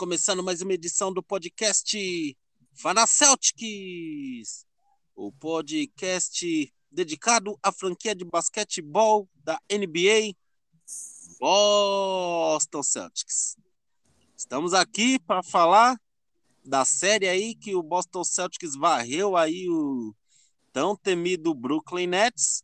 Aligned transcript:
começando 0.00 0.42
mais 0.42 0.62
uma 0.62 0.72
edição 0.72 1.12
do 1.12 1.22
podcast 1.22 2.34
Fana 2.72 3.06
Celtics, 3.06 4.64
o 5.14 5.30
podcast 5.30 6.74
dedicado 6.90 7.58
à 7.62 7.70
franquia 7.70 8.14
de 8.14 8.24
basquetebol 8.24 9.28
da 9.44 9.60
NBA 9.70 10.34
Boston 11.38 12.82
Celtics. 12.82 13.58
Estamos 14.34 14.72
aqui 14.72 15.18
para 15.18 15.42
falar 15.42 16.00
da 16.64 16.82
série 16.86 17.28
aí 17.28 17.54
que 17.54 17.74
o 17.74 17.82
Boston 17.82 18.24
Celtics 18.24 18.74
varreu 18.74 19.36
aí 19.36 19.68
o 19.68 20.14
tão 20.72 20.96
temido 20.96 21.52
Brooklyn 21.52 22.06
Nets. 22.06 22.62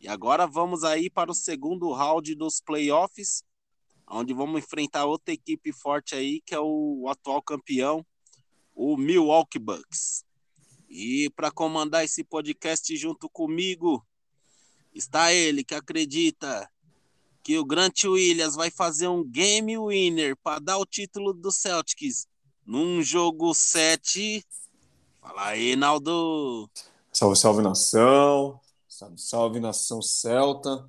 E 0.00 0.08
agora 0.08 0.48
vamos 0.48 0.82
aí 0.82 1.08
para 1.08 1.30
o 1.30 1.34
segundo 1.34 1.92
round 1.92 2.34
dos 2.34 2.60
playoffs, 2.60 3.44
onde 4.08 4.32
vamos 4.32 4.58
enfrentar 4.58 5.04
outra 5.04 5.34
equipe 5.34 5.72
forte 5.72 6.14
aí, 6.14 6.40
que 6.40 6.54
é 6.54 6.60
o 6.60 7.06
atual 7.08 7.42
campeão, 7.42 8.04
o 8.74 8.96
Milwaukee 8.96 9.58
Bucks. 9.58 10.24
E 10.88 11.30
para 11.30 11.50
comandar 11.50 12.04
esse 12.04 12.22
podcast 12.22 12.96
junto 12.96 13.28
comigo, 13.28 14.06
está 14.94 15.32
ele 15.32 15.64
que 15.64 15.74
acredita 15.74 16.70
que 17.42 17.58
o 17.58 17.64
Grant 17.64 18.04
Williams 18.04 18.54
vai 18.54 18.70
fazer 18.70 19.08
um 19.08 19.24
game 19.24 19.78
winner 19.78 20.36
para 20.36 20.58
dar 20.60 20.78
o 20.78 20.86
título 20.86 21.32
do 21.32 21.50
Celtics 21.50 22.26
num 22.64 23.02
jogo 23.02 23.54
7. 23.54 24.44
Fala 25.20 25.46
aí, 25.46 25.76
Naldo. 25.76 26.68
Salve, 27.12 27.36
salve 27.36 27.62
nação. 27.62 28.60
Salve, 28.88 29.18
salve 29.18 29.60
nação 29.60 30.02
celta. 30.02 30.88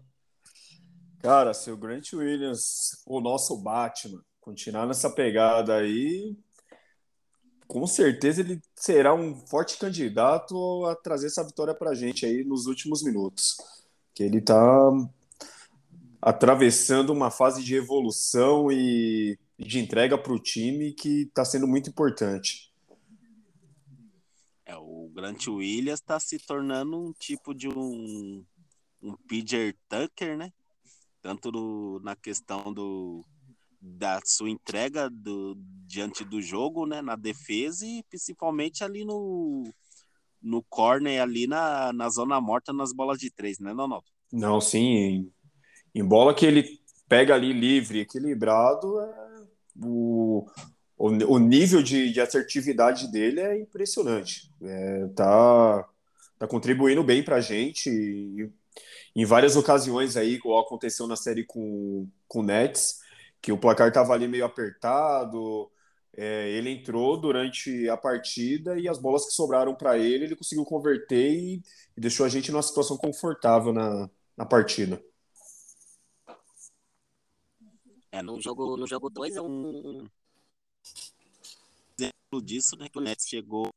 Cara, 1.20 1.54
se 1.54 1.72
o 1.72 1.78
Grant 1.78 2.14
Williams, 2.14 3.02
o 3.06 3.20
nosso 3.20 3.58
Batman, 3.58 4.23
continuar 4.40 4.86
nessa 4.86 5.10
pegada 5.10 5.76
aí, 5.76 6.38
com 7.68 7.86
certeza 7.86 8.42
ele 8.42 8.62
será 8.76 9.14
um 9.14 9.36
forte 9.36 9.78
candidato 9.78 10.86
a 10.86 10.95
trazer 10.95 11.28
essa 11.28 11.44
vitória 11.44 11.73
pra 11.73 11.94
gente 11.94 12.26
aí 12.26 12.44
nos 12.44 12.66
últimos 12.66 13.04
minutos. 13.04 13.58
Que 14.14 14.23
ele 14.23 14.40
tá 14.40 14.92
atravessando 16.22 17.12
uma 17.12 17.30
fase 17.30 17.64
de 17.64 17.76
evolução 17.76 18.72
e 18.72 19.38
de 19.60 19.80
entrega 19.80 20.18
para 20.18 20.34
o 20.34 20.40
time 20.40 20.94
que 20.94 21.23
está 21.23 21.44
sendo 21.44 21.68
muito 21.68 21.90
importante. 21.90 22.72
É, 24.66 24.76
o 24.76 25.10
Grant 25.14 25.48
Williams 25.48 26.00
está 26.00 26.20
se 26.20 26.38
tornando 26.40 26.98
um 26.98 27.12
tipo 27.12 27.54
de 27.54 27.68
um, 27.68 28.45
um 29.02 29.16
PJ 29.28 29.76
Tucker, 29.90 30.38
né? 30.38 30.52
Tanto 31.28 31.52
no, 31.52 32.00
na 32.00 32.16
questão 32.16 32.73
do, 32.73 33.22
da 33.81 34.22
sua 34.23 34.50
entrega 34.50 35.09
do, 35.09 35.58
diante 35.86 36.23
do 36.23 36.42
jogo, 36.42 36.86
né? 36.86 37.02
Na 37.02 37.17
defesa 37.17 37.86
e 37.86 38.02
principalmente 38.08 38.81
ali 38.81 39.03
no, 39.03 39.70
no 40.42 40.64
corner, 40.70 41.22
ali 41.22 41.45
na, 41.45 41.92
na 41.92 42.08
zona 42.08 42.39
morta, 42.39 42.72
nas 42.72 42.94
bolas 42.94 43.20
de 43.20 43.30
três, 43.30 43.59
né, 43.59 43.73
não? 43.73 44.02
Não, 44.31 44.61
sim. 44.61 44.80
Em, 44.80 45.33
em 45.95 46.05
bola 46.05 46.33
que 46.33 46.45
ele 46.45 46.80
pega 47.09 47.36
ali 47.36 47.52
livre, 47.52 48.00
equilibrado, 48.00 48.98
é, 49.02 49.44
o, 49.83 50.48
o, 50.98 51.08
o 51.08 51.39
nível 51.39 51.83
de, 51.83 52.09
de, 52.09 52.21
assertividade 52.21 53.11
dele 53.11 53.42
é 53.42 53.59
impressionante. 53.59 54.49
É, 54.61 55.08
tá, 55.09 55.89
tá 56.39 56.48
contribuindo 56.48 57.04
bem 57.04 57.21
para 57.21 57.36
a 57.36 57.42
gente. 57.42 57.89
E, 57.89 58.49
em 59.17 59.26
várias 59.26 59.55
ocasiões 59.55 60.16
aí, 60.16 60.36
igual 60.36 60.60
aconteceu 60.60 61.08
na 61.08 61.16
série 61.16 61.44
com, 61.44 62.08
com 62.28 62.42
o 62.42 62.44
Nets, 62.44 63.02
que 63.42 63.52
o 63.52 63.58
placar 63.58 63.88
estava 63.88 64.14
ali 64.14 64.28
meio 64.28 64.45
apertado. 64.45 65.72
É, 66.16 66.52
ele 66.52 66.70
entrou 66.70 67.20
durante 67.20 67.89
a 67.89 67.98
partida 67.98 68.80
e 68.80 68.88
as 68.88 69.00
bolas 69.00 69.26
que 69.26 69.32
sobraram 69.32 69.73
para 69.73 69.98
ele, 69.98 70.26
ele 70.26 70.36
conseguiu 70.36 70.64
converter 70.64 71.33
e, 71.33 71.64
e, 71.98 72.00
deixou 72.00 72.27
a 72.27 72.30
gente 72.30 72.52
numa 72.52 72.61
situação 72.61 72.95
confortável 72.95 73.73
na, 73.73 74.08
na 74.38 74.45
partida. 74.45 75.04
É, 78.11 78.22
no 78.22 78.39
jogo 78.39 78.67
2 78.67 78.80
no 78.80 78.88
jogo 78.88 79.10
dois, 79.10 79.36
é 79.36 79.42
um, 79.42 80.08
exemplo 82.00 82.44
disso, 82.44 82.77
né, 82.77 82.88
que 82.88 83.00
o 83.00 83.02
Nets 83.02 83.27
chegou, 83.27 83.67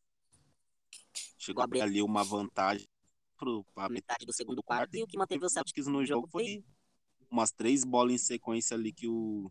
chegou 1.38 1.62
a 1.62 1.64
abrir 1.64 1.80
ali 1.80 2.02
uma 2.02 2.22
vantagem 2.22 2.86
para 3.74 3.88
metade 3.88 4.26
do 4.26 4.32
segundo 4.32 4.62
quarto 4.62 4.96
e 4.96 5.02
o 5.02 5.06
que 5.06 5.18
manteve 5.18 5.44
o 5.44 5.48
Celtics 5.48 5.86
no 5.86 6.04
jogo 6.04 6.28
foi 6.28 6.64
umas 7.30 7.52
três 7.52 7.84
bolas 7.84 8.14
em 8.14 8.18
sequência 8.18 8.76
ali 8.76 8.92
que 8.92 9.06
o, 9.06 9.50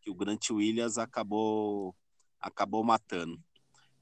que 0.00 0.10
o 0.10 0.14
Grant 0.14 0.50
Williams 0.50 0.98
acabou, 0.98 1.94
acabou 2.40 2.82
matando. 2.82 3.38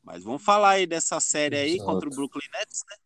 Mas 0.03 0.22
vamos 0.22 0.43
falar 0.43 0.71
aí 0.71 0.87
dessa 0.87 1.21
série 1.21 1.56
aí 1.56 1.75
Exato. 1.75 1.84
contra 1.84 2.09
o 2.09 2.12
Brooklyn 2.12 2.49
Nets, 2.53 2.84
né? 2.88 2.97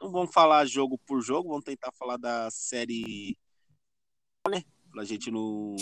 Não 0.00 0.10
vamos 0.10 0.34
falar 0.34 0.66
jogo 0.66 0.98
por 0.98 1.22
jogo, 1.22 1.48
vamos 1.48 1.64
tentar 1.64 1.92
falar 1.92 2.16
da 2.16 2.50
série, 2.50 3.38
né? 4.48 4.62
Pra 4.90 5.04
gente 5.04 5.30
não, 5.30 5.76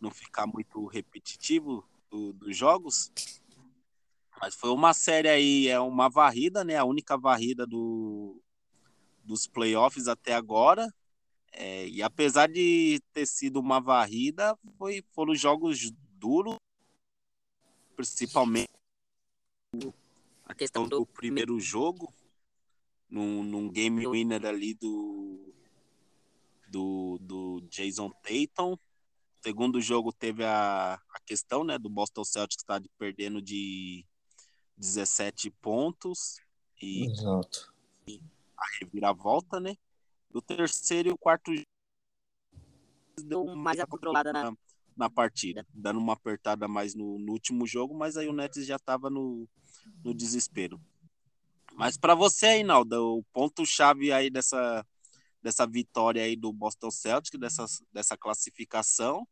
não 0.00 0.10
ficar 0.10 0.46
muito 0.46 0.86
repetitivo 0.86 1.86
do, 2.10 2.32
dos 2.32 2.56
jogos. 2.56 3.12
Mas 4.40 4.54
foi 4.54 4.70
uma 4.70 4.92
série 4.92 5.28
aí, 5.28 5.68
é 5.68 5.78
uma 5.78 6.08
varrida, 6.08 6.64
né? 6.64 6.76
A 6.76 6.84
única 6.84 7.16
varrida 7.16 7.66
do, 7.66 8.42
dos 9.26 9.46
playoffs 9.46 10.08
até 10.08 10.34
agora. 10.34 10.92
É, 11.52 11.88
e 11.88 12.02
apesar 12.02 12.48
de 12.48 13.00
ter 13.12 13.26
sido 13.26 13.58
uma 13.58 13.80
varrida, 13.80 14.56
foi, 14.78 15.02
foram 15.12 15.34
jogos 15.34 15.90
duros, 16.18 16.56
principalmente 17.96 18.70
a 20.44 20.54
questão 20.54 20.86
do 20.86 21.04
primeiro 21.04 21.58
jogo, 21.58 22.12
num, 23.08 23.42
num 23.42 23.70
game 23.70 24.06
winner 24.06 24.44
ali 24.44 24.74
do, 24.74 25.52
do, 26.68 27.18
do 27.20 27.60
Jason 27.70 28.10
Tatum. 28.22 28.76
Segundo 29.40 29.80
jogo 29.80 30.12
teve 30.12 30.44
a, 30.44 30.94
a 30.94 31.20
questão 31.24 31.64
né, 31.64 31.78
do 31.78 31.88
Boston 31.88 32.24
Celtics 32.24 32.62
estar 32.62 32.80
tá 32.80 32.88
perdendo 32.98 33.40
de 33.40 34.04
17 34.76 35.50
pontos 35.50 36.38
e, 36.80 37.06
Exato. 37.06 37.72
A 38.56 38.64
reviravolta, 38.80 39.60
né? 39.60 39.76
O 40.32 40.40
terceiro 40.40 41.08
e 41.08 41.12
o 41.12 41.18
quarto 41.18 41.52
deu 43.24 43.44
mais 43.56 43.78
a 43.80 43.86
controlada 43.86 44.32
na, 44.32 44.52
na 44.96 45.10
partida, 45.10 45.66
dando 45.72 45.98
uma 45.98 46.12
apertada 46.12 46.68
mais 46.68 46.94
no, 46.94 47.18
no 47.18 47.32
último 47.32 47.66
jogo, 47.66 47.94
mas 47.94 48.16
aí 48.16 48.28
o 48.28 48.32
Nets 48.32 48.66
já 48.66 48.76
estava 48.76 49.08
no, 49.08 49.48
no 50.04 50.14
desespero. 50.14 50.80
Mas 51.74 51.96
para 51.96 52.14
você, 52.14 52.46
Ainaldo, 52.46 53.18
o 53.18 53.22
ponto-chave 53.32 54.12
aí 54.12 54.30
dessa, 54.30 54.84
dessa 55.42 55.66
vitória 55.66 56.22
aí 56.22 56.36
do 56.36 56.52
Boston 56.52 56.90
Celtics, 56.90 57.38
dessa, 57.38 57.66
dessa 57.92 58.16
classificação, 58.16 59.26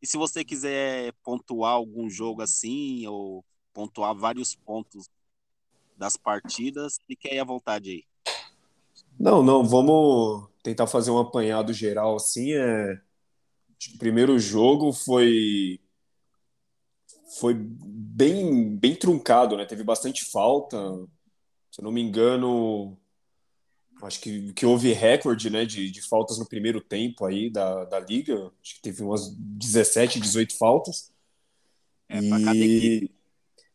e 0.00 0.06
se 0.06 0.16
você 0.16 0.44
quiser 0.44 1.12
pontuar 1.22 1.72
algum 1.72 2.10
jogo 2.10 2.42
assim, 2.42 3.06
ou 3.06 3.44
pontuar 3.72 4.14
vários 4.14 4.54
pontos 4.54 5.08
das 5.96 6.16
partidas. 6.16 6.98
Fique 7.06 7.28
aí 7.28 7.38
à 7.38 7.44
vontade 7.44 7.90
aí. 7.90 8.04
Não, 9.22 9.40
não, 9.40 9.64
vamos 9.64 10.48
tentar 10.64 10.88
fazer 10.88 11.12
um 11.12 11.18
apanhado 11.18 11.72
geral 11.72 12.16
assim. 12.16 12.54
É... 12.54 13.00
O 13.94 13.98
primeiro 13.98 14.36
jogo 14.36 14.92
foi 14.92 15.78
foi 17.38 17.54
bem 17.54 18.76
bem 18.76 18.96
truncado, 18.96 19.56
né? 19.56 19.64
Teve 19.64 19.84
bastante 19.84 20.24
falta. 20.24 20.76
Se 21.70 21.80
eu 21.80 21.84
não 21.84 21.92
me 21.92 22.02
engano, 22.02 22.98
acho 24.02 24.20
que, 24.20 24.52
que 24.54 24.66
houve 24.66 24.92
recorde 24.92 25.50
né, 25.50 25.64
de, 25.64 25.88
de 25.88 26.02
faltas 26.02 26.38
no 26.38 26.48
primeiro 26.48 26.80
tempo 26.80 27.24
aí 27.24 27.48
da, 27.48 27.84
da 27.84 28.00
liga. 28.00 28.50
Acho 28.60 28.74
que 28.74 28.82
teve 28.82 29.04
umas 29.04 29.32
17, 29.36 30.18
18 30.18 30.58
faltas. 30.58 31.12
É, 32.08 32.18
e... 32.18 32.28
cada 32.28 32.56
equipe. 32.56 33.14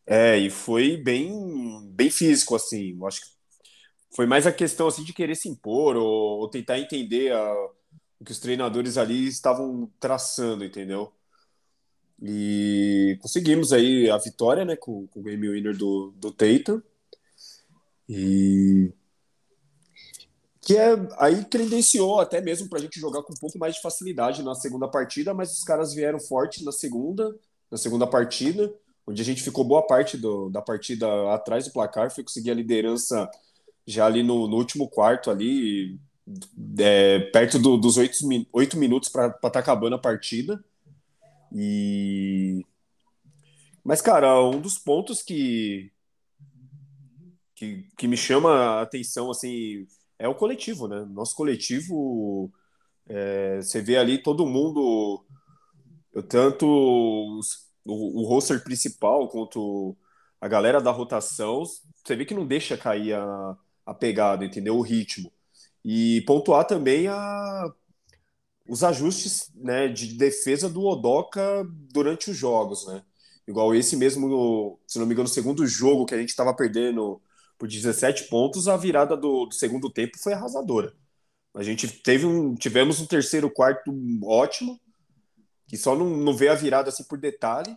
É, 0.06 0.36
e 0.36 0.50
foi 0.50 0.98
bem, 0.98 1.90
bem 1.90 2.10
físico, 2.10 2.54
assim. 2.54 2.96
Eu 2.98 3.06
acho 3.06 3.22
que 3.22 3.37
foi 4.10 4.26
mais 4.26 4.46
a 4.46 4.52
questão 4.52 4.88
assim, 4.88 5.04
de 5.04 5.12
querer 5.12 5.34
se 5.34 5.48
impor 5.48 5.96
ou, 5.96 6.40
ou 6.40 6.48
tentar 6.48 6.78
entender 6.78 7.32
a, 7.32 7.54
o 8.20 8.24
que 8.24 8.32
os 8.32 8.38
treinadores 8.38 8.96
ali 8.96 9.26
estavam 9.26 9.90
traçando, 10.00 10.64
entendeu? 10.64 11.12
E 12.20 13.16
conseguimos 13.22 13.72
aí 13.72 14.10
a 14.10 14.18
vitória, 14.18 14.64
né, 14.64 14.74
com, 14.76 15.06
com 15.06 15.20
o 15.20 15.22
game 15.22 15.48
winner 15.48 15.76
do, 15.76 16.12
do 16.16 16.32
Tatum. 16.32 16.82
E 18.08 18.92
que 20.62 20.76
é 20.76 20.94
aí 21.18 21.44
credenciou 21.44 22.20
até 22.20 22.40
mesmo 22.40 22.68
para 22.68 22.78
a 22.78 22.82
gente 22.82 23.00
jogar 23.00 23.22
com 23.22 23.32
um 23.32 23.36
pouco 23.36 23.58
mais 23.58 23.76
de 23.76 23.80
facilidade 23.80 24.42
na 24.42 24.54
segunda 24.54 24.88
partida, 24.88 25.32
mas 25.32 25.52
os 25.52 25.64
caras 25.64 25.94
vieram 25.94 26.20
forte 26.20 26.64
na 26.64 26.72
segunda, 26.72 27.34
na 27.70 27.78
segunda 27.78 28.06
partida 28.06 28.74
onde 29.08 29.22
a 29.22 29.24
gente 29.24 29.42
ficou 29.42 29.64
boa 29.64 29.86
parte 29.86 30.18
do, 30.18 30.50
da 30.50 30.60
partida 30.60 31.06
atrás 31.32 31.64
do 31.64 31.72
placar, 31.72 32.10
foi 32.10 32.22
conseguir 32.22 32.50
a 32.50 32.54
liderança 32.54 33.28
já 33.88 34.06
ali 34.06 34.22
no, 34.22 34.46
no 34.46 34.56
último 34.56 34.88
quarto 34.88 35.30
ali, 35.30 35.98
é, 36.78 37.20
perto 37.32 37.58
do, 37.58 37.76
dos 37.76 37.96
oito, 37.96 38.18
oito 38.52 38.76
minutos 38.76 39.08
para 39.08 39.28
estar 39.28 39.50
tá 39.50 39.58
acabando 39.58 39.96
a 39.96 39.98
partida. 39.98 40.62
E 41.52 42.64
mas, 43.88 44.02
cara, 44.02 44.38
um 44.44 44.60
dos 44.60 44.76
pontos 44.76 45.22
que, 45.22 45.90
que, 47.54 47.88
que 47.96 48.06
me 48.06 48.18
chama 48.18 48.50
a 48.52 48.82
atenção, 48.82 49.30
assim, 49.30 49.86
é 50.18 50.28
o 50.28 50.34
coletivo, 50.34 50.86
né? 50.86 51.06
Nosso 51.06 51.34
coletivo, 51.34 52.52
é, 53.08 53.62
você 53.62 53.80
vê 53.80 53.96
ali 53.96 54.22
todo 54.22 54.44
mundo, 54.44 55.24
tanto 56.28 56.66
os, 57.38 57.66
o, 57.82 58.20
o 58.20 58.26
roster 58.26 58.62
principal 58.62 59.26
quanto 59.28 59.96
a 60.38 60.46
galera 60.46 60.82
da 60.82 60.90
rotação, 60.90 61.64
você 61.64 62.14
vê 62.14 62.26
que 62.26 62.34
não 62.34 62.46
deixa 62.46 62.76
cair 62.76 63.14
a, 63.14 63.56
a 63.88 63.94
pegada, 63.94 64.44
entendeu? 64.44 64.76
O 64.76 64.82
ritmo. 64.82 65.32
E 65.82 66.20
pontuar 66.26 66.66
também 66.66 67.06
a, 67.08 67.72
os 68.68 68.84
ajustes 68.84 69.50
né, 69.54 69.88
de 69.88 70.14
defesa 70.14 70.68
do 70.68 70.84
Odoka 70.84 71.66
durante 71.90 72.30
os 72.30 72.36
jogos, 72.36 72.86
né? 72.86 73.02
Igual 73.46 73.74
esse 73.74 73.96
mesmo, 73.96 74.78
se 74.86 74.98
não 74.98 75.06
me 75.06 75.14
engano, 75.14 75.26
segundo 75.26 75.66
jogo 75.66 76.04
que 76.04 76.14
a 76.14 76.18
gente 76.18 76.28
estava 76.28 76.54
perdendo 76.54 77.20
por 77.56 77.66
17 77.66 78.24
pontos, 78.24 78.68
a 78.68 78.76
virada 78.76 79.16
do, 79.16 79.46
do, 79.46 79.54
segundo 79.54 79.88
tempo 79.90 80.18
foi 80.18 80.34
arrasadora. 80.34 80.94
A 81.54 81.62
gente 81.62 81.88
teve 81.88 82.26
um, 82.26 82.54
tivemos 82.54 83.00
um 83.00 83.06
terceiro 83.06 83.50
quarto 83.50 83.90
ótimo, 84.22 84.78
que 85.66 85.78
só 85.78 85.96
não, 85.96 86.10
não 86.10 86.36
vê 86.36 86.48
a 86.48 86.54
virada 86.54 86.90
assim 86.90 87.04
por 87.04 87.18
detalhe. 87.18 87.74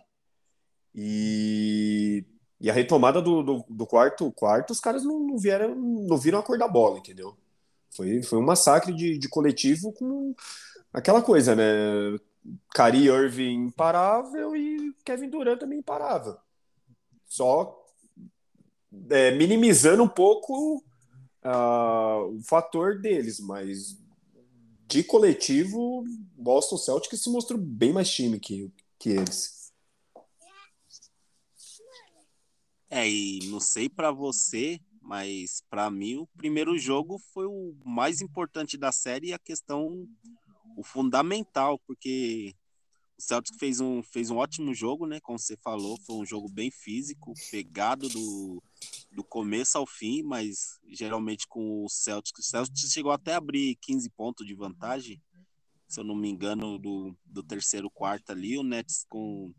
E, 0.94 2.26
e 2.62 2.70
a 2.70 2.72
retomada 2.72 3.20
do, 3.20 3.42
do, 3.42 3.64
do, 3.68 3.86
quarto 3.86 4.30
quarto, 4.30 4.70
os 4.70 4.78
caras 4.78 5.02
não, 5.02 5.18
não 5.18 5.36
vieram, 5.36 5.74
não 5.74 6.16
viram 6.16 6.38
a 6.38 6.42
cor 6.44 6.56
da 6.56 6.68
bola, 6.68 6.98
entendeu? 6.98 7.36
Foi, 7.90 8.22
foi 8.22 8.38
um 8.38 8.46
massacre 8.46 8.94
de, 8.94 9.18
de 9.18 9.28
coletivo 9.28 9.92
com 9.92 10.32
aquela 10.92 11.20
coisa, 11.20 11.56
né? 11.56 11.64
Kyrie 12.72 13.08
Irving 13.08 13.66
imparável 13.66 14.54
e 14.54 14.94
Kevin 15.04 15.28
Durant 15.28 15.58
também 15.58 15.80
imparável. 15.80 16.36
Só 17.26 17.84
é, 19.10 19.32
minimizando 19.32 20.04
um 20.04 20.08
pouco 20.08 20.84
uh, 21.44 22.36
o 22.36 22.40
fator 22.44 23.00
deles, 23.00 23.40
mas 23.40 23.98
de 24.86 25.02
coletivo, 25.02 26.04
Boston 26.36 26.76
Celtics 26.76 27.22
se 27.22 27.30
mostrou 27.30 27.58
bem 27.58 27.92
mais 27.92 28.08
time 28.08 28.38
que, 28.38 28.70
que 29.00 29.10
eles. 29.10 29.61
É, 32.94 33.08
e 33.08 33.38
não 33.46 33.58
sei 33.58 33.88
para 33.88 34.12
você, 34.12 34.78
mas 35.00 35.62
para 35.70 35.90
mim 35.90 36.16
o 36.16 36.26
primeiro 36.36 36.78
jogo 36.78 37.18
foi 37.32 37.46
o 37.46 37.74
mais 37.86 38.20
importante 38.20 38.76
da 38.76 38.92
série 38.92 39.28
e 39.28 39.32
a 39.32 39.38
questão 39.38 40.06
o 40.76 40.84
fundamental, 40.84 41.78
porque 41.86 42.54
o 43.18 43.22
Celtics 43.22 43.58
fez 43.58 43.80
um, 43.80 44.02
fez 44.02 44.28
um 44.28 44.36
ótimo 44.36 44.74
jogo, 44.74 45.06
né? 45.06 45.20
Como 45.20 45.38
você 45.38 45.56
falou, 45.56 45.98
foi 46.02 46.16
um 46.16 46.26
jogo 46.26 46.50
bem 46.50 46.70
físico, 46.70 47.32
pegado 47.50 48.10
do, 48.10 48.62
do 49.10 49.24
começo 49.24 49.78
ao 49.78 49.86
fim, 49.86 50.22
mas 50.22 50.78
geralmente 50.90 51.48
com 51.48 51.86
o 51.86 51.88
Celtics, 51.88 52.46
o 52.46 52.50
Celtics 52.50 52.92
chegou 52.92 53.10
até 53.10 53.32
a 53.32 53.38
abrir 53.38 53.74
15 53.76 54.10
pontos 54.10 54.46
de 54.46 54.54
vantagem, 54.54 55.18
se 55.88 55.98
eu 55.98 56.04
não 56.04 56.14
me 56.14 56.28
engano, 56.28 56.78
do, 56.78 57.16
do 57.24 57.42
terceiro 57.42 57.90
quarto 57.90 58.32
ali, 58.32 58.58
o 58.58 58.62
Nets 58.62 59.06
com, 59.08 59.50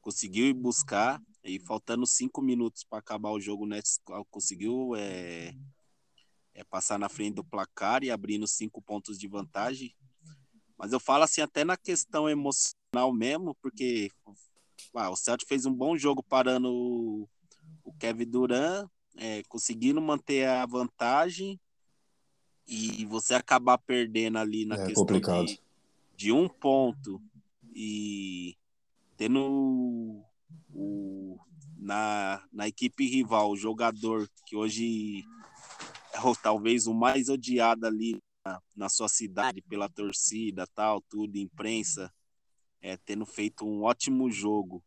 conseguiu 0.00 0.46
ir 0.46 0.54
buscar, 0.54 1.20
e 1.44 1.58
faltando 1.58 2.06
cinco 2.06 2.40
minutos 2.40 2.84
para 2.84 2.98
acabar 2.98 3.30
o 3.30 3.40
jogo, 3.40 3.64
o 3.64 3.66
Nets 3.66 4.00
conseguiu 4.30 4.94
é, 4.96 5.54
é, 6.54 6.64
passar 6.64 6.98
na 6.98 7.08
frente 7.08 7.34
do 7.34 7.44
placar 7.44 8.04
e 8.04 8.10
abrindo 8.10 8.46
cinco 8.46 8.80
pontos 8.80 9.18
de 9.18 9.26
vantagem. 9.26 9.94
Mas 10.78 10.92
eu 10.92 11.00
falo 11.00 11.24
assim 11.24 11.40
até 11.40 11.64
na 11.64 11.76
questão 11.76 12.28
emocional 12.28 13.12
mesmo, 13.12 13.54
porque 13.56 14.10
ah, 14.94 15.10
o 15.10 15.16
Celtic 15.16 15.48
fez 15.48 15.66
um 15.66 15.72
bom 15.72 15.96
jogo 15.96 16.22
parando 16.22 16.72
o, 16.72 17.28
o 17.84 17.92
Kevin 17.94 18.26
Durant, 18.26 18.88
é, 19.16 19.42
conseguindo 19.44 20.00
manter 20.00 20.46
a 20.46 20.64
vantagem 20.66 21.60
e 22.66 23.04
você 23.06 23.34
acabar 23.34 23.76
perdendo 23.78 24.38
ali 24.38 24.64
na 24.64 24.76
é 24.76 24.86
questão 24.86 25.04
de, 25.44 25.60
de, 26.16 26.32
um 26.32 26.48
ponto 26.48 27.20
e 27.74 28.56
tendo 29.16 30.24
o, 30.72 31.38
na, 31.76 32.42
na 32.52 32.68
equipe 32.68 33.06
rival 33.06 33.50
o 33.50 33.56
jogador 33.56 34.28
que 34.46 34.56
hoje 34.56 35.24
é 36.12 36.18
talvez 36.42 36.86
o 36.86 36.94
mais 36.94 37.28
odiado 37.28 37.86
ali 37.86 38.18
na 38.74 38.88
sua 38.88 39.08
cidade 39.08 39.62
pela 39.62 39.88
torcida, 39.88 40.66
tal, 40.74 41.00
tudo, 41.02 41.38
imprensa, 41.38 42.12
é, 42.80 42.96
tendo 42.96 43.24
feito 43.24 43.64
um 43.64 43.82
ótimo 43.82 44.30
jogo. 44.30 44.82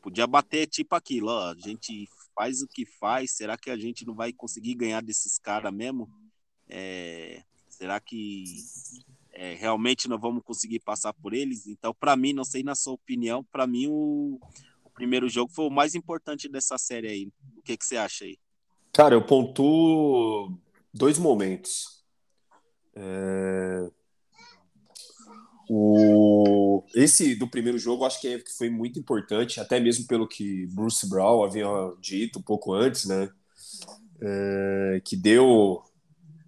Podia 0.00 0.26
bater 0.26 0.66
tipo 0.66 0.94
aquilo, 0.94 1.28
ó, 1.28 1.50
a 1.50 1.54
gente 1.54 2.08
faz 2.34 2.62
o 2.62 2.68
que 2.68 2.84
faz, 2.84 3.32
será 3.32 3.56
que 3.56 3.70
a 3.70 3.76
gente 3.76 4.04
não 4.06 4.14
vai 4.14 4.32
conseguir 4.32 4.74
ganhar 4.74 5.02
desses 5.02 5.38
caras 5.38 5.72
mesmo? 5.72 6.08
É, 6.68 7.42
será 7.68 8.00
que 8.00 8.44
é, 9.32 9.54
realmente 9.54 10.08
não 10.08 10.18
vamos 10.18 10.42
conseguir 10.44 10.80
passar 10.80 11.12
por 11.14 11.32
eles? 11.32 11.66
Então, 11.66 11.94
para 11.94 12.14
mim, 12.16 12.32
não 12.32 12.44
sei 12.44 12.62
na 12.62 12.74
sua 12.74 12.92
opinião, 12.92 13.42
para 13.50 13.66
mim 13.66 13.86
o, 13.88 14.38
o, 14.84 14.90
primeiro 14.90 15.28
jogo 15.28 15.50
foi 15.52 15.64
o 15.64 15.70
mais 15.70 15.94
importante 15.94 16.48
dessa 16.48 16.76
série 16.76 17.08
aí. 17.08 17.32
O 17.56 17.62
que, 17.62 17.76
que 17.76 17.84
você 17.84 17.96
acha 17.96 18.24
aí? 18.24 18.38
Cara, 18.92 19.14
eu 19.14 19.24
pontuo 19.24 20.58
dois 20.92 21.18
momentos. 21.18 22.04
É... 22.94 23.90
O... 25.70 26.84
Esse 26.94 27.34
do 27.34 27.48
primeiro 27.48 27.78
jogo 27.78 28.04
acho 28.04 28.20
que, 28.20 28.28
é, 28.28 28.38
que 28.38 28.52
foi 28.52 28.68
muito 28.68 28.98
importante, 28.98 29.58
até 29.58 29.80
mesmo 29.80 30.06
pelo 30.06 30.28
que 30.28 30.66
Bruce 30.66 31.08
Brown 31.08 31.42
havia 31.42 31.66
dito 31.98 32.38
um 32.38 32.42
pouco 32.42 32.74
antes, 32.74 33.06
né? 33.06 33.30
É... 34.20 35.00
Que 35.02 35.16
deu, 35.16 35.82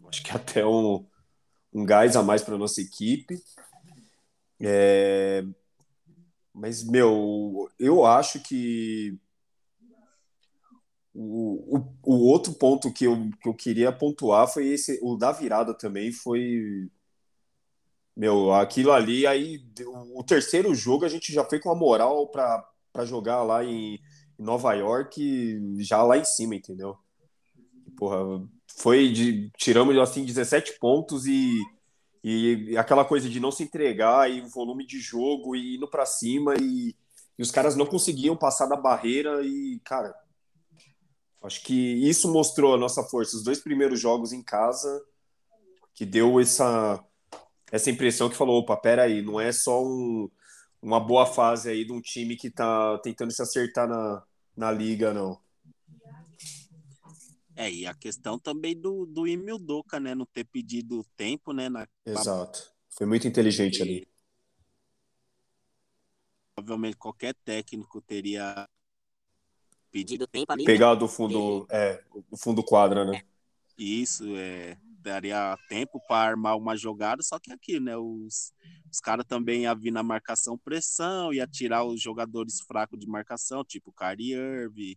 acho 0.07 0.23
que 0.23 0.31
até 0.31 0.67
um, 0.67 1.07
um 1.75 1.85
gás 1.85 2.17
a 2.17 2.23
mais 2.23 2.43
para 2.43 2.57
nossa 2.57 2.81
equipe. 2.81 3.43
É... 4.61 5.45
Mas, 6.53 6.85
meu, 6.85 7.69
eu 7.79 8.07
acho 8.07 8.41
que 8.41 9.19
o, 11.15 11.79
o, 11.79 11.95
o, 12.03 12.29
outro 12.29 12.53
ponto 12.55 12.93
que 12.93 13.05
eu, 13.05 13.31
que 13.41 13.49
eu 13.49 13.55
queria 13.55 13.93
pontuar 13.93 14.49
foi 14.49 14.67
esse, 14.67 14.99
o 15.01 15.17
da 15.17 15.31
virada 15.31 15.73
também 15.73 16.11
foi. 16.11 16.89
Meu, 18.17 18.53
aquilo 18.53 18.93
ali, 18.93 19.27
aí 19.27 19.65
o, 20.15 20.23
terceiro 20.25 20.75
jogo 20.75 21.05
a 21.05 21.09
gente 21.09 21.33
já 21.33 21.45
foi 21.45 21.61
com 21.61 21.71
a 21.71 21.75
moral 21.75 22.29
para 22.29 23.05
jogar 23.05 23.43
lá 23.43 23.65
em, 23.65 23.95
em, 23.95 24.43
Nova 24.43 24.73
York, 24.75 25.61
já 25.79 26.03
lá 26.03 26.17
em 26.17 26.25
cima, 26.25 26.55
entendeu? 26.55 26.97
Porra, 27.97 28.47
foi 28.69 29.11
de. 29.13 29.51
Tiramos 29.57 29.97
assim 29.99 30.25
17 30.25 30.79
pontos 30.81 31.27
e, 31.27 31.61
e 32.25 32.77
aquela 32.79 33.05
coisa 33.05 33.29
de 33.29 33.39
não 33.39 33.51
se 33.53 33.63
entregar 33.63 34.31
e 34.31 34.41
o 34.41 34.49
volume 34.49 34.87
de 34.87 34.99
jogo 34.99 35.55
e 35.55 35.77
indo 35.77 35.87
para 35.87 36.07
cima 36.07 36.55
e, 36.59 36.97
e 37.39 37.43
os 37.43 37.51
caras 37.51 37.77
não 37.77 37.85
conseguiam 37.87 38.37
passar 38.37 38.67
da 38.67 38.77
barreira 38.77 39.43
e, 39.45 39.79
cara, 39.85 40.15
Acho 41.45 41.63
que 41.63 41.75
isso 41.75 42.33
mostrou 42.33 42.75
a 42.75 42.79
nossa 42.79 43.03
força. 43.03 43.37
Os 43.37 43.45
dois 43.45 43.61
primeiros 43.61 44.01
jogos 44.01 44.33
em 44.33 44.43
casa, 44.43 45.05
que 45.95 46.07
deu 46.07 46.41
essa, 46.41 47.05
essa 47.71 47.91
impressão 47.91 48.31
que 48.31 48.37
falou: 48.37 48.61
opa, 48.61 48.75
peraí, 48.79 49.21
não 49.21 49.39
é 49.39 49.53
só 49.53 49.85
um, 49.85 50.31
uma 50.81 50.99
boa 50.99 51.27
fase 51.27 51.69
aí 51.69 51.85
de 51.85 51.93
um 51.93 52.01
time 52.01 52.35
que 52.35 52.49
está 52.49 52.99
tentando 53.01 53.31
se 53.31 53.43
acertar 53.43 53.87
na, 53.87 54.23
na 54.57 54.73
liga, 54.73 55.13
não. 55.13 55.39
É, 57.57 57.71
e 57.71 57.87
a 57.87 57.95
questão 57.95 58.39
também 58.39 58.79
do, 58.79 59.07
do 59.07 59.27
Emil 59.27 59.59
Doca, 59.59 60.01
né? 60.01 60.15
Não 60.15 60.27
ter 60.27 60.45
pedido 60.45 61.05
tempo, 61.17 61.53
né? 61.53 61.69
Na... 61.69 61.87
Exato. 62.05 62.73
Foi 62.91 63.07
muito 63.07 63.29
inteligente 63.29 63.79
e... 63.79 63.83
ali. 63.83 64.09
Provavelmente 66.55 66.97
qualquer 66.97 67.35
técnico 67.45 68.01
teria 68.01 68.69
pedido 69.91 70.27
tempo 70.27 70.53
ali. 70.53 70.65
Pegar 70.65 70.95
né? 70.95 70.97
do 70.97 71.09
fundo, 71.09 71.67
é, 71.71 72.03
do 72.31 72.37
fundo 72.37 72.65
quadra, 72.65 73.05
né? 73.05 73.23
Isso, 73.79 74.25
é, 74.37 74.77
daria 75.05 75.57
tempo 75.69 76.01
para 76.09 76.31
armar 76.31 76.57
uma 76.57 76.77
jogada, 76.77 77.23
só 77.23 77.39
que 77.39 77.53
aqui, 77.53 77.79
né? 77.79 77.97
Os, 77.97 78.53
os 78.91 79.01
caras 79.01 79.25
também 79.27 79.63
iam 79.63 79.77
vir 79.77 79.93
na 79.93 80.03
marcação 80.03 80.59
pressão, 80.59 81.33
ia 81.33 81.47
tirar 81.47 81.85
os 81.85 82.01
jogadores 82.01 82.61
fracos 82.61 82.99
de 82.99 83.07
marcação, 83.07 83.65
tipo 83.65 83.93
Kyrie 83.93 84.33
Irving, 84.33 84.97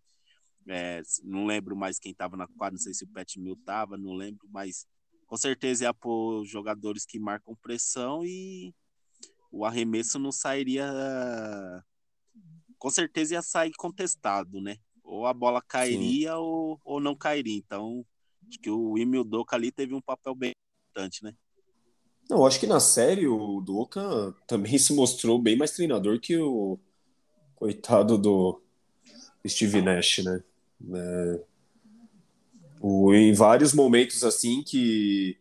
é, 0.67 1.01
não 1.23 1.45
lembro 1.45 1.75
mais 1.75 1.99
quem 1.99 2.13
tava 2.13 2.37
na 2.37 2.47
quadra, 2.47 2.73
não 2.73 2.81
sei 2.81 2.93
se 2.93 3.03
o 3.03 3.07
Pat 3.07 3.35
Mill 3.37 3.57
tava, 3.65 3.97
não 3.97 4.13
lembro, 4.13 4.47
mas 4.51 4.85
com 5.25 5.37
certeza 5.37 5.85
ia 5.85 5.93
pôr 5.93 6.45
jogadores 6.45 7.05
que 7.05 7.19
marcam 7.19 7.55
pressão 7.55 8.25
e 8.25 8.73
o 9.51 9.65
arremesso 9.65 10.19
não 10.19 10.31
sairia. 10.31 10.85
Com 12.77 12.89
certeza 12.89 13.33
ia 13.33 13.41
sair 13.41 13.71
contestado, 13.73 14.61
né? 14.61 14.77
ou 15.07 15.25
a 15.25 15.33
bola 15.33 15.61
cairia 15.61 16.37
ou, 16.37 16.79
ou 16.83 16.99
não 16.99 17.15
cairia. 17.15 17.57
Então, 17.57 18.05
acho 18.47 18.59
que 18.59 18.69
o 18.69 18.97
Emil 18.97 19.23
Doca 19.23 19.55
ali 19.55 19.71
teve 19.71 19.95
um 19.95 20.01
papel 20.01 20.35
bem 20.35 20.53
importante, 20.91 21.23
né? 21.23 21.33
Não, 22.29 22.45
acho 22.45 22.59
que 22.59 22.67
na 22.67 22.81
série 22.81 23.25
o 23.25 23.61
Doca 23.61 24.35
também 24.45 24.77
se 24.77 24.93
mostrou 24.93 25.39
bem 25.39 25.57
mais 25.57 25.71
treinador 25.71 26.19
que 26.19 26.37
o 26.37 26.77
coitado 27.55 28.17
do 28.17 28.61
Steve 29.47 29.81
Nash, 29.81 30.19
né? 30.19 30.43
É, 30.93 31.41
o, 32.81 33.13
em 33.13 33.33
vários 33.33 33.73
momentos 33.73 34.23
assim 34.23 34.63
que, 34.63 35.37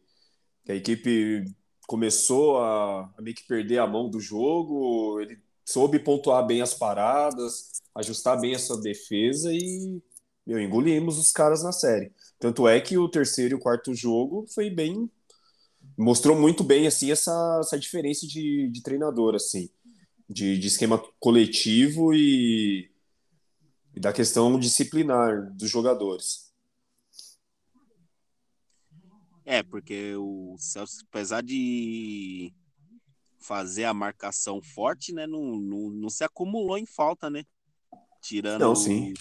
que 0.65 0.73
a 0.73 0.75
equipe 0.75 1.45
começou 1.87 2.59
a, 2.59 3.13
a 3.17 3.23
meio 3.23 3.37
que 3.37 3.47
perder 3.47 3.79
a 3.79 3.87
mão 3.87 4.09
do 4.09 4.21
jogo, 4.21 5.21
ele 5.21 5.39
soube 5.65 5.99
pontuar 5.99 6.47
bem 6.47 6.63
as 6.63 6.75
paradas, 6.75 7.83
ajustar 7.95 8.41
bem 8.41 8.55
a 8.55 8.59
sua 8.59 8.81
defesa 8.81 9.53
e 9.53 10.01
meu, 10.47 10.61
engolimos 10.61 11.19
os 11.19 11.33
caras 11.33 11.63
na 11.63 11.73
série. 11.73 12.13
Tanto 12.39 12.69
é 12.69 12.81
que 12.81 12.97
o 12.97 13.09
terceiro 13.09 13.55
e 13.55 13.57
o 13.57 13.61
quarto 13.61 13.95
jogo 13.95 14.47
foi 14.49 14.71
bem 14.71 15.11
mostrou 15.97 16.39
muito 16.39 16.65
bem 16.65 16.87
assim 16.87 17.11
essa, 17.11 17.59
essa 17.61 17.79
diferença 17.79 18.27
de, 18.27 18.69
de 18.69 18.83
treinador 18.83 19.35
assim 19.35 19.69
de, 20.29 20.59
de 20.59 20.67
esquema 20.67 21.03
coletivo 21.21 22.13
e, 22.13 22.91
e, 23.97 24.01
da 24.01 24.13
questão 24.13 24.59
disciplinar 24.59 25.53
dos 25.55 25.71
jogadores 25.71 26.53
é 29.45 29.63
porque 29.63 30.15
o 30.17 30.57
Celso 30.59 31.05
apesar 31.09 31.43
de 31.43 32.53
fazer 33.41 33.85
a 33.85 33.95
marcação 33.95 34.61
forte 34.63 35.13
né 35.13 35.27
não, 35.27 35.57
não, 35.57 35.91
não 35.91 36.11
se 36.11 36.23
acumulou 36.23 36.77
em 36.77 36.87
falta 36.87 37.31
né 37.31 37.45
tirando 38.21 38.61
não, 38.61 38.75
sim. 38.77 39.15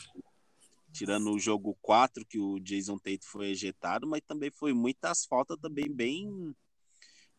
tirando 0.91 1.32
o 1.32 1.39
jogo 1.39 1.77
4 1.82 2.25
que 2.25 2.39
o 2.39 2.60
Jason 2.60 2.98
Tate 2.98 3.25
foi 3.25 3.50
ejetado 3.50 4.05
mas 4.05 4.22
também 4.27 4.51
foi 4.51 4.74
muitas 4.74 5.25
faltas 5.25 5.58
também 5.60 5.91
bem 5.91 6.55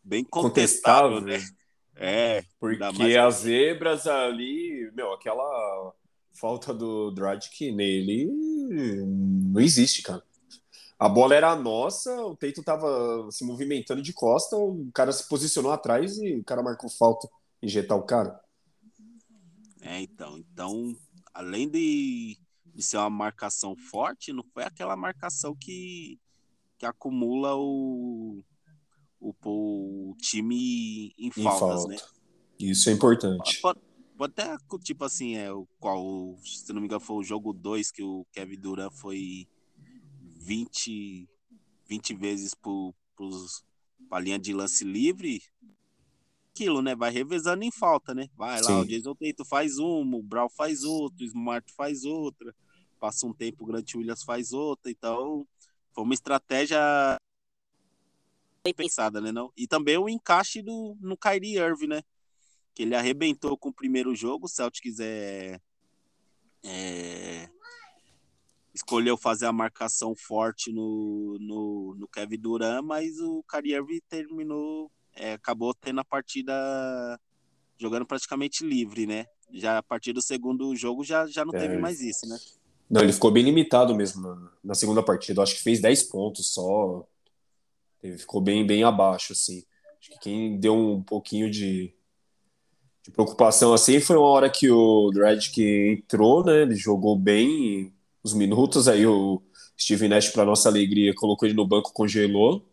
bem 0.06 0.24
contestável, 0.24 1.20
né? 1.20 1.38
É, 1.96 2.44
porque 2.60 3.16
as 3.16 3.36
zebras 3.36 4.06
ali, 4.06 4.90
meu, 4.94 5.12
aquela 5.12 5.94
falta 6.38 6.72
do 6.72 7.10
Dragic 7.10 7.72
nele 7.72 8.26
não 8.66 9.60
existe, 9.60 10.02
cara. 10.02 10.22
A 10.98 11.08
bola 11.08 11.34
era 11.34 11.54
nossa, 11.54 12.10
o 12.22 12.34
Teito 12.34 12.62
tava 12.62 13.28
se 13.30 13.44
movimentando 13.44 14.00
de 14.00 14.12
costa, 14.12 14.56
o 14.56 14.90
cara 14.94 15.12
se 15.12 15.28
posicionou 15.28 15.70
atrás 15.70 16.18
e 16.18 16.36
o 16.36 16.44
cara 16.44 16.62
marcou 16.62 16.88
falta, 16.88 17.28
injetar 17.62 17.98
o 17.98 18.02
cara. 18.02 18.40
É, 19.82 20.00
então, 20.00 20.38
então, 20.38 20.96
além 21.34 21.68
de, 21.68 22.38
de 22.74 22.82
ser 22.82 22.96
uma 22.96 23.10
marcação 23.10 23.76
forte, 23.76 24.32
não 24.32 24.42
foi 24.54 24.64
aquela 24.64 24.96
marcação 24.96 25.54
que, 25.54 26.18
que 26.78 26.86
acumula 26.86 27.54
o, 27.54 28.42
o, 29.20 29.34
o 29.44 30.16
time 30.18 31.12
em, 31.18 31.26
em 31.26 31.30
faltas, 31.30 31.82
falta. 31.82 31.88
né? 31.88 31.96
Isso 32.58 32.88
é 32.88 32.92
importante. 32.92 33.60
Pode, 33.60 33.78
pode, 33.78 33.85
até, 34.24 34.56
tipo 34.82 35.04
assim, 35.04 35.36
é, 35.36 35.52
o 35.52 35.66
qual, 35.78 36.36
se 36.44 36.72
não 36.72 36.80
me 36.80 36.86
engano, 36.86 37.00
foi 37.00 37.16
o 37.16 37.22
jogo 37.22 37.52
2 37.52 37.90
que 37.90 38.02
o 38.02 38.26
Kevin 38.32 38.58
Durant 38.58 38.92
foi 38.92 39.46
20, 40.38 41.28
20 41.88 42.14
vezes 42.14 42.54
para 42.54 44.18
a 44.18 44.20
linha 44.20 44.38
de 44.38 44.52
lance 44.52 44.84
livre. 44.84 45.42
Aquilo, 46.50 46.80
né? 46.80 46.94
Vai 46.94 47.10
revezando 47.10 47.64
em 47.64 47.70
falta, 47.70 48.14
né? 48.14 48.28
Vai 48.36 48.60
lá, 48.62 48.68
Sim. 48.68 48.80
o 48.80 48.86
Jason 48.86 49.14
Tatum 49.14 49.44
faz 49.44 49.78
uma, 49.78 50.16
o 50.16 50.22
Brown 50.22 50.48
faz 50.48 50.84
outro, 50.84 51.22
o 51.22 51.26
Smart 51.26 51.70
faz 51.72 52.04
outra. 52.04 52.54
Passa 52.98 53.26
um 53.26 53.32
tempo, 53.32 53.64
o 53.64 53.66
Grant 53.66 53.94
Williams 53.94 54.22
faz 54.22 54.52
outra. 54.52 54.90
Então, 54.90 55.46
foi 55.92 56.04
uma 56.04 56.14
estratégia 56.14 56.78
bem 58.64 58.72
pensada, 58.72 59.20
né? 59.20 59.30
Não? 59.30 59.52
E 59.56 59.66
também 59.66 59.98
o 59.98 60.08
encaixe 60.08 60.62
do, 60.62 60.96
no 61.00 61.16
Kyrie 61.16 61.58
Irving, 61.58 61.88
né? 61.88 62.02
Que 62.76 62.82
ele 62.82 62.94
arrebentou 62.94 63.56
com 63.56 63.70
o 63.70 63.74
primeiro 63.74 64.14
jogo, 64.14 64.44
o 64.46 64.48
Celtics 64.48 65.00
é, 65.00 65.58
é, 66.62 67.48
escolheu 68.74 69.16
fazer 69.16 69.46
a 69.46 69.52
marcação 69.52 70.14
forte 70.14 70.70
no, 70.70 71.38
no, 71.40 71.96
no 71.98 72.06
Kevin 72.06 72.38
Durant, 72.38 72.84
mas 72.84 73.18
o 73.18 73.42
Kyrie 73.44 74.02
terminou, 74.08 74.92
é, 75.14 75.32
acabou 75.32 75.74
tendo 75.74 76.00
a 76.00 76.04
partida 76.04 76.52
jogando 77.78 78.04
praticamente 78.04 78.64
livre, 78.64 79.06
né? 79.06 79.26
Já 79.50 79.78
a 79.78 79.82
partir 79.82 80.12
do 80.12 80.20
segundo 80.20 80.76
jogo 80.76 81.02
já, 81.02 81.26
já 81.26 81.44
não 81.44 81.54
é. 81.54 81.58
teve 81.58 81.78
mais 81.78 82.00
isso, 82.02 82.28
né? 82.28 82.38
Não, 82.88 83.00
ele 83.00 83.12
ficou 83.12 83.30
bem 83.30 83.42
limitado 83.42 83.94
mesmo 83.94 84.22
na, 84.22 84.52
na 84.62 84.74
segunda 84.74 85.02
partida. 85.02 85.40
Eu 85.40 85.42
acho 85.42 85.56
que 85.56 85.62
fez 85.62 85.80
10 85.80 86.04
pontos 86.04 86.52
só. 86.52 87.08
Ele 88.02 88.18
ficou 88.18 88.40
bem, 88.40 88.64
bem 88.66 88.84
abaixo, 88.84 89.32
assim. 89.32 89.64
Acho 89.98 90.10
que 90.10 90.18
quem 90.20 90.60
deu 90.60 90.74
um 90.76 91.02
pouquinho 91.02 91.50
de, 91.50 91.95
de 93.06 93.12
preocupação, 93.12 93.72
assim, 93.72 94.00
foi 94.00 94.16
uma 94.16 94.26
hora 94.26 94.50
que 94.50 94.68
o 94.68 95.12
Dredd 95.12 95.48
entrou, 95.58 96.44
né? 96.44 96.62
Ele 96.62 96.74
jogou 96.74 97.16
bem 97.16 97.94
os 98.20 98.34
minutos, 98.34 98.88
aí 98.88 99.06
o 99.06 99.40
Steve 99.78 100.08
Nash, 100.08 100.30
para 100.30 100.44
nossa 100.44 100.68
alegria, 100.68 101.14
colocou 101.14 101.46
ele 101.46 101.54
no 101.54 101.64
banco, 101.64 101.92
congelou. 101.92 102.68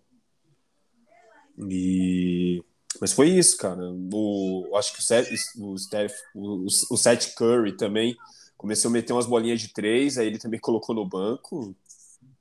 E... 1.69 2.63
Mas 2.99 3.13
foi 3.13 3.29
isso, 3.29 3.57
cara. 3.57 3.79
O, 4.11 4.71
acho 4.75 4.93
que 4.93 4.99
o 4.99 5.03
Seth, 5.03 5.27
o, 5.55 5.77
Steph, 5.77 6.15
o, 6.33 6.65
o 6.65 6.97
Seth 6.97 7.35
Curry 7.35 7.77
também 7.77 8.15
começou 8.57 8.89
a 8.89 8.91
meter 8.91 9.13
umas 9.13 9.27
bolinhas 9.27 9.61
de 9.61 9.71
três, 9.71 10.17
aí 10.17 10.25
ele 10.25 10.39
também 10.39 10.59
colocou 10.59 10.95
no 10.95 11.07
banco. 11.07 11.75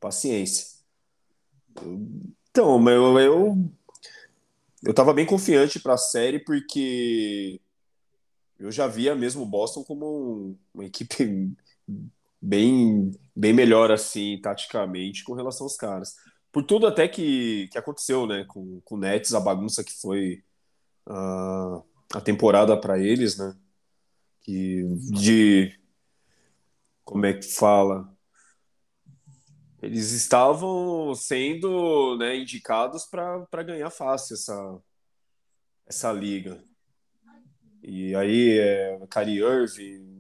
Paciência. 0.01 0.67
Então, 2.51 2.89
eu, 2.89 3.19
eu, 3.19 3.71
eu 4.83 4.95
tava 4.95 5.13
bem 5.13 5.27
confiante 5.27 5.79
para 5.79 5.95
a 5.95 5.99
série 5.99 6.39
porque 6.39 7.61
eu 8.63 8.73
já 8.73 8.87
via 8.87 9.15
mesmo 9.15 9.43
o 9.43 9.47
Boston 9.47 9.85
como 9.85 10.59
uma 10.75 10.85
equipe 10.85 11.53
bem, 12.41 13.11
bem 13.35 13.53
melhor 13.53 13.91
assim, 13.91 14.41
taticamente, 14.41 15.25
com 15.25 15.35
relação 15.35 15.67
aos 15.67 15.77
caras. 15.77 16.17
Por 16.51 16.63
tudo 16.65 16.87
até 16.87 17.09
que, 17.09 17.69
que 17.69 17.79
aconteceu, 17.79 18.27
né, 18.27 18.45
com, 18.47 18.81
com 18.83 18.95
o 18.97 18.99
Nets, 18.99 19.35
a 19.35 19.41
bagunça 19.41 19.83
que 19.83 19.93
foi 20.01 20.45
uh, 21.09 21.85
a 22.15 22.21
temporada 22.21 22.77
para 22.79 22.99
eles, 22.99 23.39
né, 23.39 23.57
que 24.43 24.85
de 25.21 25.79
como 27.05 27.27
é 27.27 27.33
que 27.35 27.47
fala 27.47 28.13
eles 29.83 30.13
estavam 30.13 31.13
sendo 31.15 32.17
né, 32.17 32.37
indicados 32.37 33.05
para 33.05 33.63
ganhar 33.65 33.91
fácil 33.91 34.35
essa, 34.35 34.81
essa 35.85 36.13
liga. 36.13 36.65
E 37.83 38.15
aí, 38.15 38.59
é, 38.59 39.07
Kyrie 39.11 39.43
Irving 39.43 40.13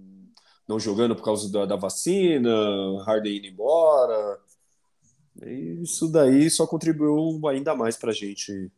não 0.68 0.80
jogando 0.80 1.14
por 1.14 1.24
causa 1.24 1.50
da, 1.50 1.66
da 1.66 1.76
vacina, 1.76 2.50
Harden 3.04 3.38
indo 3.38 3.46
embora. 3.46 4.40
isso 5.80 6.10
daí 6.10 6.48
só 6.50 6.66
contribuiu 6.66 7.46
ainda 7.48 7.74
mais 7.74 7.96
para 7.96 8.10
a 8.10 8.14
gente 8.14 8.70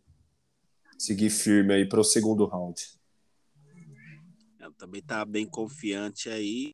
seguir 0.98 1.30
firme 1.30 1.74
aí 1.74 1.88
para 1.88 2.00
o 2.00 2.04
segundo 2.04 2.46
round. 2.46 2.82
Eu 4.60 4.72
também 4.72 5.00
estava 5.00 5.24
bem 5.24 5.46
confiante 5.46 6.28
aí. 6.28 6.72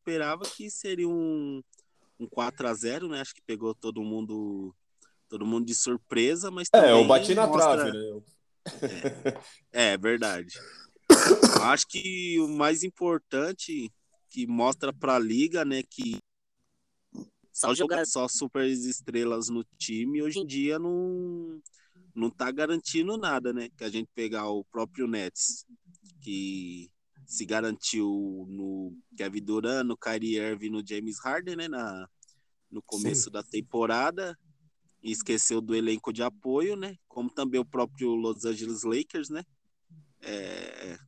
Esperava 0.00 0.44
que 0.44 0.70
seria 0.70 1.08
um, 1.08 1.62
um 2.18 2.26
4 2.26 2.66
a 2.66 2.74
0 2.74 3.08
né? 3.08 3.20
Acho 3.20 3.34
que 3.34 3.42
pegou 3.42 3.74
todo 3.74 4.02
mundo 4.02 4.74
todo 5.28 5.44
mundo 5.44 5.66
de 5.66 5.74
surpresa, 5.74 6.50
mas 6.50 6.68
É, 6.72 6.92
eu 6.92 7.06
bati 7.06 7.34
na 7.34 7.46
mostra... 7.46 7.76
trave, 7.76 7.92
né? 7.92 8.22
É, 9.70 9.92
é 9.92 9.98
verdade. 9.98 10.54
Acho 11.62 11.86
que 11.86 12.38
o 12.40 12.48
mais 12.48 12.82
importante 12.82 13.92
que 14.30 14.46
mostra 14.46 14.92
para 14.92 15.16
a 15.16 15.18
liga, 15.18 15.64
né, 15.64 15.82
que 15.82 16.18
só 17.52 17.74
jogar 17.74 18.06
só 18.06 18.28
super 18.28 18.66
estrelas 18.66 19.48
no 19.48 19.64
time 19.76 20.22
hoje 20.22 20.38
em 20.38 20.46
dia 20.46 20.78
não 20.78 21.60
não 22.14 22.30
tá 22.30 22.50
garantindo 22.50 23.16
nada, 23.16 23.52
né? 23.52 23.68
Que 23.76 23.84
a 23.84 23.88
gente 23.88 24.08
pegar 24.12 24.48
o 24.48 24.64
próprio 24.64 25.06
Nets, 25.06 25.64
que 26.20 26.90
se 27.24 27.44
garantiu 27.44 28.46
no 28.48 28.96
Kevin 29.16 29.42
Durant, 29.44 29.86
no 29.86 29.96
Kyrie 29.96 30.36
Irving, 30.36 30.70
no 30.70 30.84
James 30.84 31.20
Harden, 31.20 31.56
né, 31.56 31.68
na, 31.68 32.08
no 32.70 32.82
começo 32.82 33.24
Sim. 33.24 33.30
da 33.30 33.42
temporada, 33.42 34.36
e 35.02 35.12
esqueceu 35.12 35.60
do 35.60 35.76
elenco 35.76 36.12
de 36.12 36.22
apoio, 36.22 36.74
né, 36.74 36.96
como 37.06 37.30
também 37.30 37.60
o 37.60 37.64
próprio 37.64 38.14
Los 38.14 38.44
Angeles 38.44 38.82
Lakers, 38.82 39.28
né, 39.28 39.44
é, 40.22 40.98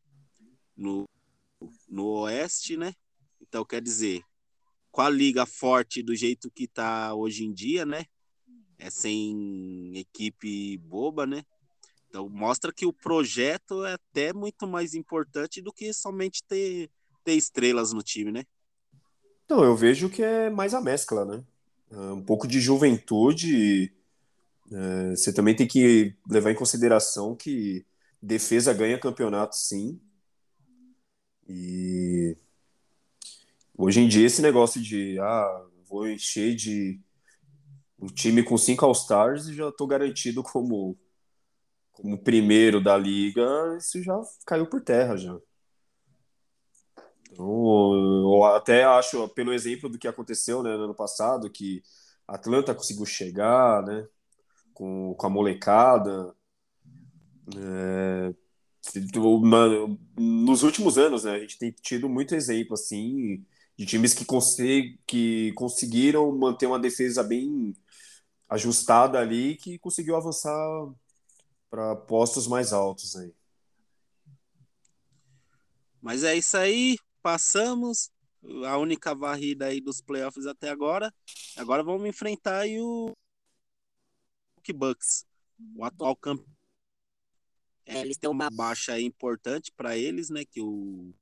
no, 0.81 1.09
no 1.89 2.07
Oeste, 2.23 2.77
né, 2.77 2.95
então 3.41 3.65
quer 3.65 3.83
dizer, 3.83 4.23
com 4.93 5.03
a 5.03 5.11
liga 5.11 5.47
forte 5.47 6.03
do 6.03 6.15
jeito 6.17 6.51
que 6.51 6.69
tá 6.69 7.15
hoje 7.15 7.45
em 7.45 7.53
dia, 7.53 7.87
né, 7.87 8.07
é 8.79 8.91
sem 8.91 9.93
equipe 9.97 10.79
boba, 10.79 11.27
né, 11.27 11.45
então 12.09 12.29
mostra 12.29 12.73
que 12.73 12.87
o 12.87 12.93
projeto 12.93 13.85
é 13.87 13.95
até 13.95 14.33
muito 14.33 14.67
mais 14.67 14.95
importante 14.95 15.63
do 15.63 15.73
que 15.73 15.93
somente 15.93 16.43
ter, 16.49 16.91
ter 17.25 17.35
estrelas 17.35 17.93
no 17.93 18.03
time, 18.03 18.33
né? 18.33 18.45
Não, 19.49 19.65
eu 19.65 19.77
vejo 19.77 20.09
que 20.11 20.23
é 20.23 20.49
mais 20.51 20.75
a 20.75 20.81
mescla, 20.81 21.25
né? 21.25 21.45
É 21.91 21.97
um 22.13 22.23
pouco 22.25 22.47
de 22.47 22.61
juventude 22.61 23.93
É, 24.73 25.11
você 25.17 25.33
também 25.33 25.55
tem 25.57 25.67
que 25.67 26.17
levar 26.29 26.51
em 26.53 26.55
consideração 26.55 27.35
que 27.37 27.85
defesa 28.23 28.73
ganha 28.73 28.99
campeonato, 29.01 29.57
sim. 29.57 30.01
E 31.53 32.37
hoje 33.77 34.01
em 34.01 34.09
dia 34.09 34.27
esse 34.27 34.41
negócio 34.41 34.81
de 34.81 35.19
ah, 35.19 35.67
vou 35.89 36.09
encher 36.09 36.55
de 36.55 37.01
um 37.99 38.07
time 38.07 38.43
com 38.45 38.57
cinco 38.57 38.85
All-Stars 38.85 39.49
e 39.49 39.55
já 39.55 39.69
estou 39.69 39.87
garantido 39.87 40.43
como 40.43 40.97
como 41.93 42.17
primeiro 42.17 42.83
da 42.83 42.97
liga, 42.97 43.43
isso 43.77 44.03
já 44.03 44.19
caiu 44.47 44.67
por 44.67 44.81
terra 44.81 45.17
já. 45.17 45.37
Então, 47.31 47.95
eu 48.25 48.45
até 48.45 48.85
acho, 48.85 49.29
pelo 49.31 49.53
exemplo 49.53 49.89
do 49.89 49.99
que 49.99 50.09
aconteceu 50.09 50.63
né, 50.63 50.77
no 50.77 50.85
ano 50.85 50.95
passado, 50.95 51.51
que 51.51 51.83
Atlanta 52.27 52.75
conseguiu 52.75 53.05
chegar, 53.05 53.83
né, 53.83 54.07
com, 54.73 55.15
com 55.15 55.27
a 55.27 55.31
molecada. 55.31 56.35
É, 57.55 58.35
nos 60.19 60.63
últimos 60.63 60.99
anos, 60.99 61.25
né, 61.25 61.33
a 61.33 61.39
gente 61.39 61.59
tem 61.59 61.71
tido 61.71 62.09
muito 62.09 62.35
exemplo 62.35 62.75
assim 62.75 63.45
de 63.77 63.87
times 63.87 64.13
que, 64.13 64.25
que 65.07 65.53
conseguiram 65.55 66.31
manter 66.37 66.67
uma 66.67 66.79
defesa 66.79 67.23
bem 67.23 67.75
ajustada 68.49 69.19
ali, 69.19 69.57
que 69.57 69.79
conseguiu 69.79 70.17
avançar 70.17 70.53
para 71.71 71.97
postos 71.97 72.47
mais 72.47 72.73
altos 72.73 73.17
aí. 73.17 73.33
Mas 76.03 76.25
é 76.25 76.37
isso 76.37 76.57
aí, 76.57 76.97
passamos 77.23 78.11
a 78.67 78.77
única 78.79 79.15
varrida 79.15 79.67
aí 79.67 79.81
dos 79.81 80.01
playoffs 80.01 80.47
até 80.47 80.69
agora. 80.69 81.13
Agora 81.57 81.83
vamos 81.83 82.09
enfrentar 82.09 82.61
aí 82.61 82.81
o 82.81 83.13
Bucks, 84.75 85.25
o 85.75 85.85
atual 85.85 86.15
campeão. 86.17 86.60
É, 87.93 88.03
eles 88.03 88.17
têm 88.17 88.31
uma 88.31 88.49
baixa 88.49 89.01
importante 89.01 89.73
para 89.73 89.97
eles, 89.97 90.31
né? 90.31 90.45
Que 90.45 90.61
o 90.61 91.13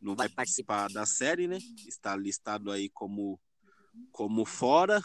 não 0.00 0.14
vai 0.14 0.28
participar 0.28 0.88
da 0.88 1.04
série, 1.04 1.46
né? 1.46 1.58
Está 1.86 2.16
listado 2.16 2.70
aí 2.70 2.88
como 2.88 3.38
como 4.10 4.44
fora. 4.46 5.02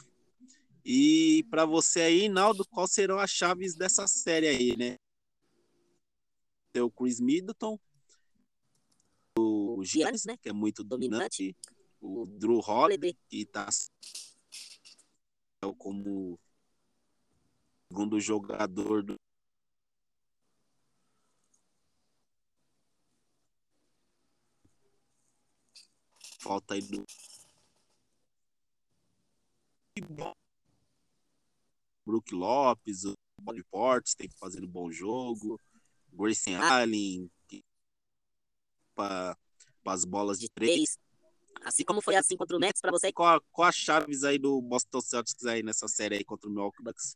E 0.85 1.45
para 1.49 1.65
você 1.65 2.01
aí, 2.01 2.29
Naldo, 2.29 2.65
quais 2.67 2.91
serão 2.91 3.19
as 3.19 3.31
chaves 3.31 3.75
dessa 3.75 4.07
série 4.07 4.47
aí, 4.47 4.77
né? 4.77 4.95
Tem 6.71 6.81
o 6.81 6.91
Chris 6.91 7.19
Middleton, 7.19 7.77
o 9.37 9.83
Giannis, 9.83 10.25
né, 10.25 10.37
que 10.37 10.49
é 10.49 10.53
muito 10.53 10.83
dominante, 10.83 11.55
o 12.01 12.25
Drew 12.25 12.59
Holiday, 12.59 13.15
que 13.29 13.41
está 13.41 13.67
como 15.77 16.39
segundo 17.93 18.19
jogador 18.19 19.03
do 19.03 19.13
falta 26.39 26.73
aí 26.73 26.81
do 26.81 27.05
Brook 32.03 32.33
Lopes, 32.33 33.05
o 33.05 33.13
Body 33.39 33.63
Portes 33.65 34.15
tem 34.15 34.27
que 34.27 34.35
fazer 34.39 34.63
um 34.63 34.67
bom 34.67 34.91
jogo, 34.91 35.59
Grayson 36.11 36.55
Allen 36.55 37.29
para 38.95 39.37
as 39.85 40.03
bolas 40.03 40.39
de 40.39 40.49
três. 40.49 40.97
Assim 41.63 41.85
como 41.85 42.01
foi 42.01 42.15
assim 42.15 42.35
contra 42.35 42.57
o 42.57 42.59
Nets 42.59 42.81
para 42.81 42.91
você. 42.91 43.13
Qual, 43.13 43.39
qual 43.51 43.67
as 43.67 43.75
chaves 43.75 44.23
aí 44.23 44.39
do 44.39 44.59
Boston 44.63 44.99
Celtics 44.99 45.45
aí 45.45 45.61
nessa 45.61 45.87
série 45.87 46.15
aí 46.15 46.23
contra 46.25 46.49
o 46.49 46.51
Milwaukee 46.51 46.83
Bucks? 46.83 47.15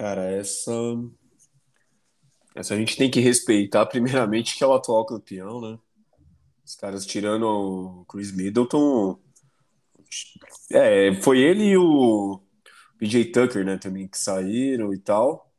Cara, 0.00 0.30
essa 0.30 0.72
essa 2.54 2.72
a 2.72 2.76
gente 2.78 2.96
tem 2.96 3.10
que 3.10 3.20
respeitar 3.20 3.84
primeiramente 3.84 4.56
que 4.56 4.64
é 4.64 4.66
o 4.66 4.72
atual 4.72 5.04
campeão, 5.04 5.60
né? 5.60 5.78
Os 6.64 6.74
caras 6.74 7.04
tirando 7.04 7.44
o 7.44 8.06
Chris 8.06 8.32
Middleton, 8.32 9.20
é, 10.72 11.12
foi 11.20 11.40
ele 11.40 11.64
e 11.64 11.76
o 11.76 12.40
PJ 12.96 13.26
Tucker, 13.26 13.62
né, 13.62 13.76
também 13.76 14.08
que 14.08 14.16
saíram 14.16 14.94
e 14.94 14.98
tal. 14.98 15.52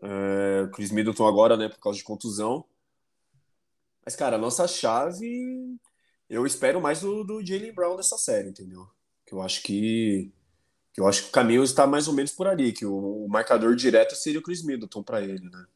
É, 0.00 0.68
Chris 0.72 0.92
Middleton 0.92 1.26
agora, 1.26 1.56
né, 1.56 1.68
por 1.68 1.80
causa 1.80 1.98
de 1.98 2.04
contusão. 2.04 2.64
Mas, 4.04 4.14
cara, 4.14 4.36
a 4.36 4.38
nossa 4.38 4.68
chave, 4.68 5.76
eu 6.30 6.46
espero 6.46 6.80
mais 6.80 7.00
do, 7.00 7.24
do 7.24 7.44
Jalen 7.44 7.74
Brown 7.74 7.96
dessa 7.96 8.16
série, 8.16 8.50
entendeu? 8.50 8.88
Que 9.26 9.34
eu 9.34 9.42
acho 9.42 9.64
que, 9.64 10.32
que 10.32 10.41
eu 11.00 11.08
acho 11.08 11.24
que 11.24 11.28
o 11.28 11.32
caminho 11.32 11.62
está 11.62 11.86
mais 11.86 12.06
ou 12.08 12.14
menos 12.14 12.32
por 12.32 12.46
ali, 12.46 12.72
que 12.72 12.84
o, 12.84 13.24
o 13.24 13.28
marcador 13.28 13.74
direto 13.74 14.14
seria 14.14 14.40
o 14.40 14.42
Chris 14.42 14.62
Middleton 14.62 15.02
para 15.02 15.22
ele, 15.22 15.48
né? 15.48 15.66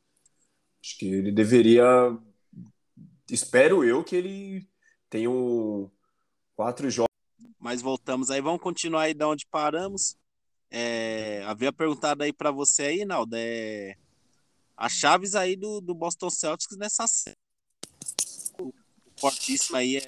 Acho 0.82 0.98
que 0.98 1.06
ele 1.06 1.32
deveria, 1.32 1.84
espero 3.30 3.82
eu 3.82 4.04
que 4.04 4.14
ele 4.14 4.68
tenha 5.08 5.30
um, 5.30 5.90
quatro 6.54 6.88
jogos. 6.90 7.06
Mas 7.58 7.82
voltamos 7.82 8.30
aí, 8.30 8.40
vamos 8.40 8.60
continuar 8.60 9.02
aí 9.02 9.14
de 9.14 9.24
onde 9.24 9.46
paramos. 9.46 10.16
É, 10.70 11.42
havia 11.44 11.72
perguntado 11.72 12.22
aí 12.22 12.32
para 12.32 12.50
você 12.50 12.82
aí, 12.82 13.04
Naldo, 13.04 13.34
é, 13.36 13.96
as 14.76 14.92
chaves 14.92 15.34
aí 15.34 15.56
do, 15.56 15.80
do 15.80 15.94
Boston 15.94 16.30
Celtics 16.30 16.76
nessa 16.76 17.06
série 17.06 17.36
fortíssima 19.16 19.78
aí 19.78 19.96
é. 19.96 20.06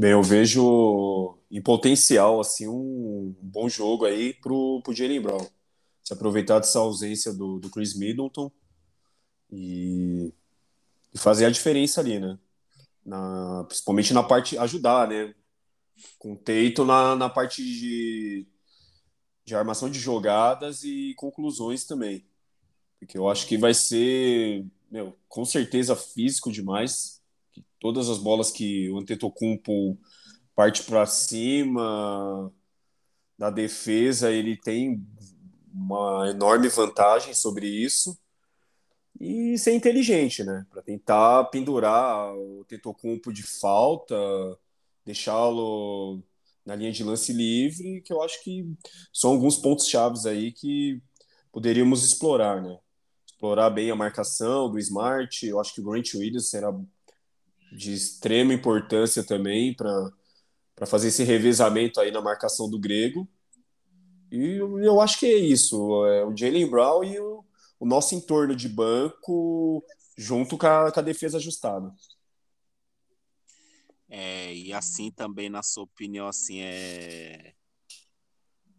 Bem, 0.00 0.12
eu 0.12 0.22
vejo 0.22 1.36
em 1.50 1.60
potencial 1.60 2.40
assim 2.40 2.66
um 2.66 3.36
bom 3.42 3.68
jogo 3.68 4.06
aí 4.06 4.32
pro, 4.32 4.80
pro 4.82 4.94
Jalen 4.94 5.20
Brown. 5.20 5.46
Se 6.02 6.14
aproveitar 6.14 6.58
dessa 6.58 6.78
ausência 6.78 7.34
do, 7.34 7.58
do 7.58 7.68
Chris 7.68 7.94
Middleton 7.94 8.50
e, 9.52 10.32
e 11.12 11.18
fazer 11.18 11.44
a 11.44 11.50
diferença 11.50 12.00
ali, 12.00 12.18
né? 12.18 12.38
Na, 13.04 13.64
principalmente 13.64 14.14
na 14.14 14.22
parte 14.22 14.56
ajudar, 14.56 15.06
né? 15.06 15.34
Com 16.18 16.32
o 16.32 16.36
Teito 16.38 16.82
na, 16.82 17.14
na 17.14 17.28
parte 17.28 17.62
de, 17.62 18.46
de 19.44 19.54
armação 19.54 19.90
de 19.90 19.98
jogadas 19.98 20.82
e 20.82 21.12
conclusões 21.18 21.84
também. 21.84 22.24
Porque 22.98 23.18
eu 23.18 23.28
acho 23.28 23.46
que 23.46 23.58
vai 23.58 23.74
ser 23.74 24.64
meu, 24.90 25.14
com 25.28 25.44
certeza 25.44 25.94
físico 25.94 26.50
demais. 26.50 27.19
Todas 27.80 28.08
as 28.08 28.18
bolas 28.18 28.50
que 28.50 28.90
o 28.90 28.98
Antetokounmpo 28.98 29.98
parte 30.54 30.82
para 30.82 31.06
cima 31.06 32.52
da 33.38 33.50
defesa, 33.50 34.30
ele 34.30 34.56
tem 34.56 35.02
uma 35.72 36.28
enorme 36.28 36.68
vantagem 36.68 37.32
sobre 37.32 37.66
isso. 37.66 38.18
E 39.18 39.56
ser 39.58 39.74
inteligente, 39.74 40.44
né? 40.44 40.66
Para 40.70 40.82
tentar 40.82 41.44
pendurar 41.44 42.34
o 42.34 42.64
Tetocumpo 42.66 43.32
de 43.32 43.42
falta, 43.42 44.14
deixá-lo 45.04 46.22
na 46.64 46.74
linha 46.74 46.92
de 46.92 47.02
lance 47.02 47.32
livre, 47.32 48.02
que 48.02 48.12
eu 48.12 48.22
acho 48.22 48.42
que 48.44 48.66
são 49.12 49.32
alguns 49.32 49.56
pontos 49.56 49.88
chaves 49.88 50.26
aí 50.26 50.52
que 50.52 51.02
poderíamos 51.52 52.04
explorar, 52.04 52.62
né? 52.62 52.78
explorar 53.26 53.70
bem 53.70 53.90
a 53.90 53.96
marcação 53.96 54.70
do 54.70 54.78
Smart. 54.78 55.46
Eu 55.46 55.58
acho 55.58 55.74
que 55.74 55.80
o 55.80 55.84
Grant 55.84 56.12
Williams 56.14 56.50
será 56.50 56.70
de 57.72 57.94
extrema 57.94 58.52
importância 58.52 59.24
também 59.24 59.74
para 59.74 60.86
fazer 60.86 61.08
esse 61.08 61.24
revezamento 61.24 62.00
aí 62.00 62.10
na 62.10 62.20
marcação 62.20 62.68
do 62.68 62.78
Grego. 62.78 63.28
E 64.30 64.56
eu 64.56 65.00
acho 65.00 65.18
que 65.18 65.26
é 65.26 65.36
isso. 65.36 66.06
É 66.06 66.24
o 66.24 66.36
Jalen 66.36 66.68
Brown 66.68 67.04
e 67.04 67.18
o, 67.18 67.44
o 67.78 67.86
nosso 67.86 68.14
entorno 68.14 68.54
de 68.54 68.68
banco 68.68 69.84
junto 70.16 70.56
com 70.56 70.66
a, 70.66 70.92
com 70.92 71.00
a 71.00 71.02
defesa 71.02 71.38
ajustada. 71.38 71.92
É, 74.08 74.54
e 74.54 74.72
assim 74.72 75.10
também, 75.10 75.48
na 75.48 75.62
sua 75.62 75.84
opinião, 75.84 76.26
assim, 76.26 76.60
é 76.60 77.54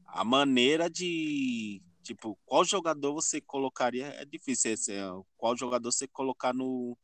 a 0.06 0.26
maneira 0.26 0.90
de 0.90 1.82
Tipo, 2.04 2.38
qual 2.46 2.66
jogador 2.66 3.14
você 3.14 3.40
colocaria? 3.40 4.08
É 4.08 4.26
difícil 4.26 4.74
esse, 4.74 4.92
é, 4.92 5.08
qual 5.38 5.56
jogador 5.56 5.92
você 5.92 6.08
colocar 6.08 6.54
no, 6.54 6.98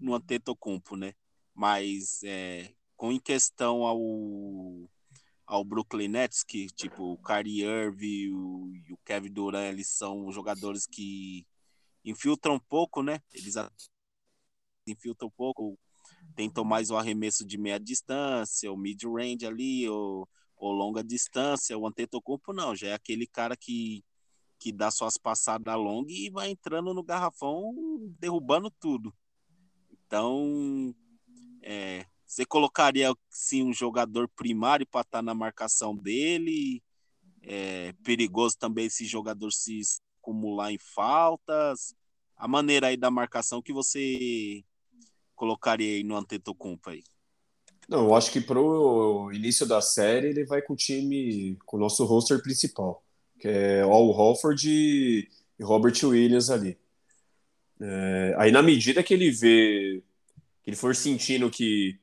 no 0.00 0.14
Antetokounmpo, 0.14 0.96
né? 0.96 1.14
Mas 1.54 2.22
é, 2.24 2.74
com 2.96 3.12
em 3.12 3.20
questão 3.20 3.84
ao, 3.84 3.98
ao 5.46 5.64
Brooklyn 5.64 6.08
Nets, 6.08 6.42
que 6.42 6.66
tipo, 6.66 7.12
o 7.12 7.18
Kyrie 7.18 7.62
Irving 7.62 8.30
o, 8.32 8.72
e 8.74 8.92
o 8.92 8.98
Kevin 9.04 9.32
Durant, 9.32 9.72
eles 9.72 9.88
são 9.88 10.30
jogadores 10.32 10.86
que 10.86 11.46
infiltram 12.04 12.54
um 12.54 12.60
pouco, 12.60 13.02
né? 13.02 13.20
Eles 13.32 13.54
infiltram 14.86 15.28
um 15.28 15.32
pouco, 15.36 15.78
tentam 16.34 16.64
mais 16.64 16.90
o 16.90 16.96
arremesso 16.96 17.46
de 17.46 17.56
meia 17.56 17.78
distância, 17.78 18.72
o 18.72 18.76
mid-range 18.76 19.46
ali, 19.46 19.88
ou, 19.88 20.28
ou 20.56 20.72
longa 20.72 21.02
distância. 21.04 21.78
O 21.78 21.86
Antetokounmpo 21.86 22.52
não, 22.52 22.74
já 22.74 22.88
é 22.88 22.92
aquele 22.94 23.26
cara 23.26 23.56
que 23.56 24.04
que 24.64 24.72
dá 24.72 24.90
suas 24.90 25.18
passadas 25.18 25.76
longas 25.76 26.14
e 26.14 26.30
vai 26.30 26.48
entrando 26.48 26.94
no 26.94 27.02
garrafão, 27.02 27.74
derrubando 28.18 28.70
tudo. 28.70 29.14
Então, 29.92 30.94
é, 31.64 32.04
Você 32.26 32.44
colocaria 32.44 33.14
sim 33.30 33.62
um 33.62 33.72
jogador 33.72 34.28
primário 34.28 34.86
para 34.86 35.00
estar 35.00 35.18
tá 35.18 35.22
na 35.22 35.34
marcação 35.34 35.96
dele? 35.96 36.82
É 37.42 37.92
perigoso 38.04 38.56
também 38.58 38.86
esse 38.86 39.06
jogador 39.06 39.50
se 39.50 39.80
acumular 40.20 40.72
em 40.72 40.78
faltas. 40.78 41.94
A 42.36 42.46
maneira 42.46 42.88
aí 42.88 42.96
da 42.96 43.10
marcação 43.10 43.62
que 43.62 43.72
você 43.72 44.62
colocaria 45.34 45.96
aí 45.96 46.04
no 46.04 46.16
Antetokounmpo 46.16 46.90
aí? 46.90 47.02
Não, 47.88 48.04
eu 48.04 48.14
acho 48.14 48.30
que 48.32 48.40
pro 48.40 49.30
início 49.32 49.66
da 49.66 49.80
série 49.80 50.28
ele 50.28 50.44
vai 50.44 50.62
com 50.62 50.72
o 50.72 50.76
time, 50.76 51.56
com 51.66 51.76
o 51.76 51.80
nosso 51.80 52.04
roster 52.04 52.42
principal, 52.42 53.04
que 53.38 53.48
é 53.48 53.82
Al 53.82 54.10
Holford 54.10 54.68
e 54.68 55.28
Robert 55.62 55.94
Williams 56.02 56.50
ali. 56.50 56.78
É, 57.80 58.34
aí 58.38 58.50
na 58.50 58.62
medida 58.62 59.02
que 59.02 59.12
ele 59.12 59.30
vê, 59.30 60.02
que 60.64 60.70
ele 60.70 60.76
for 60.76 60.96
sentindo 60.96 61.50
que 61.50 62.00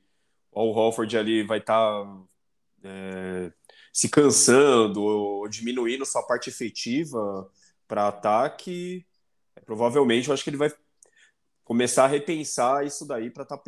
o 0.51 0.71
Holford 0.71 1.17
ali 1.17 1.43
vai 1.43 1.57
estar 1.59 1.75
tá, 1.75 2.21
é, 2.83 3.51
se 3.91 4.09
cansando 4.09 5.01
ou 5.01 5.47
diminuindo 5.49 6.05
sua 6.05 6.23
parte 6.23 6.49
efetiva 6.49 7.49
para 7.87 8.07
ataque, 8.07 9.05
é, 9.55 9.61
provavelmente 9.61 10.27
eu 10.27 10.33
acho 10.33 10.43
que 10.43 10.49
ele 10.49 10.57
vai 10.57 10.71
começar 11.63 12.05
a 12.05 12.07
repensar 12.07 12.85
isso 12.85 13.05
daí 13.05 13.29
para 13.31 13.43
estar 13.43 13.57
tá 13.57 13.63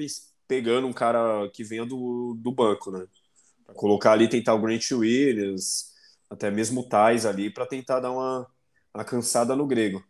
pegando 0.47 0.87
um 0.87 0.93
cara 0.93 1.49
que 1.51 1.63
venha 1.63 1.85
do, 1.85 2.35
do 2.37 2.51
banco, 2.51 2.91
né? 2.91 3.07
Pra 3.65 3.73
colocar 3.73 4.11
ali, 4.11 4.27
tentar 4.27 4.53
o 4.53 4.61
Grant 4.61 4.91
Williams, 4.91 5.93
até 6.29 6.51
mesmo 6.51 6.81
o 6.81 6.89
Tais 6.89 7.25
ali, 7.25 7.49
para 7.49 7.65
tentar 7.65 7.99
dar 7.99 8.11
uma, 8.11 8.47
uma 8.93 9.05
cansada 9.05 9.55
no 9.55 9.65
grego. 9.65 10.03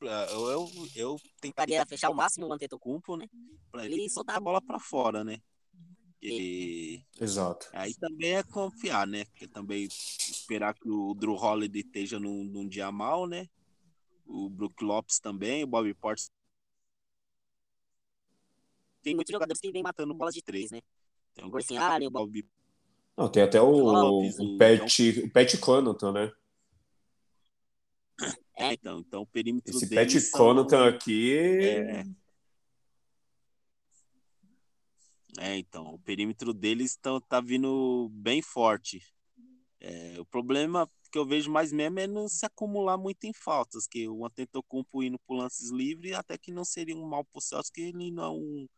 Eu, 0.00 0.50
eu, 0.50 0.70
eu 0.94 1.20
tentaria 1.40 1.84
fechar 1.86 2.10
o 2.10 2.14
máximo 2.14 2.46
o 2.46 2.52
Antetokounmpo, 2.52 3.16
né? 3.16 3.28
Para 3.70 3.84
ele 3.84 4.08
soltar 4.08 4.36
a 4.36 4.40
bola 4.40 4.60
para 4.60 4.78
fora, 4.78 5.24
né? 5.24 5.40
E... 6.22 7.00
Exato. 7.20 7.68
Aí 7.72 7.94
também 7.94 8.34
é 8.34 8.42
confiar, 8.42 9.06
né? 9.06 9.24
Porque 9.26 9.46
também 9.46 9.86
esperar 9.86 10.74
que 10.74 10.88
o 10.88 11.14
Drew 11.14 11.34
Holiday 11.34 11.82
esteja 11.82 12.18
num, 12.18 12.44
num 12.44 12.68
dia 12.68 12.90
mal, 12.90 13.26
né? 13.26 13.48
o 14.28 14.48
Brook 14.48 14.84
Lopes 14.84 15.18
também, 15.18 15.64
o 15.64 15.66
Bobby 15.66 15.94
Portis. 15.94 16.30
Tem 19.02 19.14
muitos 19.14 19.32
jogadores 19.32 19.60
que 19.60 19.72
vem 19.72 19.82
matando 19.82 20.14
bolas 20.14 20.34
de 20.34 20.42
três, 20.42 20.70
né? 20.70 20.82
Tem 21.34 21.44
o 21.44 21.50
Gorciário, 21.50 22.08
o 22.08 22.10
Bobby. 22.10 22.46
Não, 23.16 23.28
tem 23.28 23.42
até 23.42 23.60
o, 23.60 23.70
Lopes, 23.70 24.38
o, 24.38 24.54
o, 24.54 24.58
Pat, 24.58 25.00
o 25.24 25.30
Pat 25.30 25.58
Connaughton, 25.58 26.12
né? 26.12 26.32
É, 28.58 28.72
então, 28.72 28.98
então 28.98 29.22
o 29.22 29.26
perímetro 29.26 29.70
Esse 29.70 29.88
Pat 29.88 30.12
Connaughton 30.32 30.82
aqui... 30.82 31.32
É... 31.38 32.04
é, 35.38 35.56
então, 35.56 35.94
o 35.94 35.98
perímetro 36.00 36.52
deles 36.52 36.96
tá, 36.96 37.20
tá 37.20 37.40
vindo 37.40 38.08
bem 38.10 38.42
forte. 38.42 39.00
É, 39.80 40.16
o 40.18 40.24
problema 40.24 40.90
que 41.12 41.18
eu 41.18 41.24
vejo 41.24 41.50
mais 41.50 41.72
mesmo 41.72 42.00
é 42.00 42.06
não 42.08 42.28
se 42.28 42.44
acumular 42.44 42.98
muito 42.98 43.24
em 43.24 43.32
faltas, 43.32 43.86
que 43.86 44.08
o 44.08 44.26
Antetokounmpo 44.26 45.04
indo 45.04 45.18
por 45.20 45.36
lances 45.36 45.70
livres, 45.70 46.14
até 46.14 46.36
que 46.36 46.50
não 46.50 46.64
seria 46.64 46.96
um 46.96 47.06
mal 47.06 47.24
pro 47.24 47.40
Celso, 47.40 47.72
que 47.72 47.82
ele 47.82 48.10
não 48.10 48.24
é 48.24 48.30
um 48.30 48.68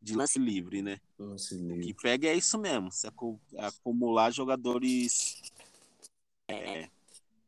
de 0.00 0.14
lance 0.14 0.38
livre, 0.38 0.82
né? 0.82 1.00
Lance 1.18 1.56
livre. 1.56 1.78
O 1.78 1.80
que 1.80 1.94
pega 1.94 2.28
é 2.28 2.34
isso 2.34 2.58
mesmo, 2.58 2.92
se 2.92 3.08
acumular 3.56 4.30
jogadores 4.30 5.40
é, 6.54 6.90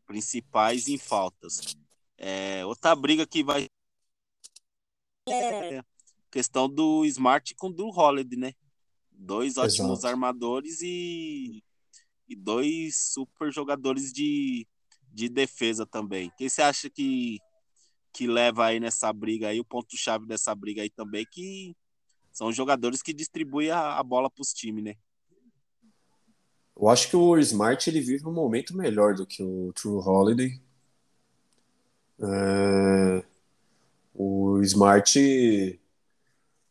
principais 0.07 0.89
em 0.89 0.99
faltas. 0.99 1.77
É, 2.19 2.65
outra 2.65 2.95
briga 2.95 3.27
que 3.27 3.43
vai 3.43 3.67
é 5.29 5.83
questão 6.31 6.69
do 6.69 7.05
Smart 7.05 7.55
com 7.55 7.71
do 7.71 7.89
Holiday, 7.89 8.39
né? 8.39 8.53
Dois 9.11 9.57
ótimos 9.57 10.01
Exato. 10.01 10.07
armadores 10.09 10.83
e, 10.83 11.63
e 12.29 12.37
dois 12.37 13.13
super 13.13 13.51
jogadores 13.51 14.13
de, 14.13 14.67
de 15.11 15.29
defesa 15.29 15.87
também. 15.87 16.31
Quem 16.37 16.49
você 16.49 16.61
acha 16.61 16.91
que, 16.91 17.41
que 18.13 18.27
leva 18.27 18.67
aí 18.67 18.79
nessa 18.79 19.11
briga 19.13 19.49
aí, 19.49 19.59
o 19.59 19.65
ponto-chave 19.65 20.27
dessa 20.27 20.55
briga 20.55 20.83
aí 20.83 20.91
também, 20.91 21.27
que 21.33 21.75
são 22.33 22.53
jogadores 22.53 23.01
que 23.03 23.15
distribuem 23.15 23.71
a, 23.71 23.99
a 23.99 24.03
bola 24.03 24.31
para 24.31 24.43
os 24.43 24.53
times, 24.53 24.85
né? 24.85 24.95
Eu 26.79 26.89
acho 26.89 27.09
que 27.09 27.17
o 27.17 27.39
Smart 27.39 27.89
ele 27.89 28.01
vive 28.01 28.27
um 28.27 28.33
momento 28.33 28.77
melhor 28.77 29.15
do 29.15 29.27
que 29.27 29.43
o 29.43 29.73
True 29.73 30.03
Holiday. 30.05 30.61
É... 32.21 33.25
O 34.15 34.61
Smart 34.63 35.19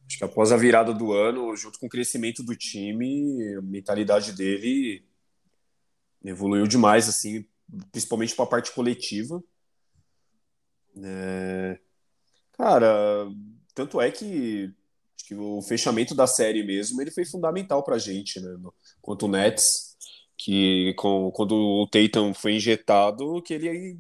Acho 0.08 0.20
que 0.20 0.24
após 0.24 0.52
a 0.52 0.58
virada 0.58 0.94
do 0.94 1.14
ano, 1.14 1.56
junto 1.56 1.80
com 1.80 1.88
o 1.88 1.90
crescimento 1.90 2.44
do 2.44 2.56
time, 2.56 3.56
a 3.56 3.62
mentalidade 3.62 4.34
dele 4.34 5.04
evoluiu 6.24 6.68
demais, 6.68 7.10
assim, 7.10 7.46
principalmente 7.92 8.36
para 8.36 8.46
a 8.46 8.50
parte 8.50 8.72
coletiva. 8.72 9.44
É... 11.04 11.80
Cara, 12.54 13.28
tanto 13.74 14.00
é 14.00 14.12
que, 14.12 14.72
que 15.26 15.36
o 15.36 15.62
fechamento 15.62 16.14
da 16.14 16.28
série 16.28 16.64
mesmo 16.64 17.02
ele 17.02 17.12
foi 17.12 17.26
fundamental 17.26 17.84
para 17.84 17.96
a 17.96 18.00
gente, 18.00 18.40
né? 18.40 18.58
Quanto 19.02 19.26
o 19.26 19.30
Nets, 19.30 19.85
que 20.38 20.94
com, 20.96 21.32
quando 21.32 21.56
o 21.56 21.88
Tatum 21.88 22.34
foi 22.34 22.56
injetado, 22.56 23.42
que 23.42 23.54
ele 23.54 23.98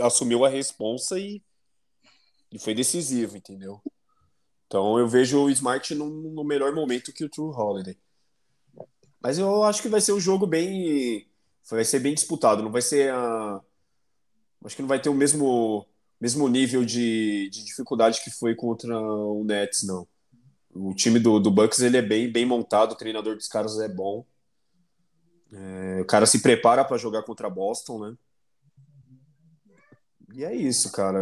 assumiu 0.00 0.44
a 0.44 0.48
responsa 0.48 1.18
e, 1.18 1.42
e 2.52 2.58
foi 2.58 2.74
decisivo, 2.74 3.36
entendeu? 3.36 3.80
Então 4.66 4.98
eu 4.98 5.08
vejo 5.08 5.44
o 5.44 5.50
Smart 5.50 5.94
no, 5.94 6.08
no 6.08 6.44
melhor 6.44 6.74
momento 6.74 7.12
que 7.12 7.24
o 7.24 7.28
True 7.28 7.54
Holiday. 7.54 7.96
Mas 9.22 9.38
eu 9.38 9.64
acho 9.64 9.82
que 9.82 9.88
vai 9.88 10.00
ser 10.00 10.12
um 10.12 10.20
jogo 10.20 10.46
bem. 10.46 11.26
Vai 11.68 11.84
ser 11.84 12.00
bem 12.00 12.14
disputado. 12.14 12.62
Não 12.62 12.70
vai 12.70 12.82
ser 12.82 13.12
a. 13.12 13.60
Acho 14.64 14.76
que 14.76 14.82
não 14.82 14.88
vai 14.88 15.00
ter 15.00 15.08
o 15.08 15.14
mesmo, 15.14 15.86
mesmo 16.20 16.48
nível 16.48 16.84
de, 16.84 17.48
de 17.50 17.64
dificuldade 17.64 18.22
que 18.22 18.30
foi 18.30 18.54
contra 18.54 18.98
o 18.98 19.44
Nets, 19.44 19.84
não. 19.84 20.06
O 20.74 20.94
time 20.94 21.18
do, 21.18 21.38
do 21.38 21.50
Bucks 21.50 21.80
ele 21.80 21.96
é 21.96 22.02
bem, 22.02 22.30
bem 22.30 22.44
montado, 22.44 22.92
o 22.92 22.96
treinador 22.96 23.36
dos 23.36 23.48
caras 23.48 23.78
é 23.78 23.88
bom. 23.88 24.24
É, 25.52 26.00
o 26.00 26.04
cara 26.04 26.26
se 26.26 26.42
prepara 26.42 26.84
para 26.84 26.98
jogar 26.98 27.22
contra 27.22 27.48
Boston, 27.48 28.10
né? 28.10 28.16
E 30.34 30.44
é 30.44 30.54
isso, 30.54 30.90
cara. 30.92 31.18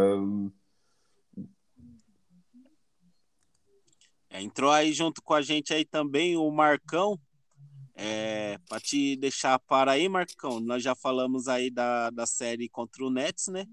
É, 4.29 4.41
entrou 4.41 4.71
aí 4.71 4.91
junto 4.91 5.21
com 5.21 5.33
a 5.33 5.41
gente 5.41 5.73
aí 5.73 5.85
também 5.85 6.35
o 6.35 6.49
Marcão. 6.51 7.19
É, 7.97 8.57
para 8.67 8.81
te 8.81 9.15
deixar 9.15 9.57
para 9.59 9.93
aí, 9.93 10.09
Marcão, 10.09 10.59
nós 10.59 10.83
já 10.83 10.93
falamos 10.93 11.47
aí 11.47 11.71
da, 11.71 12.09
da 12.09 12.25
série 12.25 12.67
contra 12.67 13.05
o 13.05 13.09
Nets, 13.09 13.47
né? 13.47 13.65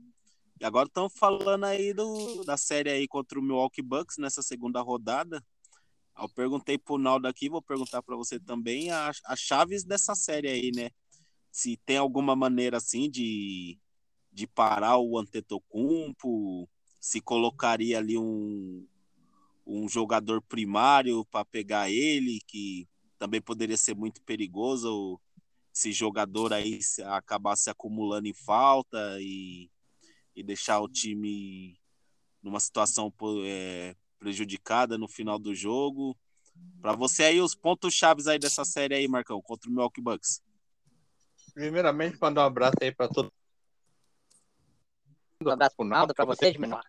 E 0.61 0.65
agora 0.65 0.87
estamos 0.87 1.12
falando 1.17 1.65
aí 1.65 1.93
do, 1.93 2.45
da 2.45 2.57
série 2.57 2.88
aí 2.88 3.09
contra 3.09 3.37
o 3.37 3.43
Milwaukee 3.43 3.83
Bucks 3.83 4.19
nessa 4.19 4.41
segunda 4.43 4.81
rodada. 4.81 5.43
Eu 6.18 6.29
perguntei 6.29 6.79
pro 6.79 6.98
Naldo 6.98 7.27
aqui, 7.27 7.48
vou 7.48 7.62
perguntar 7.62 8.03
para 8.03 8.16
você 8.16 8.38
também 8.38 8.90
as 8.90 9.20
chaves 9.37 9.85
dessa 9.85 10.14
série 10.14 10.48
aí, 10.48 10.70
né? 10.75 10.90
Se 11.51 11.77
tem 11.85 11.96
alguma 11.96 12.37
maneira 12.37 12.77
assim 12.77 13.11
de, 13.11 13.79
de 14.33 14.46
parar 14.46 14.98
o 14.98 15.18
Antetokounmpo, 15.18 16.68
se 17.01 17.20
colocaria 17.20 17.98
ali 17.98 18.16
um, 18.16 18.87
um 19.66 19.88
jogador 19.88 20.40
primário 20.42 21.25
para 21.27 21.44
pegar 21.44 21.90
ele, 21.90 22.40
que 22.46 22.88
também 23.18 23.40
poderia 23.40 23.77
ser 23.77 23.94
muito 23.94 24.22
perigoso 24.22 25.20
esse 25.75 25.90
jogador 25.92 26.53
aí 26.53 26.79
acabar 27.07 27.57
se 27.57 27.70
acumulando 27.70 28.29
em 28.29 28.35
falta 28.35 29.18
e, 29.20 29.70
e 30.37 30.42
deixar 30.42 30.81
o 30.81 30.88
time 30.88 31.81
numa 32.42 32.61
situação 32.61 33.12
é, 33.44 33.96
prejudicada 34.22 34.96
no 34.96 35.08
final 35.08 35.37
do 35.37 35.52
jogo. 35.52 36.16
Para 36.80 36.92
você 36.92 37.24
aí, 37.24 37.40
os 37.40 37.56
pontos 37.56 37.92
chaves 37.92 38.28
aí 38.28 38.38
dessa 38.38 38.64
série 38.64 38.94
aí, 38.94 39.08
Marcão, 39.08 39.42
contra 39.42 39.68
o 39.68 39.72
Milwaukee 39.72 40.00
Bucks. 40.00 40.40
Primeiramente, 41.52 42.16
mandar 42.20 42.42
um 42.42 42.46
abraço 42.46 42.76
aí 42.80 42.94
para 42.94 43.08
todo 43.08 43.32
um 45.44 45.50
abraço 45.50 45.74
pro 45.76 45.85
Naldo, 45.85 46.14
para 46.14 46.24
vocês, 46.24 46.56
menor. 46.56 46.85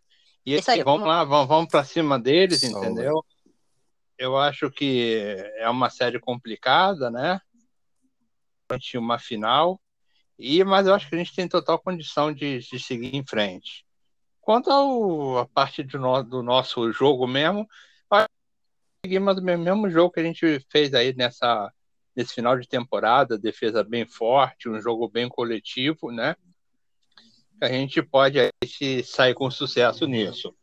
E 0.45 0.53
é 0.53 0.59
isso 0.59 0.69
aí, 0.69 0.83
vamos 0.83 1.07
lá, 1.07 1.23
vamos, 1.23 1.47
vamos 1.47 1.69
para 1.71 1.83
cima 1.83 2.19
deles, 2.19 2.61
Salve. 2.61 2.85
entendeu? 2.85 3.25
Eu 4.15 4.37
acho 4.37 4.69
que 4.69 5.35
é 5.55 5.67
uma 5.67 5.89
série 5.89 6.19
complicada, 6.19 7.09
né? 7.09 7.41
Uma 8.95 9.17
final. 9.17 9.81
E, 10.37 10.63
mas 10.63 10.85
eu 10.85 10.93
acho 10.93 11.09
que 11.09 11.15
a 11.15 11.17
gente 11.17 11.35
tem 11.35 11.47
total 11.47 11.79
condição 11.79 12.31
de, 12.31 12.59
de 12.59 12.79
seguir 12.79 13.15
em 13.15 13.25
frente. 13.25 13.83
Quanto 14.43 14.69
ao, 14.69 15.39
a 15.39 15.47
parte 15.47 15.83
do, 15.83 15.97
no, 15.97 16.21
do 16.23 16.43
nosso 16.43 16.91
jogo 16.91 17.25
mesmo, 17.25 17.67
seguimos 19.05 19.37
o 19.37 19.41
mesmo 19.41 19.89
jogo 19.89 20.13
que 20.13 20.19
a 20.19 20.23
gente 20.23 20.59
fez 20.69 20.93
aí 20.93 21.13
nessa, 21.15 21.71
nesse 22.15 22.33
final 22.33 22.57
de 22.57 22.67
temporada, 22.67 23.37
defesa 23.37 23.83
bem 23.83 24.05
forte, 24.05 24.69
um 24.69 24.79
jogo 24.79 25.09
bem 25.09 25.27
coletivo, 25.27 26.11
né? 26.11 26.35
a 27.61 27.69
gente 27.69 28.01
pode 28.01 28.37
sair 29.03 29.33
com 29.33 29.49
sucesso 29.49 30.05
nisso. 30.05 30.53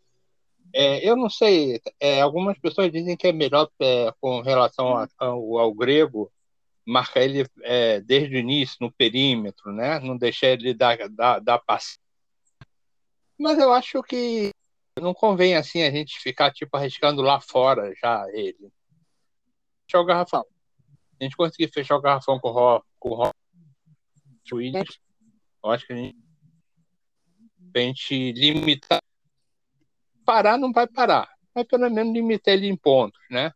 É, 0.72 1.06
eu 1.08 1.16
não 1.16 1.28
sei, 1.28 1.80
é, 1.98 2.20
algumas 2.20 2.58
pessoas 2.58 2.92
dizem 2.92 3.16
que 3.16 3.26
é 3.26 3.32
melhor 3.32 3.68
é, 3.80 4.12
com 4.20 4.40
relação 4.40 4.96
a, 4.96 5.08
ao, 5.18 5.58
ao, 5.58 5.74
grego 5.74 6.30
marcar 6.86 7.22
ele 7.22 7.44
é, 7.62 8.00
desde 8.00 8.36
o 8.36 8.38
início 8.38 8.76
no 8.80 8.92
perímetro, 8.92 9.72
né? 9.72 9.98
Não 10.00 10.16
deixar 10.16 10.48
ele 10.48 10.72
dar, 10.72 10.96
dar, 11.08 11.40
dar 11.40 11.58
passe. 11.58 11.98
Mas 13.40 13.58
eu 13.58 13.72
acho 13.72 14.02
que 14.02 14.50
não 15.00 15.14
convém 15.14 15.56
assim 15.56 15.82
a 15.82 15.90
gente 15.90 16.20
ficar 16.20 16.52
tipo 16.52 16.76
arriscando 16.76 17.22
lá 17.22 17.40
fora 17.40 17.90
já 17.98 18.26
ele. 18.34 18.70
Fechar 19.86 20.00
o 20.02 20.04
garrafão. 20.04 20.44
A 21.18 21.24
gente 21.24 21.36
conseguir 21.36 21.72
fechar 21.72 21.96
o 21.96 22.02
garrafão 22.02 22.38
com 22.38 22.48
o 22.48 22.52
Ro, 22.52 22.84
com 22.98 23.08
o 24.52 24.56
Williams, 24.56 25.00
eu 25.64 25.70
acho 25.70 25.86
que 25.86 25.92
a 25.94 25.96
gente, 25.96 26.18
a 27.74 27.78
gente 27.78 28.32
limitar 28.32 29.00
parar 30.22 30.58
não 30.58 30.70
vai 30.70 30.86
parar, 30.86 31.28
mas 31.54 31.66
pelo 31.66 31.88
menos 31.88 32.12
limitar 32.12 32.52
ele 32.52 32.66
em 32.66 32.76
pontos, 32.76 33.20
né? 33.30 33.52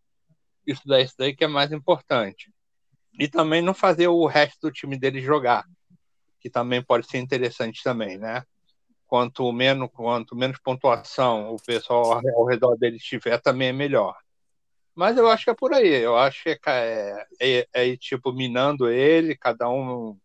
Isso 0.66 0.82
daí, 0.86 1.04
isso 1.04 1.14
daí 1.18 1.36
que 1.36 1.44
é 1.44 1.48
mais 1.48 1.72
importante. 1.72 2.50
E 3.20 3.28
também 3.28 3.60
não 3.60 3.74
fazer 3.74 4.08
o 4.08 4.26
resto 4.26 4.62
do 4.62 4.72
time 4.72 4.98
dele 4.98 5.20
jogar, 5.20 5.66
que 6.40 6.48
também 6.48 6.82
pode 6.82 7.06
ser 7.06 7.18
interessante 7.18 7.82
também, 7.82 8.16
né? 8.16 8.42
Quanto 9.06 9.52
menos, 9.52 9.88
quanto 9.92 10.34
menos 10.34 10.58
pontuação 10.58 11.54
o 11.54 11.56
pessoal 11.56 12.20
ao 12.34 12.44
redor 12.46 12.76
dele 12.76 12.98
tiver, 12.98 13.40
também 13.40 13.68
é 13.68 13.72
melhor. 13.72 14.16
Mas 14.94 15.16
eu 15.16 15.28
acho 15.28 15.44
que 15.44 15.50
é 15.50 15.54
por 15.54 15.72
aí. 15.74 15.88
Eu 15.88 16.16
acho 16.16 16.42
que 16.42 16.50
é, 16.50 17.26
é, 17.40 17.58
é, 17.72 17.90
é 17.92 17.96
tipo 17.96 18.32
minando 18.32 18.88
ele, 18.88 19.36
cada 19.36 19.68
um 19.68 20.18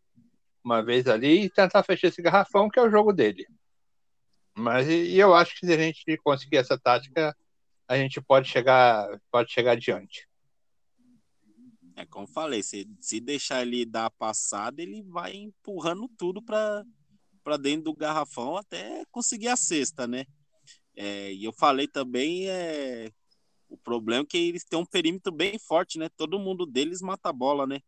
uma 0.64 0.84
vez 0.84 1.08
ali, 1.08 1.46
e 1.46 1.50
tentar 1.50 1.84
fechar 1.84 2.10
esse 2.10 2.22
garrafão, 2.22 2.70
que 2.70 2.80
é 2.80 2.82
o 2.82 2.92
jogo 2.92 3.12
dele. 3.12 3.48
Mas 4.56 4.88
e, 4.88 5.18
eu 5.18 5.34
acho 5.34 5.58
que 5.58 5.66
se 5.66 5.74
a 5.74 5.78
gente 5.78 6.18
conseguir 6.18 6.58
essa 6.58 6.78
tática, 6.78 7.36
a 7.88 7.98
gente 7.98 8.22
pode 8.22 8.48
chegar, 8.50 9.08
pode 9.32 9.52
chegar 9.52 9.72
adiante. 9.72 10.28
É 11.96 12.06
como 12.06 12.28
falei, 12.28 12.62
se, 12.62 12.88
se 13.00 13.20
deixar 13.20 13.62
ele 13.62 13.86
dar 13.86 14.06
a 14.06 14.12
passada, 14.12 14.82
ele 14.82 15.02
vai 15.04 15.34
empurrando 15.34 16.08
tudo 16.18 16.42
para 16.42 16.86
para 17.50 17.58
dentro 17.58 17.86
do 17.86 17.96
garrafão 17.96 18.56
até 18.56 19.04
conseguir 19.12 19.48
a 19.48 19.56
cesta, 19.56 20.06
né? 20.06 20.26
É, 20.96 21.34
e 21.34 21.44
eu 21.44 21.52
falei 21.52 21.88
também 21.88 22.48
é 22.48 23.10
o 23.68 23.78
problema 23.78 24.24
é 24.24 24.26
que 24.26 24.38
eles 24.38 24.64
têm 24.64 24.78
um 24.78 24.86
perímetro 24.86 25.32
bem 25.32 25.58
forte, 25.58 25.98
né? 25.98 26.10
Todo 26.16 26.40
mundo 26.40 26.66
deles 26.66 27.02
mata 27.02 27.30
a 27.30 27.34
bola, 27.34 27.66
né? 27.66 27.80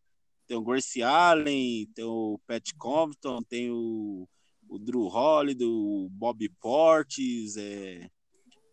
Tem 0.47 0.58
o 0.58 0.63
Gracie 0.63 1.04
Allen, 1.04 1.88
tem 1.93 2.06
o 2.06 2.39
Pat 2.47 2.71
Compton, 2.78 3.43
tem 3.43 3.69
o 3.71 4.28
o 4.67 4.80
Drew 4.80 5.06
Holiday, 5.06 5.67
o 5.67 6.08
Bob 6.10 6.47
Portes, 6.62 7.58
é, 7.58 8.10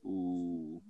o, 0.00 0.80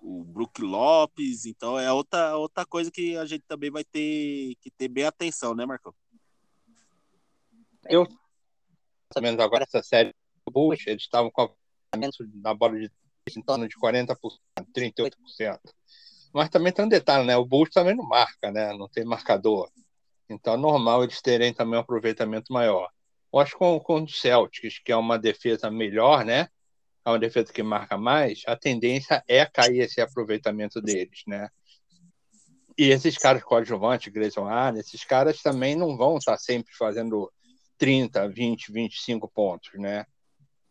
o 0.00 0.24
Brook 0.24 0.62
Lopes, 0.62 1.44
então 1.44 1.78
é 1.78 1.92
outra, 1.92 2.34
outra 2.34 2.64
coisa 2.64 2.90
que 2.90 3.18
a 3.18 3.26
gente 3.26 3.44
também 3.46 3.70
vai 3.70 3.84
ter 3.84 4.54
que 4.62 4.70
ter 4.70 4.88
bem 4.88 5.04
atenção, 5.04 5.54
né, 5.54 5.66
Marcão? 5.66 5.94
Eu 7.84 8.08
sabendo 9.12 9.42
agora 9.42 9.64
essa 9.64 9.82
série 9.82 10.14
do 10.46 10.52
Bush, 10.52 10.86
eles 10.86 11.02
estavam 11.02 11.30
com 11.30 11.54
na 12.42 12.54
bola 12.54 12.78
de 12.78 12.90
em 13.36 13.42
torno 13.42 13.68
de 13.68 13.76
40%, 13.76 14.16
38%. 14.74 15.58
Mas 16.32 16.48
também 16.48 16.72
tem 16.72 16.84
um 16.84 16.88
detalhe, 16.88 17.26
né? 17.26 17.36
O 17.36 17.44
Bulls 17.44 17.70
também 17.70 17.94
não 17.94 18.04
marca, 18.04 18.50
né? 18.50 18.72
Não 18.72 18.88
tem 18.88 19.04
marcador. 19.04 19.70
Então 20.28 20.54
é 20.54 20.56
normal 20.56 21.04
eles 21.04 21.20
terem 21.20 21.52
também 21.52 21.78
um 21.78 21.82
aproveitamento 21.82 22.52
maior. 22.52 22.88
Eu 23.32 23.40
acho 23.40 23.52
que 23.52 23.58
com, 23.58 23.78
com 23.80 24.02
o 24.02 24.08
Celtics, 24.08 24.78
que 24.78 24.92
é 24.92 24.96
uma 24.96 25.18
defesa 25.18 25.70
melhor, 25.70 26.24
né? 26.24 26.48
É 27.04 27.10
uma 27.10 27.18
defesa 27.18 27.52
que 27.52 27.62
marca 27.62 27.96
mais, 27.96 28.42
a 28.46 28.56
tendência 28.56 29.22
é 29.26 29.44
cair 29.46 29.80
esse 29.80 30.00
aproveitamento 30.00 30.80
deles, 30.80 31.22
né? 31.26 31.48
E 32.76 32.90
esses 32.90 33.16
caras 33.18 33.42
coadjuvantes, 33.42 34.12
Grayson 34.12 34.46
Allen, 34.46 34.80
esses 34.80 35.04
caras 35.04 35.42
também 35.42 35.74
não 35.74 35.96
vão 35.96 36.18
estar 36.18 36.38
sempre 36.38 36.72
fazendo 36.74 37.30
30, 37.78 38.28
20, 38.28 38.72
25 38.72 39.28
pontos, 39.28 39.70
né? 39.74 40.04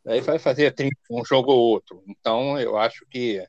Aí 0.06 0.22
vai 0.22 0.40
fazer 0.40 0.74
30, 0.74 0.96
um 1.12 1.26
jogo 1.26 1.52
ou 1.52 1.60
outro. 1.60 2.04
Então, 2.08 2.60
eu 2.60 2.78
acho 2.78 3.06
que 3.10 3.46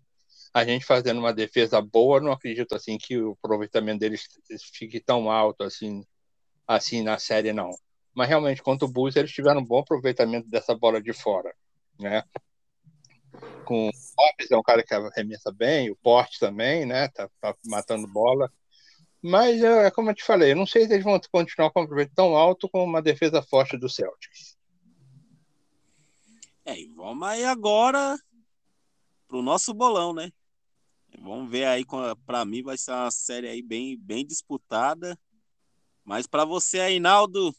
a 0.54 0.64
gente 0.64 0.84
fazendo 0.84 1.18
uma 1.18 1.32
defesa 1.32 1.80
boa, 1.80 2.20
não 2.20 2.32
acredito 2.32 2.74
assim 2.74 2.96
que 2.98 3.18
o 3.18 3.32
aproveitamento 3.32 4.00
deles 4.00 4.26
fique 4.72 4.98
tão 4.98 5.30
alto 5.30 5.62
assim, 5.62 6.04
assim 6.66 7.02
na 7.02 7.18
série, 7.18 7.52
não 7.52 7.70
mas 8.18 8.28
realmente 8.28 8.60
contra 8.60 8.84
o 8.84 8.90
Bulls 8.90 9.14
eles 9.14 9.30
tiveram 9.30 9.60
um 9.60 9.64
bom 9.64 9.78
aproveitamento 9.78 10.48
dessa 10.48 10.74
bola 10.74 11.00
de 11.00 11.12
fora, 11.12 11.54
né? 12.00 12.24
Com 13.64 13.86
o 13.86 13.90
Lopes 14.18 14.50
é 14.50 14.56
um 14.56 14.62
cara 14.62 14.82
que 14.82 14.92
arremessa 14.92 15.52
bem, 15.52 15.88
o 15.88 15.94
Porte 15.94 16.40
também, 16.40 16.84
né? 16.84 17.06
Tá, 17.10 17.30
tá 17.40 17.54
matando 17.64 18.08
bola. 18.08 18.50
Mas, 19.22 19.62
é, 19.62 19.90
como 19.90 20.10
eu 20.10 20.14
te 20.14 20.24
falei, 20.24 20.52
eu 20.52 20.56
não 20.56 20.66
sei 20.66 20.86
se 20.86 20.92
eles 20.92 21.04
vão 21.04 21.20
continuar 21.32 21.70
com 21.70 21.80
um 21.80 21.84
aproveitamento 21.84 22.14
tão 22.14 22.36
alto 22.36 22.68
com 22.68 22.84
uma 22.84 23.02
defesa 23.02 23.42
forte 23.42 23.76
do 23.76 23.88
Celtics. 23.88 24.56
É, 26.64 26.78
e 26.78 26.86
vamos 26.88 27.26
aí 27.26 27.44
agora 27.44 28.16
pro 29.26 29.42
nosso 29.42 29.74
bolão, 29.74 30.12
né? 30.12 30.30
Vamos 31.20 31.50
ver 31.50 31.64
aí, 31.64 31.84
para 32.26 32.44
mim 32.44 32.62
vai 32.62 32.76
ser 32.76 32.92
uma 32.92 33.10
série 33.10 33.48
aí 33.48 33.62
bem, 33.62 33.98
bem 33.98 34.24
disputada. 34.24 35.18
Mas 36.04 36.26
para 36.26 36.44
você 36.44 36.80
aí, 36.80 37.00
Naldo, 37.00 37.54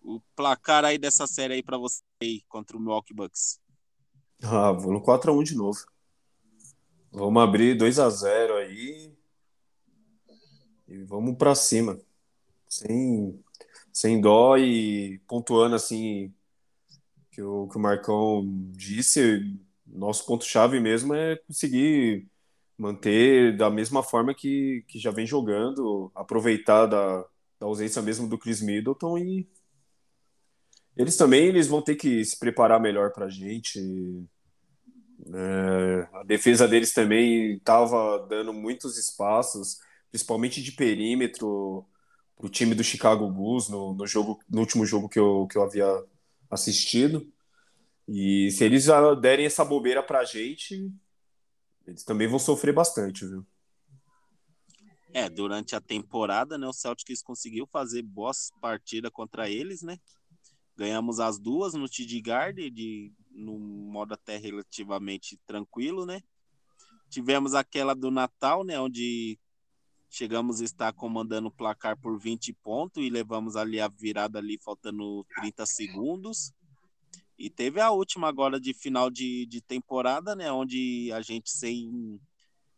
o 0.00 0.20
placar 0.34 0.84
aí 0.84 0.96
dessa 0.96 1.26
série 1.26 1.54
aí 1.54 1.62
para 1.62 1.76
você 1.76 2.02
aí 2.22 2.42
contra 2.48 2.76
o 2.76 2.80
Milwaukee 2.80 3.14
Bucks? 3.14 3.60
Ah, 4.42 4.72
vou 4.72 4.92
no 4.92 5.02
4 5.02 5.32
x 5.32 5.40
1 5.40 5.42
de 5.42 5.54
novo. 5.56 5.78
Vamos 7.10 7.42
abrir 7.42 7.76
2 7.76 7.98
x 7.98 8.20
0 8.20 8.56
aí. 8.56 9.17
E 10.88 10.98
vamos 11.04 11.36
para 11.36 11.54
cima. 11.54 11.98
Sem 12.68 13.38
sem 13.92 14.20
dó 14.20 14.56
e 14.56 15.18
pontuando 15.26 15.74
assim 15.74 16.32
que 17.32 17.42
o 17.42 17.68
que 17.68 17.76
o 17.76 17.80
Marcão 17.80 18.44
disse, 18.70 19.40
nosso 19.86 20.24
ponto 20.26 20.44
chave 20.44 20.78
mesmo 20.80 21.14
é 21.14 21.36
conseguir 21.36 22.28
manter 22.76 23.56
da 23.56 23.68
mesma 23.70 24.02
forma 24.02 24.34
que, 24.34 24.84
que 24.86 25.00
já 25.00 25.10
vem 25.10 25.26
jogando, 25.26 26.12
aproveitar 26.14 26.86
da, 26.86 27.22
da 27.58 27.66
ausência 27.66 28.00
mesmo 28.00 28.28
do 28.28 28.38
Chris 28.38 28.62
Middleton 28.62 29.18
e 29.18 29.48
eles 30.96 31.16
também 31.16 31.46
eles 31.46 31.66
vão 31.68 31.82
ter 31.82 31.96
que 31.96 32.24
se 32.24 32.38
preparar 32.38 32.80
melhor 32.80 33.12
para 33.12 33.26
a 33.26 33.30
gente. 33.30 33.80
É, 35.32 36.08
a 36.12 36.22
defesa 36.24 36.66
deles 36.66 36.92
também 36.92 37.54
estava 37.54 38.26
dando 38.28 38.52
muitos 38.52 38.96
espaços, 38.98 39.78
principalmente 40.10 40.62
de 40.62 40.72
perímetro, 40.72 41.86
o 42.36 42.48
time 42.48 42.74
do 42.74 42.84
Chicago 42.84 43.30
Bulls 43.30 43.68
no, 43.68 43.94
no, 43.94 44.06
jogo, 44.06 44.40
no 44.48 44.60
último 44.60 44.86
jogo 44.86 45.08
que 45.08 45.18
eu, 45.18 45.46
que 45.50 45.58
eu 45.58 45.62
havia 45.62 45.86
assistido. 46.50 47.30
E 48.06 48.50
se 48.52 48.64
eles 48.64 48.86
derem 49.20 49.46
essa 49.46 49.64
bobeira 49.64 50.02
para 50.02 50.20
a 50.20 50.24
gente, 50.24 50.90
eles 51.86 52.04
também 52.04 52.26
vão 52.26 52.38
sofrer 52.38 52.72
bastante, 52.72 53.26
viu? 53.26 53.46
É, 55.12 55.28
durante 55.28 55.74
a 55.74 55.80
temporada, 55.80 56.58
né, 56.58 56.66
o 56.66 56.72
Celtics 56.72 57.22
conseguiu 57.22 57.66
fazer 57.66 58.02
boas 58.02 58.50
partidas 58.60 59.10
contra 59.10 59.48
eles, 59.48 59.82
né? 59.82 59.98
Ganhamos 60.76 61.18
as 61.18 61.38
duas 61.38 61.74
no 61.74 61.88
TD 61.88 62.20
Garden, 62.20 62.72
de, 62.72 63.12
no 63.30 63.58
modo 63.58 64.14
até 64.14 64.36
relativamente 64.36 65.36
tranquilo, 65.46 66.06
né? 66.06 66.22
Tivemos 67.10 67.54
aquela 67.54 67.94
do 67.94 68.10
Natal, 68.10 68.62
né? 68.64 68.78
Onde 68.78 69.38
chegamos 70.08 70.60
a 70.60 70.64
estar 70.64 70.92
comandando 70.92 71.48
o 71.48 71.52
placar 71.52 71.98
por 71.98 72.18
20 72.18 72.52
pontos 72.54 73.04
e 73.04 73.10
levamos 73.10 73.56
ali 73.56 73.80
a 73.80 73.88
virada 73.88 74.38
ali 74.38 74.58
faltando 74.58 75.24
30 75.36 75.66
segundos. 75.66 76.52
E 77.38 77.48
teve 77.48 77.80
a 77.80 77.90
última 77.90 78.28
agora 78.28 78.58
de 78.58 78.74
final 78.74 79.10
de, 79.10 79.46
de 79.46 79.60
temporada, 79.60 80.34
né? 80.34 80.50
Onde 80.50 81.12
a 81.12 81.20
gente 81.20 81.50
sem, 81.50 82.20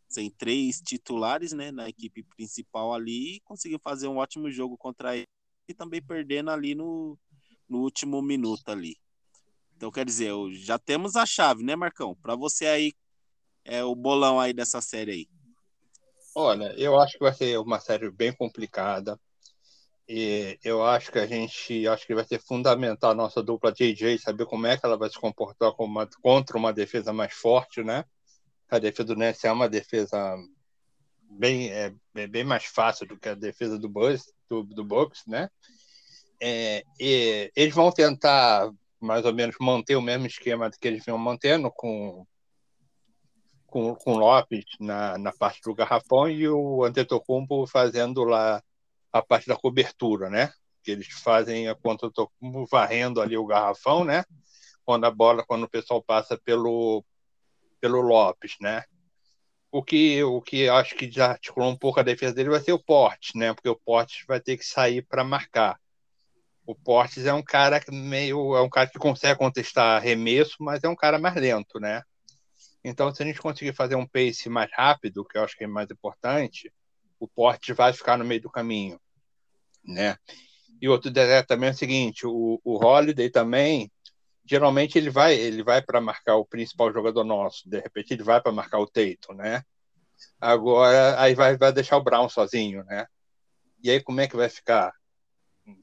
sem 0.07 0.29
três 0.29 0.79
titulares, 0.79 1.51
né? 1.51 1.71
Na 1.71 1.89
equipe 1.89 2.23
principal 2.23 2.93
ali, 2.93 3.39
conseguiu 3.43 3.79
fazer 3.79 4.07
um 4.07 4.17
ótimo 4.17 4.51
jogo 4.51 4.77
contra 4.77 5.15
ele 5.15 5.25
e 5.67 5.73
também 5.73 6.01
perdendo 6.01 6.51
ali 6.51 6.75
no, 6.75 7.17
no 7.67 7.79
último 7.79 8.21
minuto 8.21 8.69
ali. 8.69 8.97
Então, 9.75 9.89
quer 9.89 10.05
dizer, 10.05 10.31
já 10.51 10.77
temos 10.77 11.15
a 11.15 11.25
chave, 11.25 11.63
né, 11.63 11.75
Marcão? 11.75 12.15
Para 12.21 12.35
você 12.35 12.67
aí, 12.67 12.93
é 13.63 13.83
o 13.83 13.95
bolão 13.95 14.39
aí 14.39 14.53
dessa 14.53 14.79
série 14.79 15.11
aí. 15.11 15.40
Olha, 16.35 16.73
eu 16.77 16.99
acho 16.99 17.13
que 17.13 17.23
vai 17.23 17.33
ser 17.33 17.57
uma 17.59 17.79
série 17.79 18.09
bem 18.09 18.33
complicada. 18.33 19.19
E 20.07 20.57
eu 20.63 20.83
acho 20.85 21.11
que 21.11 21.19
a 21.19 21.27
gente 21.27 21.87
acho 21.87 22.05
que 22.05 22.15
vai 22.15 22.25
ser 22.25 22.39
fundamental 22.39 23.11
a 23.11 23.15
nossa 23.15 23.41
dupla 23.41 23.71
JJ 23.71 24.17
saber 24.17 24.45
como 24.45 24.67
é 24.67 24.77
que 24.77 24.85
ela 24.85 24.97
vai 24.97 25.09
se 25.09 25.19
comportar 25.19 25.73
uma, 25.79 26.07
contra 26.21 26.57
uma 26.57 26.73
defesa 26.73 27.13
mais 27.13 27.33
forte, 27.33 27.83
né? 27.83 28.03
A 28.69 28.79
defesa 28.79 29.05
do 29.05 29.15
Nets 29.15 29.43
é 29.43 29.51
uma 29.51 29.69
defesa 29.69 30.35
bem, 31.29 31.71
é, 31.71 31.93
bem 32.27 32.43
mais 32.43 32.65
fácil 32.65 33.05
do 33.07 33.17
que 33.17 33.29
a 33.29 33.35
defesa 33.35 33.77
do 33.77 33.87
Bucks, 33.87 34.33
do, 34.49 34.63
do 34.63 34.83
Bucks, 34.83 35.23
né? 35.27 35.49
é, 36.41 36.83
eles 37.55 37.73
vão 37.73 37.91
tentar 37.91 38.71
mais 38.99 39.25
ou 39.25 39.33
menos 39.33 39.55
manter 39.59 39.95
o 39.95 40.01
mesmo 40.01 40.25
esquema 40.25 40.69
que 40.69 40.87
eles 40.87 41.05
vinham 41.05 41.17
mantendo 41.17 41.71
com 41.71 42.25
com, 43.71 43.95
com 43.95 44.17
Lopes 44.17 44.65
na, 44.79 45.17
na 45.17 45.31
parte 45.31 45.61
do 45.63 45.73
garrafão 45.73 46.29
e 46.29 46.47
o 46.47 46.83
Antetokounmpo 46.83 47.65
fazendo 47.65 48.23
lá 48.25 48.61
a 49.11 49.21
parte 49.21 49.47
da 49.47 49.55
cobertura, 49.55 50.29
né? 50.29 50.51
Que 50.83 50.91
eles 50.91 51.07
fazem 51.07 51.69
a 51.69 51.73
conta 51.75 52.09
do 52.09 52.29
varrendo 52.69 53.21
ali 53.21 53.37
o 53.37 53.45
garrafão, 53.45 54.03
né? 54.03 54.25
Quando 54.83 55.05
a 55.05 55.11
bola, 55.11 55.43
quando 55.47 55.63
o 55.63 55.69
pessoal 55.69 56.03
passa 56.03 56.37
pelo 56.37 57.03
pelo 57.79 58.01
Lopes, 58.01 58.57
né? 58.59 58.83
O 59.71 59.81
que 59.81 60.21
o 60.21 60.41
que 60.41 60.67
acho 60.67 60.95
que 60.95 61.09
já 61.09 61.31
articulou 61.31 61.69
um 61.69 61.77
pouco 61.77 61.99
a 61.99 62.03
defesa 62.03 62.33
dele 62.35 62.49
vai 62.49 62.59
ser 62.59 62.73
o 62.73 62.83
Portes, 62.83 63.31
né? 63.35 63.53
Porque 63.53 63.69
o 63.69 63.79
Portes 63.79 64.25
vai 64.27 64.41
ter 64.41 64.57
que 64.57 64.65
sair 64.65 65.01
para 65.01 65.23
marcar. 65.23 65.79
O 66.65 66.75
Portes 66.75 67.25
é 67.25 67.33
um 67.33 67.43
cara 67.43 67.81
meio 67.89 68.55
é 68.55 68.61
um 68.61 68.69
cara 68.69 68.87
que 68.89 68.99
consegue 68.99 69.39
contestar 69.39 69.97
arremesso, 69.97 70.57
mas 70.59 70.83
é 70.83 70.89
um 70.89 70.95
cara 70.95 71.17
mais 71.17 71.35
lento, 71.35 71.79
né? 71.79 72.03
Então, 72.83 73.13
se 73.13 73.21
a 73.21 73.25
gente 73.25 73.41
conseguir 73.41 73.73
fazer 73.73 73.95
um 73.95 74.07
pace 74.07 74.49
mais 74.49 74.69
rápido, 74.73 75.25
que 75.25 75.37
eu 75.37 75.43
acho 75.43 75.55
que 75.55 75.63
é 75.63 75.67
mais 75.67 75.89
importante, 75.91 76.73
o 77.19 77.27
porte 77.27 77.73
vai 77.73 77.93
ficar 77.93 78.17
no 78.17 78.25
meio 78.25 78.41
do 78.41 78.49
caminho, 78.49 78.99
né? 79.83 80.17
E 80.81 80.89
outro 80.89 81.11
detalhe 81.11 81.45
também 81.45 81.69
é 81.69 81.71
o 81.71 81.75
seguinte, 81.75 82.25
o, 82.25 82.59
o 82.63 82.83
Holiday 82.83 83.29
também, 83.29 83.91
geralmente 84.43 84.97
ele 84.97 85.11
vai 85.11 85.35
ele 85.35 85.63
vai 85.63 85.81
para 85.81 86.01
marcar 86.01 86.35
o 86.35 86.45
principal 86.45 86.91
jogador 86.91 87.23
nosso, 87.23 87.69
de 87.69 87.79
repente 87.79 88.13
ele 88.13 88.23
vai 88.23 88.41
para 88.41 88.51
marcar 88.51 88.79
o 88.79 88.87
Teito, 88.87 89.33
né? 89.33 89.63
Agora 90.39 91.21
aí 91.21 91.35
vai, 91.35 91.55
vai 91.57 91.71
deixar 91.71 91.97
o 91.97 92.03
Brown 92.03 92.27
sozinho, 92.27 92.83
né? 92.85 93.05
E 93.83 93.91
aí 93.91 94.01
como 94.01 94.21
é 94.21 94.27
que 94.27 94.35
vai 94.35 94.49
ficar? 94.49 94.91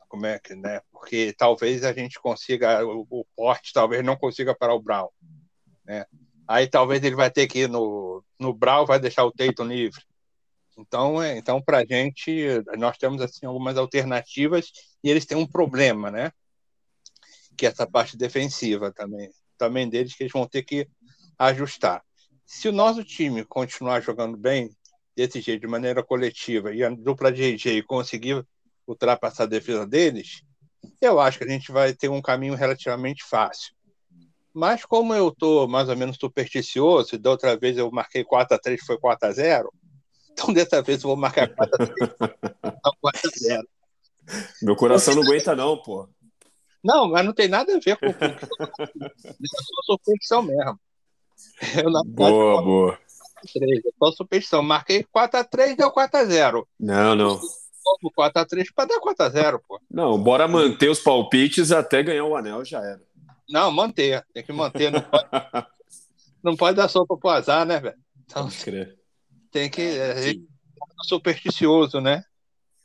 Como 0.08 0.26
é 0.26 0.38
que, 0.40 0.56
né? 0.56 0.80
Porque 0.90 1.32
talvez 1.38 1.84
a 1.84 1.92
gente 1.92 2.18
consiga 2.18 2.84
o, 2.84 3.06
o 3.08 3.24
porte 3.36 3.72
talvez 3.72 4.04
não 4.04 4.16
consiga 4.16 4.54
parar 4.54 4.74
o 4.74 4.82
Brown, 4.82 5.08
né? 5.84 6.04
Aí 6.48 6.66
talvez 6.66 7.04
ele 7.04 7.14
vai 7.14 7.30
ter 7.30 7.46
que 7.46 7.60
ir 7.60 7.68
no, 7.68 8.24
no 8.40 8.54
Brau, 8.54 8.86
vai 8.86 8.98
deixar 8.98 9.24
o 9.24 9.30
Tatum 9.30 9.64
livre. 9.64 10.02
Então, 10.78 11.22
é, 11.22 11.36
então 11.36 11.60
para 11.60 11.78
a 11.78 11.84
gente, 11.84 12.46
nós 12.78 12.96
temos 12.96 13.20
assim 13.20 13.44
algumas 13.44 13.76
alternativas 13.76 14.72
e 15.04 15.10
eles 15.10 15.26
têm 15.26 15.36
um 15.36 15.46
problema, 15.46 16.10
né? 16.10 16.32
Que 17.56 17.66
é 17.66 17.68
essa 17.68 17.86
parte 17.86 18.16
defensiva 18.16 18.90
também, 18.90 19.30
também 19.58 19.88
deles 19.88 20.14
que 20.14 20.22
eles 20.22 20.32
vão 20.32 20.46
ter 20.46 20.62
que 20.62 20.88
ajustar. 21.38 22.02
Se 22.46 22.68
o 22.68 22.72
nosso 22.72 23.04
time 23.04 23.44
continuar 23.44 24.00
jogando 24.00 24.36
bem 24.36 24.70
desse 25.14 25.40
jeito, 25.40 25.60
de 25.60 25.66
maneira 25.66 26.02
coletiva, 26.02 26.72
e 26.72 26.82
a 26.82 26.88
dupla 26.88 27.30
RJ 27.30 27.82
conseguir 27.82 28.46
ultrapassar 28.86 29.42
a 29.42 29.46
defesa 29.46 29.86
deles, 29.86 30.42
eu 31.00 31.20
acho 31.20 31.38
que 31.38 31.44
a 31.44 31.48
gente 31.48 31.70
vai 31.70 31.92
ter 31.92 32.08
um 32.08 32.22
caminho 32.22 32.54
relativamente 32.54 33.22
fácil. 33.24 33.74
Mas 34.52 34.84
como 34.84 35.14
eu 35.14 35.28
estou 35.28 35.68
mais 35.68 35.88
ou 35.88 35.96
menos 35.96 36.16
supersticioso, 36.18 37.14
e 37.14 37.18
da 37.18 37.30
outra 37.30 37.56
vez 37.56 37.76
eu 37.76 37.90
marquei 37.90 38.24
4 38.24 38.56
a 38.56 38.58
3 38.58 38.80
foi 38.84 38.98
4 38.98 39.28
a 39.28 39.32
0 39.32 39.72
então 40.32 40.52
dessa 40.52 40.80
vez 40.80 41.02
eu 41.02 41.08
vou 41.08 41.16
marcar 41.16 41.48
4 41.48 41.74
a 41.74 41.86
3 41.86 41.98
4 43.00 43.20
a 43.24 43.38
0 43.38 43.68
Meu 44.62 44.76
coração 44.76 45.14
não 45.14 45.22
aguenta 45.22 45.56
não, 45.56 45.76
pô. 45.76 46.08
Não, 46.82 47.08
mas 47.10 47.24
não 47.24 47.32
tem 47.32 47.48
nada 47.48 47.76
a 47.76 47.80
ver 47.80 47.96
com, 47.96 48.12
com 48.12 48.24
é 48.24 48.38
só 49.84 49.96
superstição 49.96 50.42
mesmo. 50.42 50.78
Eu, 51.76 51.90
na 51.90 52.02
boa, 52.04 52.30
verdade, 52.30 52.64
boa. 52.64 52.98
3, 53.52 53.78
é 53.78 53.90
só 53.98 54.12
superstição. 54.12 54.62
Marquei 54.62 55.04
4x3, 55.04 55.76
deu 55.76 55.92
4x0. 55.92 56.64
Não, 56.78 57.14
não. 57.14 57.40
4x3 58.16 58.66
para 58.74 58.88
dar 58.88 59.00
4x0, 59.00 59.60
pô. 59.66 59.80
Não, 59.90 60.22
bora 60.22 60.46
manter 60.46 60.88
os 60.88 61.00
palpites 61.00 61.72
até 61.72 62.02
ganhar 62.02 62.24
o 62.24 62.36
anel, 62.36 62.64
já 62.64 62.80
era. 62.80 63.02
Não, 63.48 63.70
manter. 63.70 64.24
Tem 64.32 64.44
que 64.44 64.52
manter. 64.52 64.90
Não 64.90 65.02
pode, 65.02 65.28
não 66.42 66.56
pode 66.56 66.76
dar 66.76 66.88
sopa 66.88 67.16
pro 67.16 67.30
azar, 67.30 67.64
né, 67.64 67.80
velho? 67.80 67.98
Então, 68.24 68.48
tem 69.50 69.70
que. 69.70 69.80
É, 69.80 70.30
é 70.30 70.34
supersticioso, 71.04 72.00
né? 72.00 72.24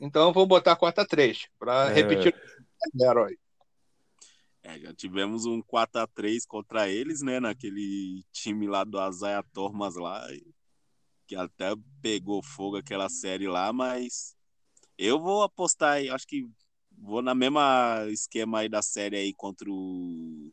Então 0.00 0.28
eu 0.28 0.32
vou 0.32 0.46
botar 0.46 0.76
4x3 0.76 1.48
para 1.58 1.90
é... 1.90 1.94
repetir 1.94 2.34
o 2.94 3.04
herói. 3.04 3.36
É, 4.62 4.78
já 4.78 4.94
tivemos 4.94 5.44
um 5.44 5.62
4x3 5.62 6.46
contra 6.48 6.88
eles, 6.88 7.20
né? 7.20 7.38
Naquele 7.38 8.24
time 8.32 8.66
lá 8.66 8.82
do 8.82 8.98
Azaia 8.98 9.42
Tormas 9.52 9.94
lá, 9.94 10.26
que 11.26 11.36
até 11.36 11.74
pegou 12.00 12.42
fogo 12.42 12.76
aquela 12.76 13.08
série 13.08 13.46
lá, 13.46 13.72
mas 13.72 14.34
eu 14.96 15.20
vou 15.20 15.42
apostar 15.42 15.94
aí, 15.94 16.08
acho 16.08 16.26
que 16.26 16.48
Vou 16.98 17.22
na 17.22 17.34
mesma 17.34 18.06
esquema 18.10 18.60
aí 18.60 18.68
da 18.68 18.82
série 18.82 19.16
aí 19.16 19.34
contra 19.34 19.70
o 19.70 20.52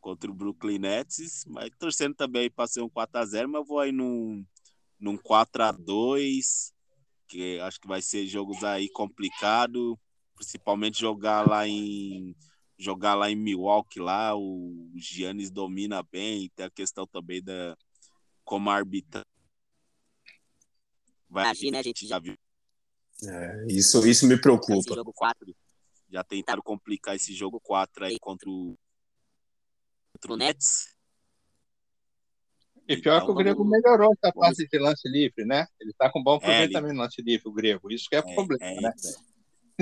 contra 0.00 0.30
o 0.30 0.34
Brooklyn 0.34 0.78
Nets, 0.78 1.44
mas 1.46 1.70
torcendo 1.78 2.14
também 2.14 2.50
para 2.50 2.66
ser 2.66 2.80
um 2.80 2.88
4 2.88 3.20
x 3.20 3.30
0, 3.30 3.48
mas 3.48 3.66
vou 3.66 3.78
aí 3.78 3.92
num 3.92 4.44
num 4.98 5.16
4 5.16 5.62
x 5.62 5.78
2, 5.84 6.74
que 7.28 7.60
acho 7.60 7.80
que 7.80 7.86
vai 7.86 8.00
ser 8.00 8.26
jogos 8.26 8.64
aí 8.64 8.88
complicado, 8.88 9.98
principalmente 10.34 11.00
jogar 11.00 11.46
lá 11.46 11.66
em 11.66 12.34
jogar 12.78 13.14
lá 13.14 13.30
em 13.30 13.36
Milwaukee 13.36 14.00
lá, 14.00 14.36
o 14.36 14.90
Giannis 14.94 15.50
domina 15.50 16.02
bem, 16.02 16.48
tem 16.54 16.66
a 16.66 16.70
questão 16.70 17.06
também 17.06 17.42
da 17.42 17.76
como 18.44 18.70
arbitra 18.70 19.26
vai 21.28 21.44
Imagina, 21.44 21.80
a 21.80 21.82
gente. 21.82 22.06
já 22.06 22.18
viu 22.18 22.34
é, 23.24 23.66
isso, 23.68 24.06
isso 24.06 24.26
me 24.26 24.40
preocupa. 24.40 24.78
Esse 24.78 24.94
jogo 24.94 25.12
4, 25.12 25.56
já 26.10 26.22
tentaram 26.22 26.62
complicar 26.62 27.16
esse 27.16 27.32
jogo 27.34 27.60
4 27.60 28.04
aí 28.04 28.18
contra 28.18 28.48
o, 28.48 28.76
contra 30.12 30.32
o 30.32 30.36
Nets. 30.36 30.94
E 32.88 32.96
pior 32.96 33.16
então, 33.16 33.26
que 33.26 33.32
o 33.32 33.34
Grego 33.34 33.64
vamos... 33.64 33.72
melhorou 33.72 34.12
essa 34.12 34.32
parte 34.32 34.66
de 34.66 34.78
lance 34.78 35.06
livre, 35.08 35.44
né? 35.44 35.66
Ele 35.78 35.92
tá 35.92 36.10
com 36.10 36.22
bom 36.22 36.36
aproveitamento 36.36 36.86
é, 36.86 36.88
ele... 36.88 36.96
no 36.96 37.02
lance 37.02 37.20
livre, 37.20 37.48
o 37.48 37.52
Grego. 37.52 37.92
Isso 37.92 38.08
que 38.08 38.16
é, 38.16 38.20
é 38.20 38.34
problema, 38.34 38.64
é, 38.64 38.80
né? 38.80 38.92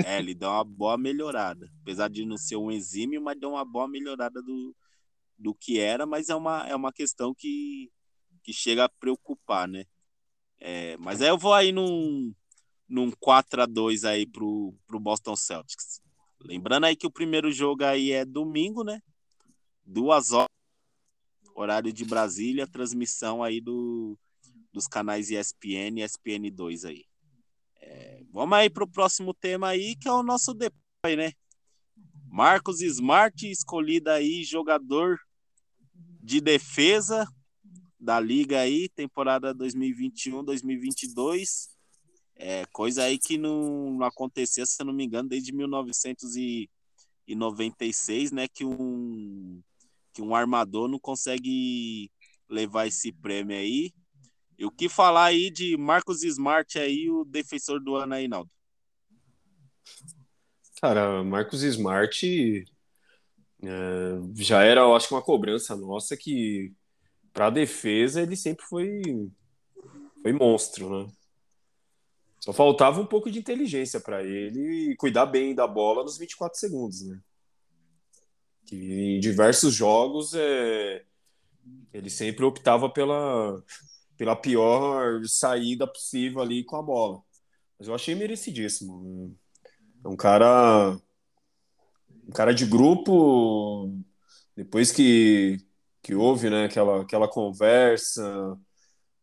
É, 0.05 0.19
ele 0.19 0.35
deu 0.35 0.49
uma 0.49 0.63
boa 0.63 0.97
melhorada. 0.97 1.71
Apesar 1.81 2.09
de 2.09 2.25
não 2.25 2.37
ser 2.37 2.57
um 2.57 2.69
exímio, 2.69 3.21
mas 3.21 3.39
deu 3.39 3.51
uma 3.51 3.63
boa 3.63 3.87
melhorada 3.87 4.41
do, 4.41 4.75
do 5.37 5.55
que 5.55 5.79
era, 5.79 6.05
mas 6.05 6.27
é 6.27 6.35
uma, 6.35 6.67
é 6.67 6.75
uma 6.75 6.91
questão 6.91 7.33
que, 7.33 7.89
que 8.43 8.51
chega 8.51 8.85
a 8.85 8.89
preocupar, 8.89 9.67
né? 9.67 9.85
É, 10.59 10.97
mas 10.97 11.21
aí 11.21 11.29
eu 11.29 11.37
vou 11.37 11.53
aí 11.53 11.71
num, 11.71 12.33
num 12.87 13.11
4 13.11 13.63
a 13.63 13.65
2 13.65 14.05
aí 14.05 14.25
pro, 14.25 14.73
pro 14.85 14.99
Boston 14.99 15.35
Celtics. 15.35 16.01
Lembrando 16.43 16.85
aí 16.85 16.95
que 16.95 17.07
o 17.07 17.11
primeiro 17.11 17.51
jogo 17.51 17.83
aí 17.83 18.11
é 18.11 18.23
domingo, 18.23 18.83
né? 18.83 19.01
Duas 19.83 20.31
horas, 20.31 20.47
horário 21.55 21.91
de 21.91 22.05
Brasília, 22.05 22.67
transmissão 22.67 23.43
aí 23.43 23.59
do, 23.59 24.17
dos 24.71 24.87
canais 24.87 25.29
ESPN 25.29 25.99
e 25.99 26.03
ESPN2 26.03 26.87
aí. 26.87 27.03
É, 27.81 28.23
vamos 28.31 28.57
aí 28.57 28.69
pro 28.69 28.87
próximo 28.87 29.33
tema 29.33 29.69
aí, 29.69 29.95
que 29.95 30.07
é 30.07 30.11
o 30.11 30.23
nosso 30.23 30.53
depois, 30.53 31.17
né? 31.17 31.33
Marcos 32.29 32.81
Smart, 32.81 33.49
escolhido 33.49 34.09
aí 34.09 34.43
jogador 34.43 35.17
de 36.21 36.41
defesa 36.41 37.25
da 37.99 38.19
liga 38.19 38.59
aí, 38.59 38.89
temporada 38.89 39.55
2021-2022. 39.55 41.76
É, 42.39 42.65
coisa 42.67 43.03
aí 43.03 43.17
que 43.17 43.37
não, 43.37 43.93
não 43.93 44.05
acontecia, 44.05 44.65
se 44.65 44.79
eu 44.79 44.85
não 44.85 44.93
me 44.93 45.03
engano, 45.03 45.27
desde 45.27 45.51
1996, 45.51 48.31
né? 48.31 48.47
Que 48.47 48.63
um, 48.63 49.61
que 50.13 50.21
um 50.21 50.35
armador 50.35 50.87
não 50.87 50.99
consegue 50.99 52.11
levar 52.47 52.87
esse 52.87 53.11
prêmio 53.11 53.57
aí. 53.57 53.91
E 54.57 54.65
o 54.65 54.71
que 54.71 54.87
falar 54.87 55.25
aí 55.25 55.49
de 55.49 55.75
Marcos 55.77 56.23
Smart 56.23 56.79
aí, 56.79 57.09
o 57.09 57.25
defensor 57.25 57.79
do 57.79 57.95
ano 57.95 58.13
aí, 58.13 58.27
Naldo? 58.27 58.51
Cara, 60.81 61.23
Marcos 61.23 61.63
Smart 61.63 62.65
é, 63.63 63.67
já 64.35 64.63
era, 64.63 64.81
eu 64.81 64.95
acho 64.95 65.13
uma 65.13 65.21
cobrança 65.21 65.75
nossa 65.75 66.15
que 66.15 66.71
para 67.33 67.49
defesa 67.49 68.21
ele 68.21 68.35
sempre 68.35 68.65
foi 68.65 69.01
foi 70.21 70.33
monstro, 70.33 70.89
né? 70.89 71.11
Só 72.47 72.53
faltava 72.53 73.01
um 73.01 73.05
pouco 73.05 73.29
de 73.29 73.39
inteligência 73.39 73.99
para 73.99 74.23
ele 74.23 74.95
cuidar 74.95 75.25
bem 75.25 75.53
da 75.53 75.67
bola 75.67 76.01
nos 76.01 76.17
24 76.17 76.57
segundos, 76.57 77.05
né? 77.05 77.19
Que 78.65 78.77
em 78.77 79.19
diversos 79.19 79.73
jogos 79.73 80.33
é... 80.33 81.03
ele 81.93 82.09
sempre 82.09 82.45
optava 82.45 82.89
pela, 82.89 83.61
pela 84.15 84.33
pior 84.33 85.21
saída 85.25 85.85
possível 85.85 86.39
ali 86.39 86.63
com 86.63 86.77
a 86.77 86.81
bola. 86.81 87.21
Mas 87.77 87.89
eu 87.89 87.93
achei 87.93 88.15
merecidíssimo. 88.15 89.37
É 90.05 90.07
um 90.07 90.15
cara 90.15 90.97
um 92.29 92.31
cara 92.31 92.53
de 92.53 92.65
grupo 92.65 93.93
depois 94.55 94.89
que, 94.89 95.57
que 96.01 96.15
houve 96.15 96.49
né, 96.49 96.63
aquela, 96.63 97.01
aquela 97.01 97.27
conversa 97.27 98.57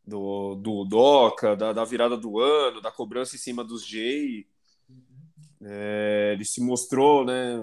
do, 0.07 0.55
do 0.57 0.85
Doca, 0.85 1.57
da, 1.57 1.73
da, 1.73 1.85
virada 1.85 2.17
do 2.17 2.39
ano, 2.39 2.81
da 2.81 2.91
cobrança 2.91 3.37
em 3.37 3.39
cima 3.39 3.65
dos 3.65 3.87
Jay. 3.87 4.47
É, 5.63 6.33
ele 6.35 6.45
se 6.45 6.61
mostrou, 6.61 7.25
né, 7.25 7.57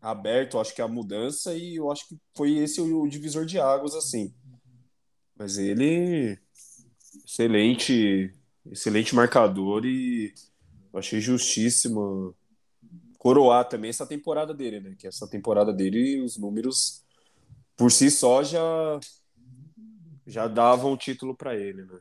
aberto, 0.00 0.58
acho 0.58 0.74
que 0.74 0.80
a 0.80 0.88
mudança 0.88 1.54
e 1.54 1.76
eu 1.76 1.90
acho 1.90 2.08
que 2.08 2.16
foi 2.34 2.56
esse 2.56 2.80
o, 2.80 3.02
o 3.02 3.08
divisor 3.08 3.44
de 3.44 3.58
águas 3.58 3.94
assim. 3.94 4.32
Mas 5.36 5.58
ele 5.58 6.38
excelente, 7.24 8.32
excelente 8.66 9.14
marcador 9.14 9.84
e 9.84 10.32
eu 10.92 10.98
achei 10.98 11.20
justíssimo 11.20 12.34
coroar 13.18 13.68
também 13.68 13.90
essa 13.90 14.06
temporada 14.06 14.54
dele, 14.54 14.80
né? 14.80 14.96
Que 14.98 15.06
essa 15.06 15.28
temporada 15.28 15.72
dele, 15.72 16.20
os 16.20 16.38
números 16.38 17.04
por 17.76 17.92
si 17.92 18.10
só 18.10 18.42
já 18.42 18.98
já 20.28 20.46
davam 20.46 20.92
o 20.92 20.96
título 20.96 21.34
para 21.34 21.56
ele, 21.56 21.84
né? 21.84 22.00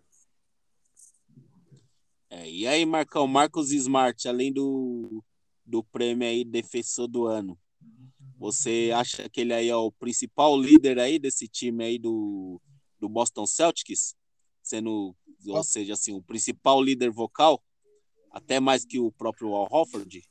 É, 2.29 2.49
e 2.49 2.67
aí, 2.67 2.85
Marcão, 2.85 3.25
Marcos 3.25 3.71
Smart, 3.71 4.27
além 4.27 4.51
do, 4.51 5.23
do 5.65 5.81
prêmio 5.81 6.27
aí 6.27 6.43
defensor 6.43 7.07
do 7.07 7.25
ano, 7.25 7.57
você 8.37 8.91
acha 8.93 9.29
que 9.29 9.41
ele 9.41 9.53
aí 9.53 9.69
é 9.69 9.75
o 9.75 9.91
principal 9.93 10.59
líder 10.59 10.99
aí 10.99 11.17
desse 11.17 11.47
time 11.47 11.85
aí 11.85 11.97
do, 11.97 12.61
do 12.99 13.07
Boston 13.07 13.47
Celtics? 13.47 14.13
Sendo, 14.61 15.15
ou 15.47 15.63
seja, 15.63 15.93
assim, 15.93 16.13
o 16.13 16.21
principal 16.21 16.83
líder 16.83 17.09
vocal? 17.09 17.63
Até 18.29 18.59
mais 18.59 18.83
que 18.83 18.99
o 18.99 19.09
próprio 19.09 19.55
Al 19.55 19.69
Hofford? 19.71 20.21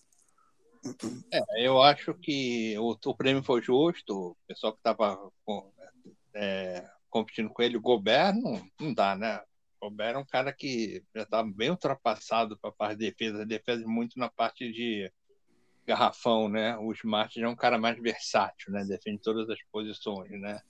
É, 1.33 1.67
eu 1.67 1.81
acho 1.81 2.13
que 2.13 2.79
o, 2.79 2.91
o 2.91 3.17
prêmio 3.17 3.43
foi 3.43 3.63
justo. 3.63 4.15
O 4.15 4.37
pessoal 4.47 4.75
que 4.75 4.81
estava 4.81 5.33
é, 6.35 6.87
competindo 7.17 7.49
com 7.49 7.63
ele, 7.63 7.79
o 7.79 7.81
Gobert, 7.81 8.35
não, 8.35 8.63
não 8.79 8.93
dá, 8.93 9.17
né? 9.17 9.41
O 9.81 9.89
Gobert 9.89 10.17
é 10.17 10.19
um 10.19 10.25
cara 10.25 10.53
que 10.53 11.03
já 11.15 11.23
está 11.23 11.43
bem 11.43 11.71
ultrapassado 11.71 12.59
para 12.59 12.69
a 12.69 12.73
parte 12.73 12.99
de 12.99 13.11
defesa. 13.11 13.47
Defesa 13.47 13.87
muito 13.87 14.19
na 14.19 14.29
parte 14.29 14.71
de 14.71 15.11
garrafão, 15.87 16.47
né? 16.47 16.77
O 16.77 16.93
Smart 16.93 17.41
é 17.41 17.49
um 17.49 17.57
cara 17.57 17.79
mais 17.79 17.99
versátil, 17.99 18.71
né? 18.71 18.85
Defende 18.85 19.23
todas 19.23 19.49
as 19.49 19.59
posições, 19.73 20.31
né? 20.39 20.61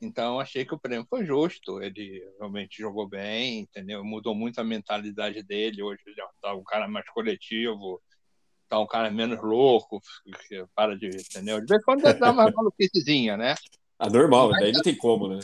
Então, 0.00 0.38
achei 0.38 0.64
que 0.66 0.74
o 0.74 0.78
prêmio 0.78 1.06
foi 1.08 1.24
justo. 1.24 1.82
Ele 1.82 2.22
realmente 2.38 2.76
jogou 2.78 3.08
bem, 3.08 3.60
entendeu? 3.60 4.04
Mudou 4.04 4.34
muito 4.34 4.60
a 4.60 4.64
mentalidade 4.64 5.42
dele. 5.42 5.82
Hoje 5.82 6.02
ele 6.06 6.20
está 6.20 6.54
um 6.54 6.62
cara 6.62 6.86
mais 6.86 7.08
coletivo, 7.08 8.00
tá 8.68 8.78
um 8.78 8.86
cara 8.86 9.10
menos 9.10 9.42
louco, 9.42 10.02
para 10.74 10.96
de, 10.96 11.08
entendeu? 11.08 11.60
De 11.60 11.66
vez 11.66 11.80
em 11.80 11.84
quando 11.84 12.02
dá 12.02 12.30
uma 12.30 12.50
maluquicezinha, 12.52 13.38
né? 13.38 13.54
Ah, 13.98 14.10
normal, 14.10 14.50
daí 14.50 14.70
não 14.70 14.82
tem 14.82 14.96
como, 14.96 15.28
né? 15.28 15.40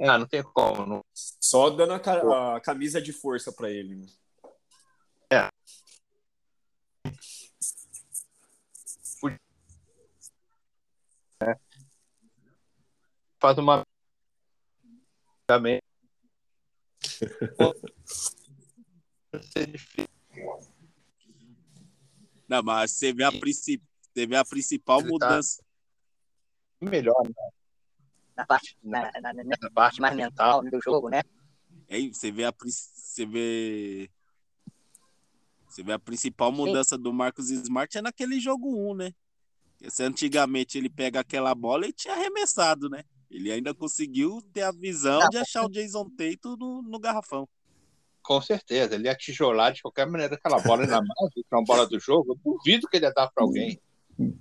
Ah, 0.00 0.16
não 0.18 0.26
tem 0.26 0.42
como. 0.42 0.86
Não... 0.86 1.04
Só 1.12 1.70
dando 1.70 1.94
a, 1.94 2.56
a 2.56 2.60
camisa 2.60 3.02
de 3.02 3.12
força 3.12 3.52
para 3.52 3.70
ele. 3.70 3.96
Né? 3.96 4.06
É. 5.30 5.48
é. 11.42 11.58
Faz 13.40 13.58
uma. 13.58 13.84
Também. 15.46 15.80
Não, 22.48 22.62
mas 22.62 22.92
você 22.92 23.12
vê 23.12 23.24
a, 23.24 23.32
princip... 23.32 23.82
você 24.00 24.26
vê 24.26 24.36
a 24.36 24.44
principal 24.44 25.00
Ele 25.00 25.10
mudança. 25.10 25.62
Tá 26.80 26.86
melhor, 26.88 27.22
né? 27.24 27.32
Na 28.38 28.46
parte, 28.46 28.78
na, 28.84 29.10
na, 29.20 29.32
na, 29.32 29.70
parte 29.74 30.00
mais 30.00 30.14
mental 30.14 30.62
do 30.62 30.80
jogo, 30.80 31.08
né? 31.08 31.22
Aí 31.90 32.14
você 32.14 32.30
vê 32.30 32.44
a 32.44 32.54
você 32.56 33.26
vê 33.26 34.08
você 35.68 35.82
vê 35.82 35.92
a 35.92 35.98
principal 35.98 36.52
mudança 36.52 36.94
Sim. 36.94 37.02
do 37.02 37.12
Marcos 37.12 37.50
Smart 37.50 37.98
é 37.98 38.00
naquele 38.00 38.38
jogo 38.38 38.92
1, 38.92 38.94
né? 38.94 39.12
Esse, 39.80 40.04
antigamente 40.04 40.78
ele 40.78 40.88
pega 40.88 41.18
aquela 41.18 41.52
bola 41.52 41.86
e 41.88 41.92
tinha 41.92 42.14
arremessado, 42.14 42.88
né? 42.88 43.02
Ele 43.28 43.50
ainda 43.50 43.74
conseguiu 43.74 44.40
ter 44.52 44.62
a 44.62 44.70
visão 44.70 45.18
Não, 45.18 45.28
de 45.28 45.36
achar 45.36 45.64
o 45.64 45.68
Jason 45.68 46.08
Tatum 46.10 46.56
no, 46.56 46.82
no 46.82 46.98
garrafão. 47.00 47.48
Com 48.22 48.40
certeza, 48.40 48.94
ele 48.94 49.08
ia 49.08 49.16
tijolar 49.16 49.72
de 49.72 49.82
qualquer 49.82 50.06
maneira 50.06 50.36
aquela 50.36 50.60
bola 50.60 50.86
na 50.86 51.00
mão, 51.00 51.28
que 51.32 51.40
é 51.50 51.56
uma 51.56 51.64
bola 51.64 51.86
do 51.88 51.98
jogo. 51.98 52.38
Eu 52.44 52.52
duvido 52.52 52.86
que 52.88 52.96
ele 52.96 53.06
ia 53.06 53.12
dar 53.12 53.28
para 53.30 53.42
alguém. 53.42 53.80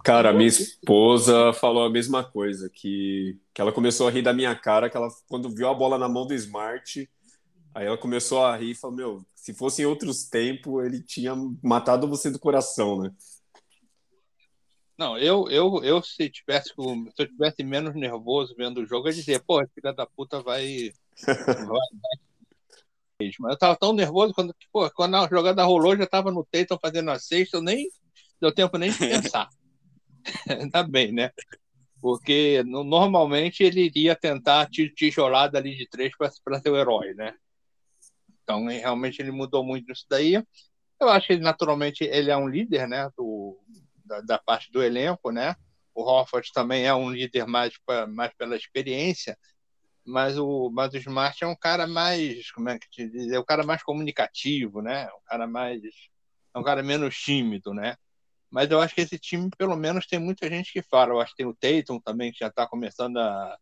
Cara, 0.04 0.34
minha 0.34 0.48
esposa 0.48 1.54
falou 1.54 1.86
a 1.86 1.90
mesma 1.90 2.24
coisa, 2.24 2.68
que, 2.68 3.38
que 3.54 3.62
ela 3.62 3.72
começou 3.72 4.08
a 4.08 4.12
rir 4.12 4.24
da 4.24 4.34
minha 4.34 4.56
cara, 4.56 4.90
que 4.90 4.98
ela, 4.98 5.08
quando 5.28 5.54
viu 5.54 5.68
a 5.68 5.74
bola 5.74 6.00
na 6.00 6.10
mão 6.10 6.26
do 6.26 6.34
Smart, 6.34 7.08
aí 7.76 7.86
ela 7.86 7.98
começou 7.98 8.44
a 8.44 8.56
rir 8.58 8.72
e 8.72 8.76
falou, 8.76 8.96
meu, 8.96 9.26
se 9.36 9.54
fosse 9.54 9.84
em 9.84 9.86
outros 9.86 10.24
tempos, 10.24 10.84
ele 10.84 11.00
tinha 11.00 11.36
matado 11.62 12.08
você 12.08 12.32
do 12.32 12.40
coração, 12.40 13.04
né? 13.04 13.12
Não, 14.98 15.16
eu, 15.16 15.48
eu, 15.48 15.84
eu 15.84 16.02
se 16.02 16.28
tivesse 16.28 16.70
se 16.70 17.22
eu 17.22 17.28
tivesse 17.28 17.64
menos 17.64 17.94
nervoso 17.94 18.56
vendo 18.58 18.82
o 18.82 18.86
jogo, 18.86 19.08
eu 19.08 19.14
dizia, 19.14 19.40
pô, 19.40 19.64
filha 19.76 19.94
da 19.94 20.08
puta 20.08 20.42
vai, 20.42 20.92
vai, 21.46 21.88
mas 23.40 23.52
eu 23.52 23.58
tava 23.58 23.76
tão 23.76 23.94
nervoso 23.94 24.34
quando, 24.34 24.56
pô, 24.72 24.90
quando 24.90 25.18
a 25.18 25.28
jogada 25.28 25.64
rolou, 25.64 25.96
já 25.96 26.08
tava 26.08 26.32
no 26.32 26.44
Tatum 26.44 26.80
fazendo 26.82 27.12
a 27.12 27.20
sexta, 27.20 27.58
eu 27.58 27.62
nem 27.62 27.88
deu 28.42 28.52
tempo 28.52 28.76
nem 28.80 28.92
de 28.92 28.98
pensar. 28.98 29.50
Ainda 30.50 30.84
bem, 30.84 31.12
né? 31.12 31.32
Porque 32.02 32.64
normalmente 32.64 33.64
ele 33.64 33.86
iria 33.86 34.16
tentar 34.16 34.70
tijolada 34.96 35.58
ali 35.58 35.76
de 35.76 35.88
três 35.90 36.14
para 36.16 36.60
ser 36.60 36.70
o 36.70 36.78
herói, 36.78 37.14
né? 37.14 37.34
Então, 38.44 38.66
realmente 38.68 39.22
ele 39.22 39.32
mudou 39.32 39.64
muito 39.64 39.92
isso 39.92 40.06
daí. 40.10 40.42
Eu 41.00 41.10
acho 41.10 41.28
que 41.28 41.38
naturalmente 41.38 42.04
ele 42.04 42.32
é 42.32 42.38
um 42.38 42.48
líder, 42.48 42.88
né, 42.88 43.10
do, 43.18 43.60
da, 44.06 44.22
da 44.22 44.38
parte 44.40 44.72
do 44.72 44.82
elenco, 44.82 45.32
né? 45.32 45.56
O 45.94 46.04
Hofford 46.04 46.52
também 46.54 46.86
é 46.86 46.94
um 46.94 47.12
líder 47.12 47.46
mais, 47.46 47.74
mais 48.10 48.34
pela 48.36 48.56
experiência, 48.56 49.38
mas 50.06 50.38
o, 50.38 50.70
mas 50.70 50.94
o 50.94 50.98
Smart 50.98 51.44
é 51.44 51.48
um 51.48 51.56
cara 51.56 51.86
mais, 51.86 52.50
como 52.52 52.70
é 52.70 52.80
que 52.80 52.90
te 52.90 53.10
diz, 53.10 53.32
é 53.32 53.40
um 53.40 53.44
cara 53.44 53.66
mais 53.66 53.84
comunicativo, 53.84 54.82
né? 54.82 55.08
Um 55.08 55.24
cara 55.26 55.48
mais, 55.48 55.82
é 56.54 56.60
um 56.60 56.64
cara 56.64 56.82
menos 56.82 57.16
tímido, 57.18 57.74
né? 57.74 57.96
Mas 58.50 58.72
eu 58.72 58.80
acho 58.80 58.96
que 58.96 59.02
esse 59.02 59.20
time, 59.20 59.50
pelo 59.58 59.76
menos, 59.76 60.08
tem 60.08 60.20
muita 60.20 60.50
gente 60.50 60.72
que 60.72 60.82
fala. 60.82 61.12
Eu 61.12 61.20
acho 61.20 61.32
que 61.32 61.38
tem 61.38 61.46
o 61.46 61.56
Tatum 61.56 62.00
também, 62.00 62.32
que 62.32 62.40
já 62.40 62.48
está 62.48 62.68
começando 62.68 63.18
a, 63.18 63.58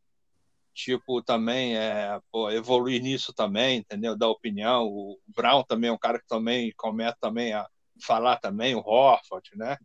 tipo, 0.74 1.24
também 1.24 1.78
é, 1.78 2.20
pô, 2.32 2.52
evoluir 2.52 3.02
nisso 3.02 3.34
também, 3.34 3.80
entendeu? 3.80 4.16
Dar 4.16 4.28
opinião. 4.28 4.86
O 4.86 5.20
Brown 5.28 5.64
também 5.64 5.90
é 5.90 5.94
um 5.94 5.98
cara 5.98 6.20
que 6.20 6.28
também 6.28 6.72
começa 6.78 7.18
também 7.20 7.54
a 7.54 7.68
falar 8.04 8.38
também, 8.38 8.76
o 8.76 8.80
Horford, 8.80 9.50
né? 9.56 9.78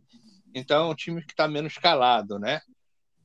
Então 0.54 0.88
é 0.88 0.90
um 0.90 0.94
time 0.94 1.24
que 1.24 1.32
está 1.32 1.46
menos 1.46 1.78
calado, 1.78 2.38
né? 2.38 2.60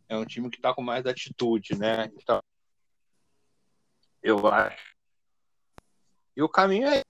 É 0.07 0.15
um 0.15 0.25
time 0.25 0.49
que 0.49 0.57
está 0.57 0.73
com 0.73 0.83
mais 0.83 1.05
atitude, 1.07 1.75
né? 1.75 2.11
Então, 2.15 2.39
eu 4.21 4.47
acho. 4.47 4.95
E 6.37 6.41
o 6.43 6.49
caminho 6.49 6.87
é. 6.87 7.01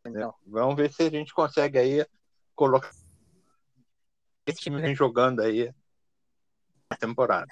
Entendeu? 0.00 0.34
Vamos 0.46 0.76
ver 0.76 0.90
se 0.92 1.02
a 1.02 1.10
gente 1.10 1.34
consegue 1.34 1.78
aí 1.78 2.06
colocar 2.54 2.90
esse 4.50 4.60
time 4.60 4.80
vem 4.80 4.94
jogando 4.94 5.40
aí 5.40 5.70
na 6.90 6.96
temporada. 6.96 7.48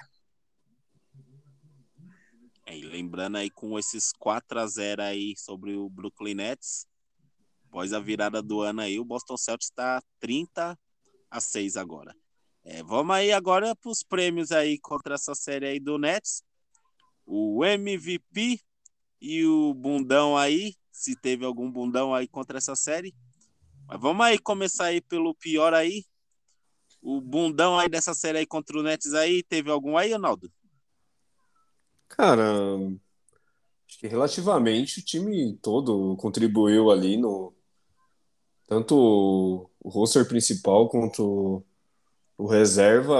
É, 2.65 2.75
e 2.75 2.81
lembrando 2.81 3.37
aí 3.37 3.49
com 3.49 3.77
esses 3.77 4.11
4 4.13 4.59
a 4.59 4.67
0 4.67 5.03
aí 5.03 5.35
sobre 5.37 5.75
o 5.75 5.89
Brooklyn 5.89 6.33
Nets, 6.33 6.87
após 7.67 7.93
a 7.93 7.99
virada 7.99 8.41
do 8.41 8.61
ano 8.61 8.81
aí, 8.81 8.99
o 8.99 9.05
Boston 9.05 9.37
Celtics 9.37 9.69
está 9.69 10.01
30 10.19 10.77
a 11.29 11.39
6 11.39 11.77
agora. 11.77 12.15
É, 12.63 12.83
vamos 12.83 13.15
aí 13.15 13.31
agora 13.31 13.75
para 13.75 13.91
os 13.91 14.03
prêmios 14.03 14.51
aí 14.51 14.79
contra 14.79 15.15
essa 15.15 15.35
série 15.35 15.67
aí 15.67 15.79
do 15.79 15.97
Nets. 15.97 16.43
O 17.25 17.63
MVP 17.63 18.59
e 19.21 19.45
o 19.45 19.73
bundão 19.73 20.35
aí, 20.35 20.73
se 20.91 21.15
teve 21.15 21.45
algum 21.45 21.71
bundão 21.71 22.13
aí 22.13 22.27
contra 22.27 22.57
essa 22.57 22.75
série. 22.75 23.13
Mas 23.87 24.01
vamos 24.01 24.25
aí 24.25 24.39
começar 24.39 24.85
aí 24.85 24.99
pelo 24.99 25.33
pior 25.35 25.73
aí. 25.73 26.03
O 27.01 27.21
bundão 27.21 27.77
aí 27.77 27.89
dessa 27.89 28.13
série 28.13 28.39
aí 28.39 28.45
contra 28.45 28.77
o 28.77 28.83
Nets 28.83 29.13
aí, 29.13 29.43
teve 29.43 29.71
algum 29.71 29.97
aí, 29.97 30.11
Ronaldo? 30.11 30.51
Cara, 32.09 32.43
acho 33.87 33.99
que 33.99 34.07
relativamente 34.07 34.99
o 34.99 35.05
time 35.05 35.55
todo 35.61 36.15
contribuiu 36.17 36.89
ali 36.91 37.17
no 37.17 37.53
tanto 38.67 39.69
o 39.79 39.89
roster 39.89 40.27
principal 40.27 40.89
quanto 40.89 41.63
o 42.37 42.45
reserva. 42.45 43.15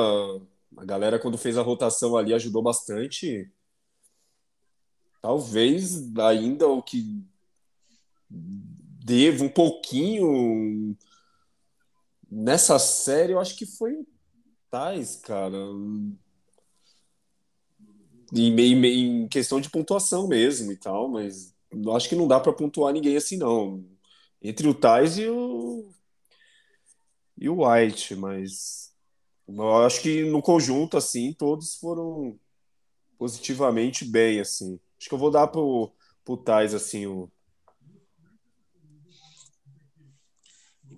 A 0.78 0.86
galera 0.86 1.18
quando 1.18 1.38
fez 1.38 1.58
a 1.58 1.62
rotação 1.62 2.18
ali 2.18 2.34
ajudou 2.34 2.62
bastante 2.62 3.50
talvez 5.22 6.16
ainda 6.18 6.68
o 6.68 6.82
que 6.82 7.22
devo 8.30 9.46
um 9.46 9.50
pouquinho 9.50 10.96
nessa 12.30 12.78
série, 12.80 13.34
eu 13.34 13.40
acho 13.40 13.56
que 13.56 13.66
foi 13.66 14.06
Tais, 14.70 15.16
cara. 15.18 15.58
Em, 18.34 18.60
em, 18.60 18.86
em, 18.86 19.28
questão 19.28 19.62
de 19.62 19.70
pontuação 19.70 20.28
mesmo 20.28 20.72
e 20.72 20.78
tal, 20.78 21.08
mas 21.08 21.56
acho 21.96 22.10
que 22.10 22.16
não 22.16 22.28
dá 22.28 22.40
para 22.40 22.54
pontuar 22.54 22.94
ninguém 22.94 23.16
assim, 23.16 23.38
não. 23.38 23.84
Entre 24.42 24.68
o 24.68 24.74
Tais 24.74 25.18
e 25.18 25.28
o. 25.28 25.90
e 27.38 27.50
o 27.50 27.66
White, 27.66 28.16
mas 28.16 28.94
Eu 29.48 29.86
acho 29.86 30.02
que 30.02 30.24
no 30.26 30.42
conjunto, 30.42 30.98
assim, 30.98 31.34
todos 31.34 31.76
foram 31.76 32.38
positivamente 33.18 34.06
bem, 34.06 34.40
assim. 34.40 34.80
Acho 35.00 35.10
que 35.10 35.16
eu 35.16 35.20
vou 35.20 35.32
dar 35.32 35.48
pro, 35.48 35.92
pro 36.26 36.38
Tais, 36.38 36.74
assim, 36.74 37.06
o... 37.08 37.32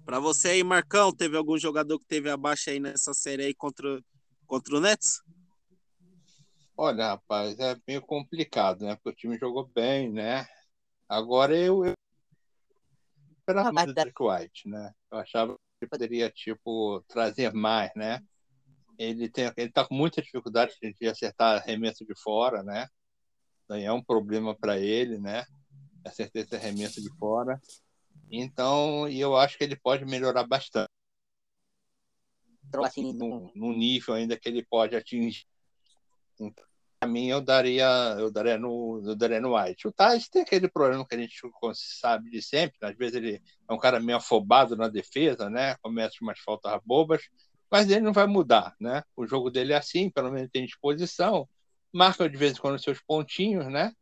Para 0.09 0.19
você 0.19 0.47
aí, 0.47 0.63
Marcão, 0.63 1.15
teve 1.15 1.37
algum 1.37 1.55
jogador 1.55 1.99
que 1.99 2.05
teve 2.07 2.31
abaixo 2.31 2.71
aí 2.71 2.79
nessa 2.79 3.13
série 3.13 3.45
aí 3.45 3.53
contra, 3.53 4.01
contra 4.47 4.75
o 4.75 4.81
Nets? 4.81 5.21
Olha, 6.75 7.09
rapaz, 7.09 7.59
é 7.59 7.77
meio 7.87 8.01
complicado, 8.01 8.85
né? 8.85 8.95
Porque 8.95 9.09
o 9.09 9.15
time 9.15 9.37
jogou 9.37 9.67
bem, 9.67 10.11
né? 10.11 10.47
Agora 11.07 11.55
eu, 11.55 11.85
eu 11.85 11.93
esperava 13.37 13.71
mais 13.71 13.85
do 13.85 13.93
Derek 13.93 14.15
White, 14.19 14.67
né? 14.67 14.91
Eu 15.11 15.19
achava 15.19 15.53
que 15.53 15.85
ele 15.85 15.89
poderia, 15.91 16.31
tipo, 16.31 17.05
trazer 17.07 17.53
mais, 17.53 17.91
né? 17.95 18.19
Ele, 18.97 19.29
tem, 19.29 19.53
ele 19.55 19.71
tá 19.71 19.85
com 19.85 19.93
muita 19.93 20.23
dificuldade 20.23 20.73
de 20.81 21.07
acertar 21.07 21.61
arremesso 21.61 22.03
de 22.03 22.19
fora, 22.19 22.63
né? 22.63 22.87
É 23.69 23.93
um 23.93 24.03
problema 24.03 24.57
para 24.57 24.79
ele, 24.79 25.19
né? 25.19 25.45
Acertar 26.03 26.41
esse 26.41 26.55
arremesso 26.55 26.99
de 26.99 27.15
fora. 27.19 27.61
Então, 28.31 29.07
eu 29.09 29.35
acho 29.35 29.57
que 29.57 29.63
ele 29.63 29.75
pode 29.75 30.05
melhorar 30.05 30.45
bastante. 30.45 30.89
Assim, 32.83 33.13
no, 33.13 33.51
no 33.55 33.73
nível 33.73 34.13
ainda 34.13 34.37
que 34.37 34.47
ele 34.47 34.63
pode 34.63 34.95
atingir. 34.95 35.45
Então, 36.35 36.53
para 36.99 37.09
mim 37.09 37.27
eu 37.27 37.41
daria 37.41 37.87
eu 38.19 38.29
daria 38.31 38.57
no 38.57 39.01
eu 39.05 39.15
daria 39.15 39.39
no 39.39 39.57
White. 39.57 39.87
O 39.87 39.91
Tais 39.91 40.27
tem 40.27 40.41
aquele 40.41 40.69
problema 40.69 41.05
que 41.07 41.15
a 41.15 41.17
gente 41.17 41.35
sabe 41.73 42.29
de 42.29 42.41
sempre, 42.41 42.77
às 42.81 42.95
vezes 42.95 43.15
ele 43.15 43.41
é 43.67 43.73
um 43.73 43.77
cara 43.77 43.99
meio 43.99 44.17
afobado 44.17 44.75
na 44.75 44.87
defesa, 44.87 45.49
né? 45.49 45.75
Comete 45.81 46.21
umas 46.21 46.39
faltas 46.39 46.79
bobas, 46.85 47.23
mas 47.71 47.89
ele 47.89 48.01
não 48.01 48.13
vai 48.13 48.27
mudar, 48.27 48.75
né? 48.79 49.03
O 49.15 49.25
jogo 49.25 49.49
dele 49.49 49.73
é 49.73 49.77
assim, 49.77 50.09
pelo 50.09 50.31
menos 50.31 50.51
tem 50.51 50.65
disposição, 50.65 51.47
marca 51.91 52.29
de 52.29 52.37
vez 52.37 52.57
em 52.57 52.61
quando 52.61 52.81
seus 52.81 53.01
pontinhos, 53.01 53.65
né? 53.67 53.93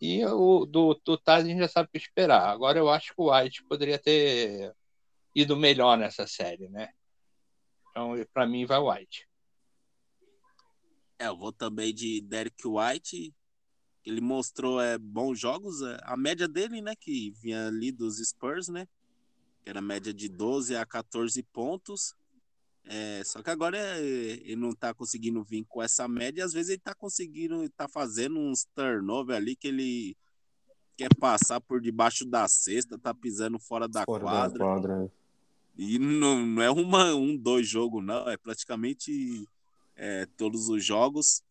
E 0.00 0.24
o 0.24 0.64
do, 0.64 0.94
do 1.04 1.18
Taz 1.18 1.44
a 1.44 1.48
gente 1.48 1.58
já 1.58 1.68
sabe 1.68 1.88
o 1.88 1.92
que 1.92 1.98
esperar. 1.98 2.48
Agora 2.48 2.78
eu 2.78 2.88
acho 2.88 3.14
que 3.14 3.20
o 3.20 3.34
White 3.34 3.64
poderia 3.64 3.98
ter 3.98 4.74
ido 5.34 5.56
melhor 5.56 5.98
nessa 5.98 6.26
série, 6.26 6.68
né? 6.68 6.90
Então, 7.90 8.14
para 8.32 8.46
mim 8.46 8.64
vai 8.64 8.78
White. 8.78 9.28
É, 11.18 11.26
eu 11.26 11.36
vou 11.36 11.52
também 11.52 11.92
de 11.92 12.20
Derek 12.20 12.62
White. 12.64 13.34
Ele 14.04 14.20
mostrou 14.20 14.80
é, 14.80 14.96
bons 14.96 15.38
jogos. 15.38 15.82
É, 15.82 15.98
a 16.04 16.16
média 16.16 16.46
dele, 16.46 16.80
né, 16.80 16.94
que 16.94 17.32
vinha 17.42 17.66
ali 17.66 17.90
dos 17.90 18.18
Spurs, 18.18 18.68
né? 18.68 18.86
Que 19.64 19.70
era 19.70 19.82
média 19.82 20.14
de 20.14 20.28
12 20.28 20.76
a 20.76 20.86
14 20.86 21.42
pontos. 21.42 22.14
É, 22.90 23.22
só 23.22 23.42
que 23.42 23.50
agora 23.50 23.76
é, 23.76 24.00
ele 24.00 24.56
não 24.56 24.72
tá 24.72 24.94
conseguindo 24.94 25.44
vir 25.44 25.64
com 25.68 25.82
essa 25.82 26.08
média. 26.08 26.42
Às 26.42 26.54
vezes 26.54 26.70
ele 26.70 26.80
tá 26.80 26.94
conseguindo, 26.94 27.68
tá 27.70 27.86
fazendo 27.86 28.38
uns 28.38 28.64
turnover 28.74 29.36
ali 29.36 29.54
que 29.54 29.68
ele 29.68 30.16
quer 30.96 31.14
passar 31.16 31.60
por 31.60 31.82
debaixo 31.82 32.24
da 32.24 32.48
cesta, 32.48 32.98
tá 32.98 33.12
pisando 33.12 33.58
fora 33.58 33.86
da 33.86 34.04
fora 34.04 34.24
quadra. 34.24 34.58
Da 34.58 34.64
quadra. 34.64 35.04
É. 35.04 35.10
E 35.76 35.98
não, 35.98 36.44
não 36.44 36.62
é 36.62 36.70
uma, 36.70 37.14
um, 37.14 37.36
dois 37.36 37.68
jogos, 37.68 38.02
não. 38.02 38.26
É 38.26 38.38
praticamente 38.38 39.46
é, 39.94 40.24
todos 40.38 40.70
os 40.70 40.82
jogos. 40.82 41.42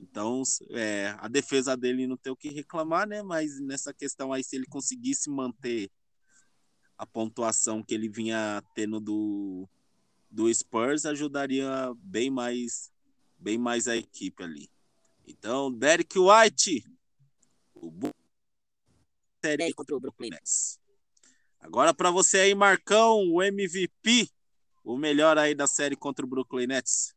Então, 0.00 0.42
é, 0.70 1.14
a 1.18 1.28
defesa 1.28 1.76
dele 1.76 2.08
não 2.08 2.16
tem 2.16 2.32
o 2.32 2.36
que 2.36 2.48
reclamar, 2.48 3.06
né? 3.06 3.22
Mas 3.22 3.60
nessa 3.60 3.94
questão 3.94 4.32
aí, 4.32 4.42
se 4.42 4.56
ele 4.56 4.66
conseguisse 4.66 5.30
manter 5.30 5.88
a 6.98 7.06
pontuação 7.06 7.84
que 7.84 7.94
ele 7.94 8.08
vinha 8.08 8.62
tendo 8.74 9.00
do, 9.00 9.68
do 10.36 10.52
Spurs, 10.52 11.06
ajudaria 11.06 11.66
bem 11.96 12.28
mais, 12.28 12.92
bem 13.38 13.56
mais 13.56 13.88
a 13.88 13.96
equipe 13.96 14.44
ali. 14.44 14.70
Então, 15.26 15.72
Derek 15.72 16.18
White, 16.18 16.84
o 17.74 17.90
série 19.42 19.72
contra 19.72 19.96
o 19.96 20.00
Brooklyn 20.00 20.30
Nets. 20.30 20.78
Agora 21.58 21.94
para 21.94 22.10
você 22.10 22.40
aí, 22.40 22.54
Marcão, 22.54 23.32
o 23.32 23.42
MVP, 23.42 24.28
o 24.84 24.98
melhor 24.98 25.38
aí 25.38 25.54
da 25.54 25.66
série 25.66 25.96
contra 25.96 26.24
o 26.24 26.28
Brooklyn 26.28 26.66
Nets. 26.66 27.16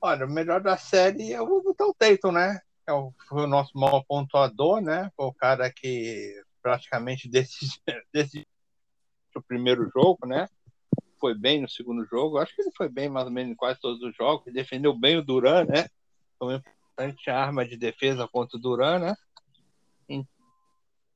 Olha, 0.00 0.26
o 0.26 0.30
melhor 0.30 0.60
da 0.60 0.76
série 0.76 1.30
eu 1.30 1.46
vou 1.46 1.62
botar 1.62 1.86
o 1.86 1.94
Tatum, 1.94 2.32
né? 2.32 2.60
É 2.88 2.92
o, 2.92 3.14
foi 3.28 3.44
o 3.44 3.46
nosso 3.46 3.78
maior 3.78 4.02
pontuador, 4.02 4.80
né? 4.80 5.12
Foi 5.16 5.26
o 5.26 5.32
cara 5.32 5.72
que 5.72 6.42
praticamente 6.60 7.28
decidiu, 7.30 7.78
decidiu 8.12 8.46
o 9.36 9.42
primeiro 9.42 9.88
jogo, 9.94 10.26
né? 10.26 10.48
Foi 11.22 11.34
bem 11.34 11.62
no 11.62 11.68
segundo 11.68 12.04
jogo. 12.04 12.38
Acho 12.38 12.52
que 12.54 12.62
ele 12.62 12.72
foi 12.76 12.88
bem 12.88 13.08
mais 13.08 13.26
ou 13.26 13.32
menos 13.32 13.52
em 13.52 13.54
quase 13.54 13.80
todos 13.80 14.02
os 14.02 14.12
jogos. 14.16 14.52
Defendeu 14.52 14.92
bem 14.92 15.16
o 15.16 15.22
Duran, 15.22 15.64
né? 15.64 15.86
Uma 16.40 16.56
importante 16.56 17.30
arma 17.30 17.64
de 17.64 17.76
defesa 17.76 18.26
contra 18.26 18.56
o 18.56 18.60
Duran, 18.60 18.98
né? 18.98 19.14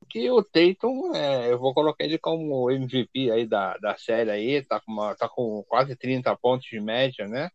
Que 0.09 0.31
o 0.31 0.41
Tatum, 0.41 1.13
é, 1.13 1.51
eu 1.51 1.59
vou 1.59 1.73
colocar 1.73 2.05
ele 2.05 2.17
como 2.17 2.71
MVP 2.71 3.29
aí 3.29 3.45
da, 3.45 3.77
da 3.77 3.97
série 3.97 4.31
aí, 4.31 4.63
tá 4.63 4.79
com, 4.79 4.93
uma, 4.93 5.13
tá 5.13 5.27
com 5.27 5.61
quase 5.67 5.97
30 5.97 6.33
pontos 6.37 6.65
de 6.65 6.79
média, 6.79 7.27
né? 7.27 7.49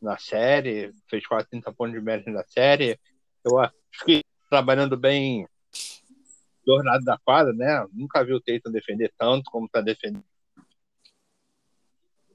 na 0.00 0.16
série, 0.16 0.92
fez 1.08 1.26
quase 1.26 1.48
30 1.48 1.72
pontos 1.72 1.94
de 1.94 2.00
média 2.00 2.32
na 2.32 2.44
série. 2.44 2.98
Eu 3.44 3.58
acho 3.58 3.74
que 4.04 4.22
trabalhando 4.48 4.96
bem 4.96 5.46
do 6.64 6.76
lado 6.76 7.04
da 7.04 7.18
quadra, 7.18 7.52
né? 7.52 7.86
Nunca 7.92 8.24
vi 8.24 8.32
o 8.32 8.40
Tatum 8.40 8.70
defender 8.70 9.12
tanto 9.18 9.50
como 9.50 9.66
está 9.66 9.80
defendendo 9.80 10.24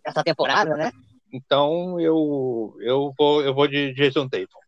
essa 0.04 0.24
temporada, 0.24 0.76
né? 0.76 0.92
Então 1.32 2.00
eu 2.00 2.76
eu 2.80 3.14
vou 3.18 3.42
eu 3.42 3.54
vou 3.54 3.68
de 3.68 3.94
Jason 3.94 4.28
Tatum. 4.28 4.60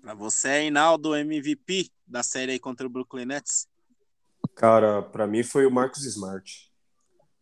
Para 0.00 0.14
você, 0.14 0.48
Reinaldo, 0.60 1.14
MVP 1.14 1.90
da 2.06 2.22
série 2.22 2.52
aí 2.52 2.58
contra 2.58 2.86
o 2.86 2.90
Brooklyn 2.90 3.26
Nets? 3.26 3.68
Cara, 4.54 5.02
para 5.02 5.26
mim 5.26 5.42
foi 5.42 5.66
o 5.66 5.70
Marcos 5.70 6.04
Smart. 6.04 6.72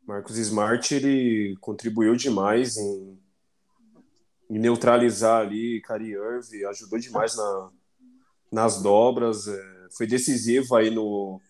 Marcos 0.07 0.37
Smart 0.39 0.95
ele 0.95 1.57
contribuiu 1.61 2.17
demais 2.17 2.77
em, 2.77 3.19
em 4.51 4.59
neutralizar 4.59 5.43
ali 5.43 5.81
Cari 5.83 6.11
Irving, 6.11 6.65
ajudou 6.65 6.99
demais 6.99 7.37
na, 7.37 7.71
nas 8.53 8.83
dobras, 8.83 9.49
é, 9.49 9.89
foi 9.97 10.07
decisivo 10.07 10.77
aí 10.77 10.91
no, 10.91 11.41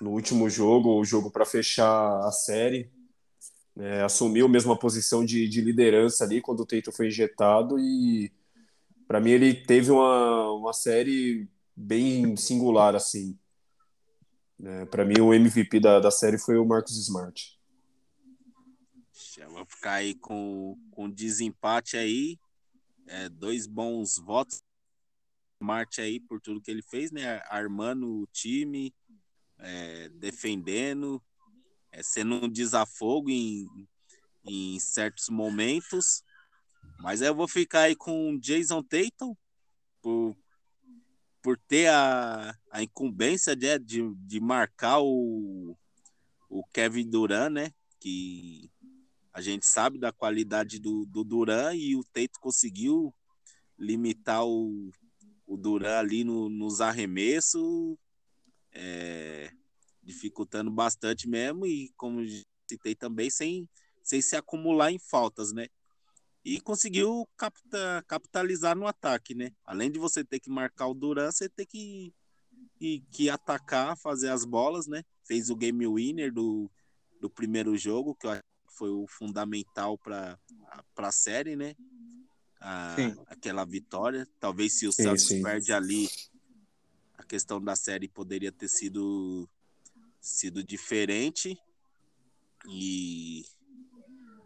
no 0.00 0.10
último 0.10 0.48
jogo, 0.48 0.98
o 0.98 1.04
jogo 1.04 1.30
para 1.30 1.44
fechar 1.44 2.20
a 2.20 2.30
série. 2.30 2.90
É, 3.76 4.02
assumiu 4.02 4.48
mesmo 4.48 4.72
a 4.72 4.78
posição 4.78 5.24
de, 5.24 5.48
de 5.48 5.60
liderança 5.60 6.24
ali 6.24 6.40
quando 6.40 6.60
o 6.60 6.66
Teito 6.66 6.92
foi 6.92 7.08
injetado 7.08 7.78
e 7.78 8.32
para 9.08 9.20
mim 9.20 9.30
ele 9.30 9.52
teve 9.52 9.90
uma, 9.90 10.52
uma 10.52 10.72
série 10.72 11.48
bem 11.74 12.36
singular 12.36 12.94
assim. 12.94 13.36
É, 14.62 14.84
para 14.84 15.04
mim 15.04 15.20
o 15.20 15.34
MVP 15.34 15.80
da, 15.80 15.98
da 15.98 16.10
série 16.10 16.38
foi 16.38 16.56
o 16.56 16.64
Marcos 16.64 16.96
Smart. 16.96 17.54
Vou 19.54 19.64
ficar 19.66 19.92
aí 19.94 20.14
com, 20.16 20.76
com 20.90 21.08
desempate 21.08 21.96
aí. 21.96 22.36
É, 23.06 23.28
dois 23.28 23.66
bons 23.66 24.18
votos. 24.18 24.60
Marte 25.60 26.00
aí 26.00 26.18
por 26.18 26.40
tudo 26.40 26.60
que 26.60 26.70
ele 26.70 26.82
fez, 26.82 27.12
né? 27.12 27.40
Armando 27.48 28.22
o 28.22 28.26
time, 28.26 28.92
é, 29.58 30.08
defendendo, 30.08 31.22
é, 31.94 32.02
sendo 32.02 32.44
um 32.44 32.48
desafogo 32.48 33.30
em, 33.30 33.66
em 34.44 34.78
certos 34.80 35.28
momentos. 35.28 36.24
Mas 36.98 37.20
eu 37.20 37.34
vou 37.34 37.46
ficar 37.46 37.82
aí 37.82 37.94
com 37.94 38.38
Jason 38.38 38.82
Tatum 38.82 39.34
por, 40.02 40.36
por 41.40 41.56
ter 41.56 41.88
a, 41.88 42.56
a 42.70 42.82
incumbência 42.82 43.54
de, 43.54 43.78
de, 43.78 44.14
de 44.16 44.40
marcar 44.40 45.00
o, 45.00 45.76
o 46.50 46.64
Kevin 46.72 47.08
Durant, 47.08 47.52
né? 47.52 47.72
Que 48.00 48.70
a 49.32 49.40
gente 49.40 49.66
sabe 49.66 49.98
da 49.98 50.12
qualidade 50.12 50.78
do, 50.78 51.06
do 51.06 51.24
Duran 51.24 51.74
e 51.74 51.96
o 51.96 52.04
Teito 52.04 52.40
conseguiu 52.40 53.14
limitar 53.78 54.44
o, 54.44 54.90
o 55.46 55.56
Duran 55.56 55.98
ali 55.98 56.24
no, 56.24 56.48
nos 56.48 56.80
arremessos, 56.80 57.96
é, 58.72 59.50
dificultando 60.04 60.70
bastante 60.70 61.28
mesmo 61.28 61.66
e 61.66 61.90
como 61.96 62.20
citei 62.68 62.94
também, 62.94 63.30
sem, 63.30 63.68
sem 64.02 64.20
se 64.20 64.36
acumular 64.36 64.90
em 64.90 64.98
faltas, 64.98 65.52
né? 65.52 65.66
E 66.44 66.60
conseguiu 66.60 67.26
capta, 67.36 68.04
capitalizar 68.06 68.76
no 68.76 68.86
ataque, 68.86 69.34
né? 69.34 69.50
Além 69.64 69.90
de 69.90 69.98
você 69.98 70.22
ter 70.22 70.40
que 70.40 70.50
marcar 70.50 70.88
o 70.88 70.94
Duran, 70.94 71.30
você 71.30 71.48
tem 71.48 71.66
que, 71.66 72.12
que, 72.78 73.02
que 73.10 73.30
atacar, 73.30 73.96
fazer 73.96 74.28
as 74.28 74.44
bolas, 74.44 74.86
né? 74.86 75.02
Fez 75.26 75.48
o 75.48 75.56
game 75.56 75.86
winner 75.86 76.32
do, 76.32 76.70
do 77.18 77.30
primeiro 77.30 77.76
jogo, 77.78 78.14
que 78.14 78.26
eu 78.26 78.38
foi 78.74 78.90
o 78.90 79.06
fundamental 79.06 79.96
para 79.96 80.38
a 80.96 81.12
série, 81.12 81.56
né? 81.56 81.74
A, 82.60 82.96
aquela 83.26 83.64
vitória. 83.64 84.28
Talvez 84.40 84.78
se 84.78 84.86
o 84.86 84.92
sim, 84.92 85.04
Santos 85.04 85.26
sim. 85.26 85.42
perde 85.42 85.72
ali, 85.72 86.08
a 87.16 87.22
questão 87.22 87.62
da 87.62 87.76
série 87.76 88.08
poderia 88.08 88.52
ter 88.52 88.68
sido, 88.68 89.48
sido 90.24 90.64
diferente. 90.64 91.58
E 92.68 93.44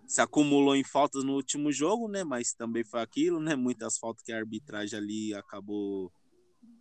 se 0.06 0.20
acumulou 0.20 0.74
em 0.74 0.82
faltas 0.82 1.22
no 1.22 1.34
último 1.34 1.70
jogo, 1.70 2.08
né? 2.08 2.24
Mas 2.24 2.52
também 2.52 2.82
foi 2.82 3.00
aquilo, 3.00 3.38
né? 3.38 3.54
Muitas 3.54 3.96
faltas 3.96 4.24
que 4.24 4.32
a 4.32 4.38
arbitragem 4.38 4.98
ali 4.98 5.34
acabou 5.34 6.12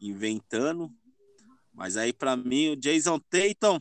inventando. 0.01 0.91
Mas 1.73 1.95
aí 1.95 2.11
para 2.11 2.35
mim 2.35 2.69
o 2.69 2.75
Jason 2.75 3.19
Tatum 3.19 3.79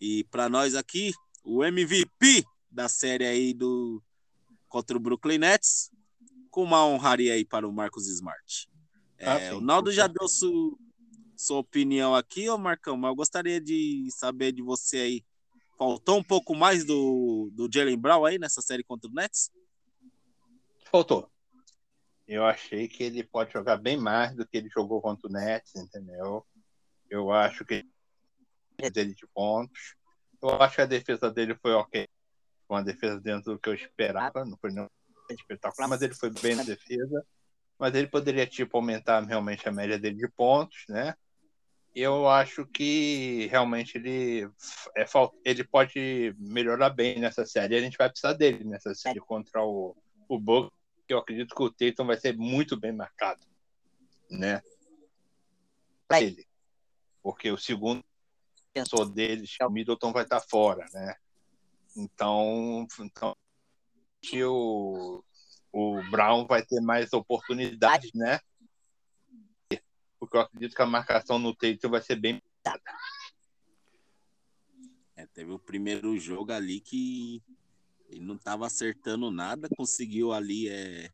e 0.00 0.24
para 0.24 0.48
nós 0.48 0.74
aqui 0.74 1.12
o 1.44 1.64
MVP 1.64 2.44
da 2.70 2.88
série 2.88 3.26
aí 3.26 3.54
do 3.54 4.02
contra 4.68 4.96
o 4.96 5.00
Brooklyn 5.00 5.38
Nets, 5.38 5.90
com 6.50 6.62
uma 6.62 6.84
honraria 6.84 7.34
aí 7.34 7.44
para 7.44 7.66
o 7.66 7.72
Marcos 7.72 8.06
Smart. 8.08 8.68
É, 9.16 9.48
ah, 9.48 9.56
o 9.56 9.60
Naldo 9.60 9.90
já 9.90 10.06
deu 10.06 10.28
su, 10.28 10.78
sua 11.40 11.58
opinião 11.58 12.14
aqui, 12.14 12.48
ô 12.48 12.58
Marcão, 12.58 12.96
mas 12.96 13.10
eu 13.10 13.16
gostaria 13.16 13.60
de 13.60 14.08
saber 14.10 14.52
de 14.52 14.62
você 14.62 14.98
aí 14.98 15.24
Faltou 15.78 16.18
um 16.18 16.24
pouco 16.24 16.56
mais 16.56 16.84
do, 16.84 17.50
do 17.52 17.68
Jalen 17.72 17.96
Brown 17.96 18.24
aí 18.24 18.36
nessa 18.36 18.60
série 18.60 18.82
contra 18.82 19.08
o 19.08 19.14
Nets? 19.14 19.48
Faltou. 20.90 21.30
Eu 22.26 22.44
achei 22.44 22.88
que 22.88 23.04
ele 23.04 23.22
pode 23.22 23.52
jogar 23.52 23.76
bem 23.76 23.96
mais 23.96 24.34
do 24.34 24.44
que 24.44 24.56
ele 24.56 24.68
jogou 24.68 25.00
contra 25.00 25.28
o 25.28 25.32
Nets, 25.32 25.76
entendeu? 25.76 26.44
Eu 27.08 27.30
acho 27.30 27.64
que 27.64 27.86
ele 28.76 28.90
dele 28.90 29.14
de 29.14 29.24
pontos. 29.28 29.94
Eu 30.42 30.60
acho 30.60 30.74
que 30.74 30.82
a 30.82 30.86
defesa 30.86 31.30
dele 31.30 31.54
foi 31.54 31.72
ok. 31.74 32.08
Uma 32.68 32.82
defesa 32.82 33.20
dentro 33.20 33.52
do 33.52 33.58
que 33.58 33.68
eu 33.68 33.74
esperava. 33.74 34.44
Não 34.44 34.58
foi 34.58 34.72
não 34.72 34.90
espetacular, 35.30 35.86
mas 35.86 36.02
ele 36.02 36.14
foi 36.14 36.30
bem 36.30 36.56
na 36.56 36.64
defesa. 36.64 37.24
Mas 37.78 37.94
ele 37.94 38.08
poderia, 38.08 38.48
tipo, 38.48 38.76
aumentar 38.76 39.24
realmente 39.24 39.68
a 39.68 39.72
média 39.72 39.96
dele 39.96 40.16
de 40.16 40.28
pontos, 40.28 40.84
né? 40.88 41.14
Eu 42.00 42.28
acho 42.28 42.66
que 42.66 43.46
realmente 43.46 43.96
ele, 43.96 44.48
é, 44.96 45.04
ele 45.44 45.64
pode 45.64 46.34
melhorar 46.38 46.90
bem 46.90 47.18
nessa 47.18 47.44
série. 47.44 47.76
A 47.76 47.80
gente 47.80 47.96
vai 47.96 48.08
precisar 48.08 48.34
dele 48.34 48.64
nessa 48.64 48.94
série 48.94 49.20
contra 49.20 49.62
o, 49.64 49.96
o 50.28 50.38
Bucks, 50.38 50.70
que 51.06 51.14
eu 51.14 51.18
acredito 51.18 51.54
que 51.54 51.62
o 51.62 51.70
Tatum 51.70 52.06
vai 52.06 52.16
ser 52.16 52.36
muito 52.36 52.78
bem 52.78 52.92
marcado, 52.92 53.44
né? 54.30 54.62
Pra 56.06 56.20
ele. 56.20 56.46
Porque 57.22 57.50
o 57.50 57.58
segundo 57.58 58.04
defensor 58.72 59.10
deles, 59.10 59.56
o 59.60 59.70
Middleton, 59.70 60.12
vai 60.12 60.22
estar 60.22 60.40
fora, 60.40 60.84
né? 60.92 61.14
Então, 61.96 62.86
então 63.00 63.36
o, 64.44 65.22
o 65.72 66.02
Brown 66.10 66.46
vai 66.46 66.62
ter 66.64 66.80
mais 66.80 67.12
oportunidades, 67.12 68.10
né? 68.14 68.38
Porque 70.18 70.36
eu 70.36 70.40
acredito 70.40 70.74
que 70.74 70.82
a 70.82 70.86
marcação 70.86 71.38
no 71.38 71.54
Tatum 71.54 71.90
vai 71.90 72.02
ser 72.02 72.16
bem 72.16 72.42
pesada. 72.62 72.82
É, 75.16 75.26
teve 75.26 75.50
o 75.50 75.58
primeiro 75.58 76.16
jogo 76.18 76.52
ali 76.52 76.80
que 76.80 77.42
ele 78.08 78.24
não 78.24 78.36
estava 78.36 78.66
acertando 78.66 79.30
nada, 79.30 79.68
conseguiu 79.76 80.32
ali 80.32 80.68
é, 80.68 81.10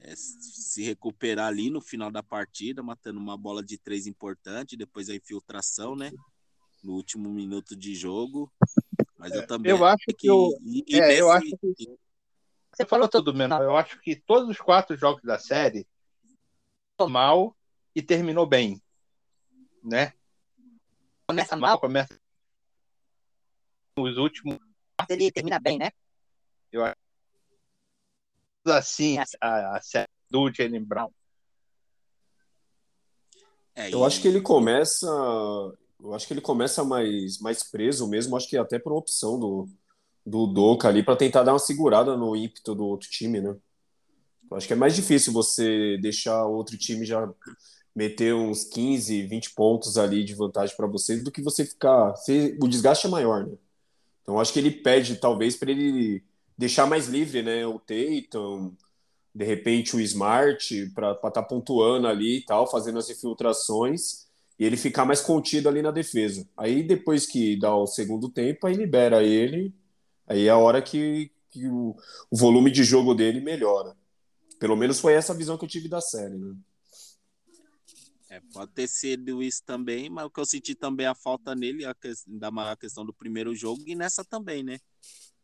é, 0.00 0.14
se 0.16 0.82
recuperar 0.82 1.46
ali 1.46 1.70
no 1.70 1.80
final 1.80 2.10
da 2.10 2.22
partida, 2.22 2.82
matando 2.82 3.18
uma 3.18 3.36
bola 3.36 3.62
de 3.62 3.78
três 3.78 4.06
importante, 4.06 4.76
depois 4.76 5.08
a 5.08 5.14
infiltração, 5.14 5.96
né? 5.96 6.10
No 6.82 6.94
último 6.94 7.30
minuto 7.30 7.76
de 7.76 7.94
jogo. 7.94 8.52
Mas 9.16 9.32
eu 9.32 9.46
também. 9.46 9.70
Eu 9.70 9.84
acho 9.84 10.06
que, 10.16 10.28
eu, 10.28 10.50
e, 10.64 10.84
e 10.86 10.96
é, 10.96 11.08
nesse... 11.08 11.20
eu 11.20 11.30
acho 11.30 11.56
que 11.56 11.98
você 12.72 12.86
falou 12.86 13.08
tudo, 13.08 13.34
mesmo. 13.34 13.54
Eu 13.54 13.76
acho 13.76 14.00
que 14.00 14.14
todos 14.14 14.48
os 14.48 14.58
quatro 14.58 14.96
jogos 14.96 15.22
da 15.22 15.38
série 15.38 15.86
mal 17.08 17.56
e 17.94 18.02
terminou 18.02 18.46
bem, 18.46 18.80
né? 19.82 20.12
Começa 21.26 21.56
mal, 21.56 21.78
começa 21.78 22.18
os 23.98 24.16
últimos 24.16 24.58
ele 25.08 25.30
termina 25.30 25.58
bem, 25.58 25.78
né? 25.78 25.90
Eu 26.72 26.84
acho 26.84 26.96
assim 28.66 29.18
a, 29.40 29.76
a 29.76 29.80
série 29.80 30.08
do 30.30 30.52
Jalen 30.52 30.84
Brown. 30.84 31.10
É, 33.74 33.92
eu 33.94 34.04
acho 34.04 34.20
que 34.20 34.28
ele 34.28 34.40
começa, 34.40 35.06
eu 36.00 36.12
acho 36.12 36.26
que 36.26 36.34
ele 36.34 36.40
começa 36.40 36.84
mais 36.84 37.38
mais 37.38 37.62
preso 37.62 38.08
mesmo, 38.08 38.36
acho 38.36 38.48
que 38.48 38.56
até 38.56 38.78
por 38.78 38.92
opção 38.92 39.38
do 39.38 39.68
do 40.26 40.46
Doca 40.46 40.88
ali 40.88 41.02
para 41.02 41.16
tentar 41.16 41.42
dar 41.42 41.52
uma 41.52 41.58
segurada 41.58 42.14
no 42.14 42.36
ímpeto 42.36 42.74
do 42.74 42.84
outro 42.84 43.08
time, 43.08 43.40
né? 43.40 43.56
Eu 44.50 44.56
acho 44.56 44.66
que 44.66 44.72
é 44.72 44.76
mais 44.76 44.94
difícil 44.94 45.32
você 45.32 45.96
deixar 45.98 46.44
outro 46.44 46.76
time 46.76 47.04
já 47.04 47.26
meter 47.98 48.32
uns 48.32 48.62
15, 48.62 49.26
20 49.26 49.54
pontos 49.54 49.98
ali 49.98 50.22
de 50.22 50.32
vantagem 50.32 50.76
para 50.76 50.86
vocês 50.86 51.24
do 51.24 51.32
que 51.32 51.42
você 51.42 51.64
ficar. 51.64 52.12
Você, 52.12 52.56
o 52.62 52.68
desgaste 52.68 53.08
é 53.08 53.10
maior, 53.10 53.44
né? 53.44 53.56
Então 54.22 54.38
acho 54.38 54.52
que 54.52 54.60
ele 54.60 54.70
pede, 54.70 55.16
talvez, 55.16 55.56
para 55.56 55.72
ele 55.72 56.22
deixar 56.56 56.86
mais 56.86 57.08
livre, 57.08 57.42
né? 57.42 57.66
O 57.66 57.80
Tatum, 57.80 58.72
de 59.34 59.44
repente 59.44 59.96
o 59.96 60.00
Smart, 60.00 60.92
para 60.94 61.10
estar 61.10 61.30
tá 61.32 61.42
pontuando 61.42 62.06
ali 62.06 62.36
e 62.36 62.44
tal, 62.44 62.70
fazendo 62.70 63.00
as 63.00 63.10
infiltrações, 63.10 64.28
e 64.56 64.64
ele 64.64 64.76
ficar 64.76 65.04
mais 65.04 65.20
contido 65.20 65.68
ali 65.68 65.82
na 65.82 65.90
defesa. 65.90 66.48
Aí 66.56 66.84
depois 66.84 67.26
que 67.26 67.58
dá 67.58 67.74
o 67.74 67.88
segundo 67.88 68.28
tempo, 68.28 68.68
aí 68.68 68.74
libera 68.74 69.24
ele, 69.24 69.74
aí 70.24 70.46
é 70.46 70.50
a 70.50 70.56
hora 70.56 70.80
que, 70.80 71.32
que 71.50 71.66
o, 71.66 71.96
o 72.30 72.36
volume 72.36 72.70
de 72.70 72.84
jogo 72.84 73.12
dele 73.12 73.40
melhora. 73.40 73.96
Pelo 74.60 74.76
menos 74.76 75.00
foi 75.00 75.14
essa 75.14 75.34
visão 75.34 75.58
que 75.58 75.64
eu 75.64 75.68
tive 75.68 75.88
da 75.88 76.00
série, 76.00 76.36
né? 76.36 76.54
É, 78.30 78.40
pode 78.52 78.72
ter 78.72 78.86
sido 78.86 79.42
isso 79.42 79.62
também, 79.64 80.10
mas 80.10 80.26
o 80.26 80.30
que 80.30 80.38
eu 80.38 80.44
senti 80.44 80.74
também 80.74 81.06
a 81.06 81.14
falta 81.14 81.54
nele, 81.54 81.84
a 81.86 81.94
que, 81.94 82.12
da 82.26 82.50
maior 82.50 82.76
questão 82.76 83.04
do 83.04 83.12
primeiro 83.12 83.54
jogo, 83.54 83.82
e 83.86 83.94
nessa 83.94 84.24
também, 84.24 84.62
né? 84.62 84.78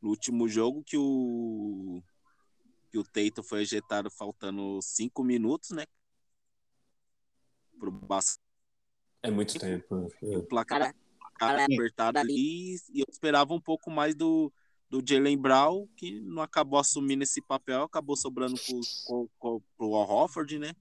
No 0.03 0.11
último 0.11 0.47
jogo 0.49 0.85
que 0.85 0.97
o 0.99 2.03
que 2.95 2.99
o 2.99 3.03
Teito 3.03 3.43
foi 3.43 3.63
ejetado 3.63 4.09
faltando 4.09 4.79
cinco 4.81 5.25
minutos, 5.25 5.71
né? 5.71 5.85
Pro. 7.77 7.93
É 9.21 9.33
muito 9.33 9.59
tempo. 9.59 10.09
É. 10.23 10.37
O 10.37 10.45
placar, 10.45 10.95
placar 11.19 11.65
apertado 11.65 12.21
ali 12.21 12.77
e 12.93 13.01
eu 13.01 13.07
esperava 13.09 13.53
um 13.53 13.61
pouco 13.61 13.91
mais 13.91 14.15
do, 14.15 14.53
do 14.89 15.03
Jalen 15.05 15.37
Brown, 15.37 15.89
que 15.97 16.21
não 16.21 16.41
acabou 16.41 16.79
assumindo 16.79 17.25
esse 17.25 17.43
papel, 17.43 17.83
acabou 17.83 18.17
sobrando 18.17 18.55
pro, 18.55 18.81
pro, 19.05 19.31
pro, 19.41 19.63
pro 19.77 19.91
Hofford, 19.91 20.61
né? 20.61 20.73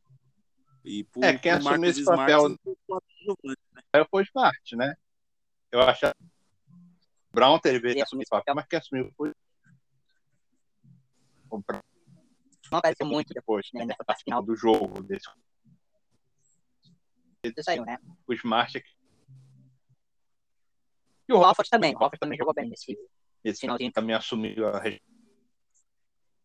E 0.83 1.03
por, 1.05 1.23
é, 1.23 1.37
quem 1.37 1.51
assumiu 1.51 1.89
esse 1.89 2.01
Smart, 2.01 2.21
papel 2.21 2.49
né? 2.49 2.57
foi 4.09 4.21
o 4.21 4.25
Smart, 4.25 4.75
né? 4.75 4.95
Eu 5.71 5.81
acho 5.81 6.01
que 6.01 6.13
Brown 7.31 7.57
teve 7.59 7.93
que 7.93 8.01
assumir 8.01 8.23
esse 8.23 8.29
papel, 8.29 8.53
mas 8.53 8.67
quem 8.67 8.77
assumiu 8.77 9.11
foi 9.15 9.33
o 11.49 11.59
Brown. 11.59 11.81
Não 12.71 12.79
apareceu 12.79 13.05
muito 13.05 13.33
depois, 13.33 13.67
né, 13.73 13.85
nessa 13.85 14.03
parte 14.03 14.23
final 14.23 14.41
do 14.43 14.55
jogo. 14.55 15.01
Desse... 15.03 15.29
Saiu, 17.61 17.85
né? 17.85 17.97
O 18.27 18.33
Smart 18.33 18.77
aqui. 18.77 18.89
E 21.27 21.33
o 21.33 21.39
Hofford 21.39 21.69
também. 21.69 21.93
O 21.93 21.97
Hofford 21.97 22.19
também 22.19 22.37
jogou 22.37 22.53
bem 22.53 22.69
nesse, 22.69 22.97
esse 23.43 23.61
finalzinho. 23.61 23.91
Também 23.91 24.15
assumiu 24.15 24.67
a 24.67 24.81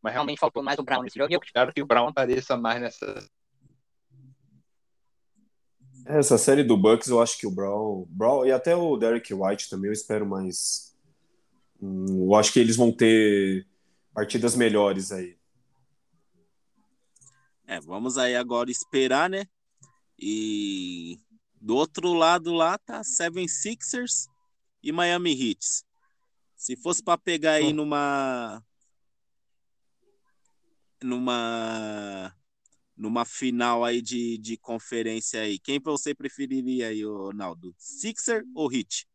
Mas 0.03 0.13
realmente 0.13 0.39
faltou 0.39 0.63
mais 0.63 0.79
o 0.79 0.83
Brown 0.83 1.03
nesse 1.03 1.19
jogo. 1.19 1.33
E 1.33 1.35
eu 1.37 1.41
espero 1.43 1.73
que 1.73 1.83
o 1.83 1.87
Brown 1.87 2.09
apareça 2.09 2.57
mais 2.57 2.81
nessa 2.81 3.29
essa 6.09 6.39
série 6.39 6.65
do 6.65 6.77
Bucks, 6.77 7.09
eu 7.09 7.21
acho 7.21 7.39
que 7.39 7.47
o 7.47 7.51
Brown, 7.51 8.07
Brown 8.09 8.47
e 8.47 8.53
até 8.53 8.75
o 8.75 8.97
Derek 8.97 9.33
White 9.35 9.69
também, 9.69 9.89
eu 9.89 9.93
espero 9.93 10.27
mais. 10.27 10.97
Hum, 11.81 12.25
eu 12.25 12.35
acho 12.35 12.53
que 12.53 12.59
eles 12.59 12.77
vão 12.77 12.91
ter 12.91 13.67
partidas 14.15 14.57
melhores 14.57 15.13
aí. 15.13 15.37
É, 17.67 17.79
vamos 17.81 18.17
aí 18.17 18.35
agora 18.35 18.71
esperar, 18.71 19.29
né? 19.29 19.45
E 20.19 21.19
do 21.61 21.77
outro 21.77 22.15
lado 22.15 22.55
lá 22.55 22.79
tá 22.79 23.05
Seven 23.05 23.47
Sixers 23.47 24.27
e 24.83 24.91
Miami 24.91 25.33
Heat. 25.33 25.85
Se 26.57 26.75
fosse 26.75 27.03
para 27.03 27.19
pegar 27.19 27.53
aí 27.53 27.73
numa 27.73 28.65
numa 31.03 32.35
numa 32.99 33.25
final 33.25 33.85
aí 33.85 34.03
de, 34.03 34.37
de 34.39 34.57
conferência 34.57 35.41
aí, 35.41 35.59
quem 35.59 35.81
você 35.81 36.15
preferiria 36.15 36.89
aí, 36.89 37.05
Ronaldo? 37.05 37.75
Sixer 37.79 38.45
ou 38.55 38.73
Heat? 38.73 39.07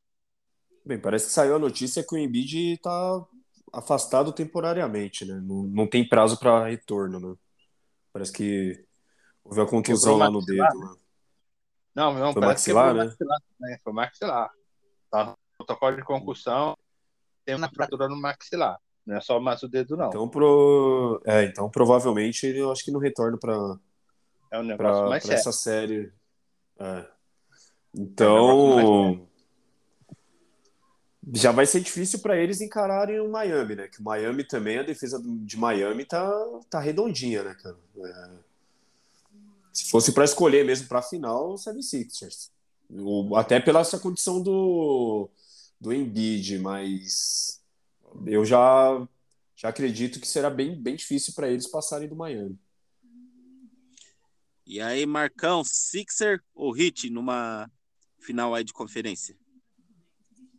Bem, 0.86 1.00
parece 1.00 1.28
que 1.28 1.32
saiu 1.32 1.56
a 1.56 1.60
notícia 1.60 2.04
que 2.04 2.16
o 2.16 2.18
Embiid 2.18 2.74
está 2.74 3.26
afastado 3.72 4.32
temporariamente, 4.32 5.26
né? 5.26 5.36
Não, 5.36 5.64
não 5.64 5.88
tem 5.88 6.08
prazo 6.08 6.38
para 6.40 6.68
retorno, 6.68 7.20
né? 7.20 7.36
Parece 8.12 8.32
que 8.32 8.86
houve 9.44 9.62
a 9.62 9.66
contusão 9.66 10.18
lá 10.18 10.30
no 10.30 10.44
dedo. 10.44 10.62
Né? 10.62 10.96
Não, 11.96 12.14
não, 12.14 12.34
foi 12.34 12.42
maxilar, 12.42 12.94
né? 12.94 13.06
Maxilar, 13.06 13.40
né? 13.60 13.78
Foi 13.84 13.94
maxilar. 13.94 14.50
Tá 15.10 15.26
no 15.26 15.38
protocolo 15.58 15.96
de 15.96 16.04
concussão, 16.04 16.78
tem 17.46 17.56
uma 17.56 17.70
fratura 17.70 18.08
no 18.08 18.20
maxilar. 18.20 18.78
Não 19.06 19.18
é 19.18 19.22
só 19.22 19.40
mais 19.40 19.62
o 19.64 19.68
dedo, 19.68 19.98
não. 19.98 20.08
Então, 20.08 20.30
pro... 20.30 21.22
é, 21.26 21.44
então 21.44 21.70
provavelmente 21.70 22.46
eu 22.48 22.72
acho 22.72 22.86
que 22.86 22.92
não 22.92 23.00
retorna 23.00 23.38
para 23.38 23.78
é 24.52 24.60
um 24.60 24.78
pra, 24.78 25.10
mais 25.10 25.26
pra 25.26 25.36
essa 25.36 25.52
série. 25.52 26.12
É. 26.80 27.06
Então. 27.94 28.80
É 28.80 28.84
um 28.84 29.34
já 31.32 31.52
vai 31.52 31.66
ser 31.66 31.80
difícil 31.80 32.20
para 32.20 32.38
eles 32.38 32.60
encararem 32.60 33.20
o 33.20 33.30
Miami, 33.30 33.76
né? 33.76 33.88
Que 33.88 34.02
o 34.02 34.04
Miami 34.04 34.44
também, 34.44 34.80
a 34.80 34.84
defesa 34.84 35.22
de 35.24 35.58
Miami 35.58 36.04
tá, 36.04 36.30
tá 36.70 36.80
redondinha, 36.80 37.44
né, 37.44 37.56
cara? 37.56 37.78
É... 37.98 38.30
Se 39.72 39.90
fosse 39.90 40.12
para 40.12 40.26
escolher 40.26 40.66
mesmo 40.66 40.88
para 40.88 41.00
a 41.00 41.04
final, 41.04 41.52
o 41.52 41.56
76ers. 41.56 42.50
Até 43.36 43.60
pela 43.60 43.80
essa 43.80 43.98
condição 43.98 44.42
do, 44.42 45.30
do 45.80 45.94
Embiid, 45.94 46.60
mas 46.60 47.62
eu 48.26 48.46
já, 48.46 49.08
já 49.56 49.70
acredito 49.70 50.20
que 50.20 50.28
será 50.28 50.50
bem, 50.50 50.82
bem 50.82 50.96
difícil 50.96 51.34
para 51.34 51.50
eles 51.50 51.68
passarem 51.68 52.08
do 52.08 52.16
Miami. 52.16 52.60
E 54.66 54.80
aí, 54.80 55.06
Marcão, 55.06 55.64
Sixer 55.64 56.42
ou 56.56 56.72
Hit 56.72 57.10
numa 57.10 57.70
final 58.20 58.56
aí 58.56 58.64
de 58.64 58.72
conferência? 58.72 59.38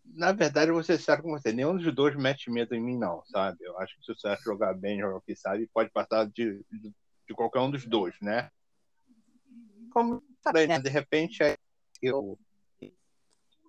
Na 0.04 0.30
verdade, 0.30 0.70
eu 0.70 0.74
vou 0.74 0.84
ser 0.84 0.98
sério 0.98 1.24
com 1.24 1.30
você. 1.30 1.52
Nenhum 1.52 1.76
dos 1.76 1.92
dois 1.92 2.14
mete 2.14 2.50
medo 2.50 2.74
em 2.74 2.80
mim, 2.80 2.96
não, 2.96 3.24
sabe? 3.26 3.58
Eu 3.62 3.76
acho 3.78 3.96
que 3.96 4.04
se 4.04 4.14
você 4.14 4.36
jogar 4.44 4.74
bem, 4.74 5.00
jogar 5.00 5.16
o 5.16 5.20
que 5.22 5.34
sabe, 5.34 5.68
pode 5.72 5.90
passar 5.90 6.26
de, 6.26 6.64
de, 6.70 6.94
de 7.26 7.34
qualquer 7.34 7.60
um 7.60 7.70
dos 7.70 7.84
dois, 7.86 8.14
né? 8.20 8.50
Como 9.90 10.22
né? 10.68 10.78
De 10.78 10.90
repente, 10.90 11.38
eu 12.02 12.38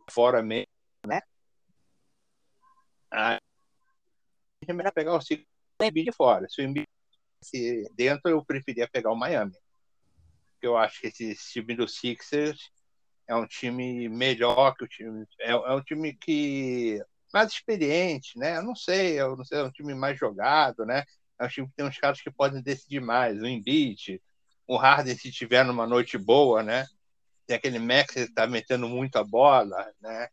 fora 0.09 0.43
mesmo, 0.43 0.67
né? 1.07 1.21
Aí, 3.09 3.39
é 4.71 4.73
melhor 4.73 4.91
pegar 4.91 5.15
o 5.15 5.21
Sixer 5.21 5.45
de 5.91 6.11
fora. 6.11 6.47
Se 6.49 6.61
o 6.61 6.65
Embiid 6.65 6.87
dentro, 7.95 8.29
eu 8.29 8.43
preferia 8.43 8.87
pegar 8.87 9.11
o 9.11 9.15
Miami 9.15 9.53
eu 10.65 10.77
acho 10.77 10.99
que 10.99 11.07
esse 11.07 11.35
time 11.51 11.75
do 11.75 11.87
Sixers 11.87 12.71
é 13.27 13.35
um 13.35 13.47
time 13.47 14.09
melhor 14.09 14.75
que 14.75 14.83
o 14.83 14.87
time. 14.87 15.25
É, 15.39 15.51
é 15.51 15.71
um 15.73 15.81
time 15.81 16.13
que. 16.13 17.01
mais 17.33 17.51
experiente, 17.51 18.37
né? 18.37 18.57
Eu 18.57 18.63
não 18.63 18.75
sei, 18.75 19.19
eu 19.19 19.35
não 19.35 19.45
sei, 19.45 19.59
é 19.59 19.63
um 19.63 19.71
time 19.71 19.93
mais 19.93 20.17
jogado, 20.17 20.85
né? 20.85 21.03
É 21.39 21.45
um 21.45 21.47
time 21.47 21.67
que 21.67 21.73
tem 21.75 21.85
uns 21.85 21.97
caras 21.97 22.21
que 22.21 22.31
podem 22.31 22.61
decidir 22.61 23.01
mais. 23.01 23.41
O 23.41 23.47
Embiid, 23.47 24.21
o 24.67 24.77
Harden, 24.77 25.15
se 25.17 25.31
tiver 25.31 25.65
numa 25.65 25.87
noite 25.87 26.17
boa, 26.17 26.63
né? 26.63 26.85
Tem 27.47 27.55
aquele 27.57 27.79
Max 27.79 28.13
que 28.13 28.19
está 28.21 28.47
metendo 28.47 28.87
muita 28.87 29.23
bola, 29.23 29.91
né? 30.01 30.29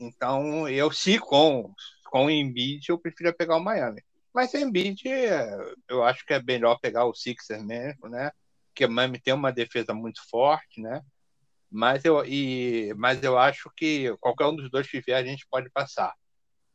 Então, 0.00 0.68
eu 0.68 0.92
sim, 0.92 1.18
com, 1.18 1.72
com 2.10 2.26
o 2.26 2.30
Embiid, 2.30 2.88
eu 2.88 2.98
prefiro 2.98 3.34
pegar 3.34 3.56
o 3.56 3.60
Miami. 3.60 4.02
Mas 4.34 4.52
o 4.52 4.58
Embiid, 4.58 5.02
eu 5.88 6.04
acho 6.04 6.24
que 6.24 6.34
é 6.34 6.42
melhor 6.42 6.78
pegar 6.80 7.04
o 7.04 7.14
Sixers 7.14 7.62
mesmo, 7.62 8.08
né? 8.08 8.30
porque 8.78 8.84
o 8.84 8.90
Miami 8.90 9.18
tem 9.18 9.34
uma 9.34 9.50
defesa 9.50 9.92
muito 9.92 10.20
forte, 10.30 10.80
né? 10.80 11.02
Mas 11.68 12.04
eu, 12.04 12.24
e, 12.24 12.94
mas 12.96 13.20
eu 13.24 13.36
acho 13.36 13.68
que 13.76 14.16
qualquer 14.20 14.46
um 14.46 14.54
dos 14.54 14.70
dois 14.70 14.88
que 14.88 15.00
vier 15.00 15.18
a 15.18 15.26
gente 15.26 15.44
pode 15.50 15.68
passar. 15.68 16.14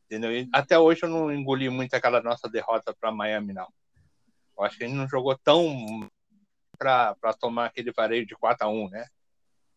Entendeu? 0.06 0.46
Até 0.54 0.78
hoje 0.78 1.04
eu 1.04 1.10
não 1.10 1.34
engoli 1.34 1.70
muito 1.70 1.94
aquela 1.94 2.22
nossa 2.22 2.50
derrota 2.50 2.94
para 2.94 3.10
Miami, 3.10 3.54
não. 3.54 3.72
Eu 4.58 4.66
acho 4.66 4.78
que 4.78 4.84
a 4.84 4.88
gente 4.88 4.98
não 4.98 5.08
jogou 5.08 5.38
tão 5.38 6.10
para 6.78 7.16
tomar 7.40 7.68
aquele 7.68 7.94
vareio 7.94 8.26
de 8.26 8.36
4 8.36 8.68
a 8.68 8.70
1 8.70 8.90
né? 8.90 9.08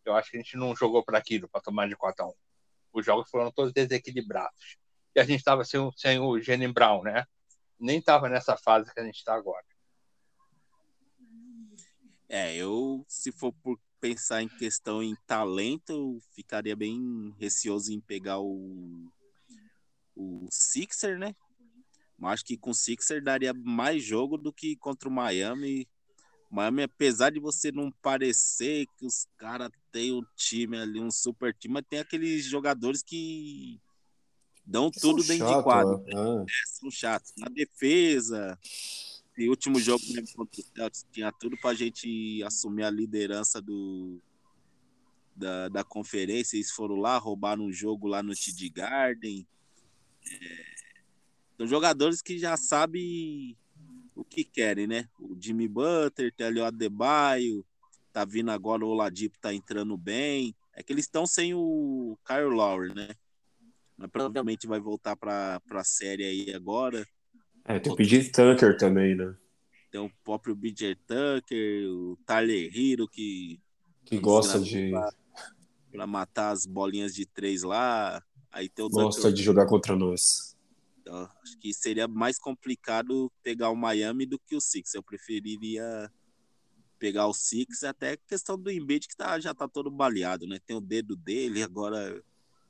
Eu 0.03 0.13
acho 0.13 0.29
que 0.29 0.35
a 0.35 0.41
gente 0.41 0.57
não 0.57 0.75
jogou 0.75 1.05
para 1.05 1.17
aquilo, 1.17 1.47
para 1.47 1.61
tomar 1.61 1.87
de 1.87 1.95
4 1.95 2.25
a 2.25 2.27
1 2.27 2.33
Os 2.91 3.05
jogos 3.05 3.29
foram 3.29 3.49
todos 3.53 3.71
desequilibrados. 3.71 4.77
E 5.17 5.19
a 5.19 5.23
gente 5.23 5.39
estava 5.39 5.63
sem, 5.63 5.79
sem 5.95 6.19
o 6.19 6.39
Jalen 6.39 6.71
Brown, 6.71 7.01
né? 7.01 7.25
Nem 7.79 7.97
estava 7.97 8.29
nessa 8.29 8.55
fase 8.55 8.93
que 8.93 8.99
a 8.99 9.03
gente 9.03 9.15
está 9.15 9.33
agora. 9.33 9.65
É, 12.29 12.55
eu, 12.55 13.03
se 13.07 13.31
for 13.31 13.51
por 13.51 13.79
pensar 13.99 14.43
em 14.43 14.47
questão 14.47 15.01
em 15.01 15.15
talento, 15.25 15.91
eu 15.91 16.19
ficaria 16.35 16.75
bem 16.75 17.33
receoso 17.39 17.91
em 17.91 17.99
pegar 17.99 18.39
o, 18.39 19.11
o 20.15 20.47
Sixer, 20.51 21.17
né? 21.17 21.35
Mas 22.15 22.33
acho 22.33 22.45
que 22.45 22.55
com 22.55 22.69
o 22.69 22.75
Sixer 22.75 23.23
daria 23.23 23.55
mais 23.55 24.03
jogo 24.03 24.37
do 24.37 24.53
que 24.53 24.75
contra 24.75 25.09
o 25.09 25.11
Miami. 25.11 25.87
Miami, 26.47 26.83
apesar 26.83 27.31
de 27.31 27.39
você 27.39 27.71
não 27.71 27.91
parecer 28.03 28.85
que 28.95 29.05
os 29.07 29.25
caras 29.35 29.71
têm 29.91 30.13
um 30.13 30.23
time 30.35 30.77
ali, 30.77 31.01
um 31.01 31.09
super 31.09 31.55
time, 31.55 31.73
mas 31.73 31.85
tem 31.89 31.97
aqueles 31.97 32.45
jogadores 32.45 33.01
que 33.01 33.81
dão 34.67 34.91
tudo 34.91 35.23
dentro 35.23 35.47
chato, 35.47 35.57
de 35.57 35.63
quadro. 35.63 36.03
Né? 36.03 36.45
É, 36.49 36.67
são 36.67 36.91
chatos. 36.91 37.33
Na 37.37 37.47
defesa, 37.47 38.59
esse 39.37 39.47
último 39.47 39.79
jogo 39.79 40.03
mesmo 40.09 40.35
contra 40.35 40.61
o 40.61 40.63
Celtics 40.63 41.05
tinha 41.11 41.31
tudo 41.31 41.57
para 41.57 41.69
a 41.69 41.73
gente 41.73 42.43
assumir 42.43 42.83
a 42.83 42.89
liderança 42.89 43.61
do, 43.61 44.19
da, 45.33 45.69
da 45.69 45.83
conferência. 45.85 46.57
Eles 46.57 46.71
foram 46.71 46.97
lá, 46.97 47.17
roubaram 47.17 47.63
um 47.63 47.71
jogo 47.71 48.07
lá 48.07 48.21
no 48.21 48.35
TD 48.35 48.69
Garden. 48.69 49.47
É, 50.29 50.65
são 51.55 51.65
jogadores 51.65 52.21
que 52.21 52.37
já 52.37 52.57
sabem 52.57 53.55
o 54.13 54.23
que 54.23 54.43
querem, 54.43 54.85
né? 54.85 55.07
O 55.17 55.37
Jimmy 55.39 55.67
Butler, 55.67 56.33
tem 56.33 56.47
ali 56.47 56.59
o 56.59 56.65
Adebayo, 56.65 57.65
tá 58.11 58.25
vindo 58.25 58.51
agora 58.51 58.83
o 58.83 58.89
Oladipo, 58.89 59.37
tá 59.39 59.53
entrando 59.53 59.95
bem. 59.95 60.53
É 60.73 60.83
que 60.83 60.91
eles 60.91 61.05
estão 61.05 61.25
sem 61.25 61.53
o 61.53 62.17
Kyle 62.25 62.49
Lowry, 62.49 62.93
né? 62.93 63.09
Mas 63.97 64.11
provavelmente 64.11 64.67
vai 64.67 64.79
voltar 64.79 65.15
para 65.15 65.59
a 65.71 65.83
série 65.83 66.23
aí 66.23 66.53
agora. 66.53 67.07
É, 67.65 67.79
tem 67.79 67.91
o 67.91 67.95
BJ 67.95 68.31
Tucker 68.31 68.77
também, 68.77 69.15
né? 69.15 69.35
Tem 69.91 69.99
o 69.99 70.11
próprio 70.23 70.55
BJ 70.55 70.95
Tucker, 70.95 71.89
o 71.89 72.17
Tyler 72.25 72.71
Hero, 72.73 73.07
que. 73.07 73.59
Que 74.05 74.19
gosta 74.19 74.59
de. 74.59 74.91
Pra, 75.91 76.05
matar 76.05 76.51
as 76.51 76.65
bolinhas 76.65 77.13
de 77.15 77.25
três 77.25 77.63
lá. 77.63 78.23
Aí 78.51 78.69
tem 78.69 78.85
o 78.85 78.89
Gosta 78.89 79.21
Tucker. 79.21 79.33
de 79.33 79.43
jogar 79.43 79.65
contra 79.65 79.95
nós. 79.95 80.55
Então, 81.01 81.27
acho 81.41 81.57
que 81.57 81.73
seria 81.73 82.07
mais 82.07 82.37
complicado 82.37 83.31
pegar 83.41 83.69
o 83.69 83.75
Miami 83.75 84.25
do 84.25 84.37
que 84.37 84.55
o 84.55 84.61
Six. 84.61 84.93
Eu 84.93 85.01
preferiria 85.01 86.11
pegar 86.99 87.27
o 87.27 87.33
Six, 87.33 87.83
até 87.83 88.17
questão 88.17 88.57
do 88.57 88.71
Embiid 88.71 89.07
que 89.07 89.15
tá, 89.15 89.39
já 89.39 89.53
tá 89.53 89.67
todo 89.67 89.89
baleado, 89.89 90.45
né? 90.45 90.59
Tem 90.65 90.75
o 90.75 90.81
dedo 90.81 91.15
dele, 91.15 91.63
agora 91.63 92.21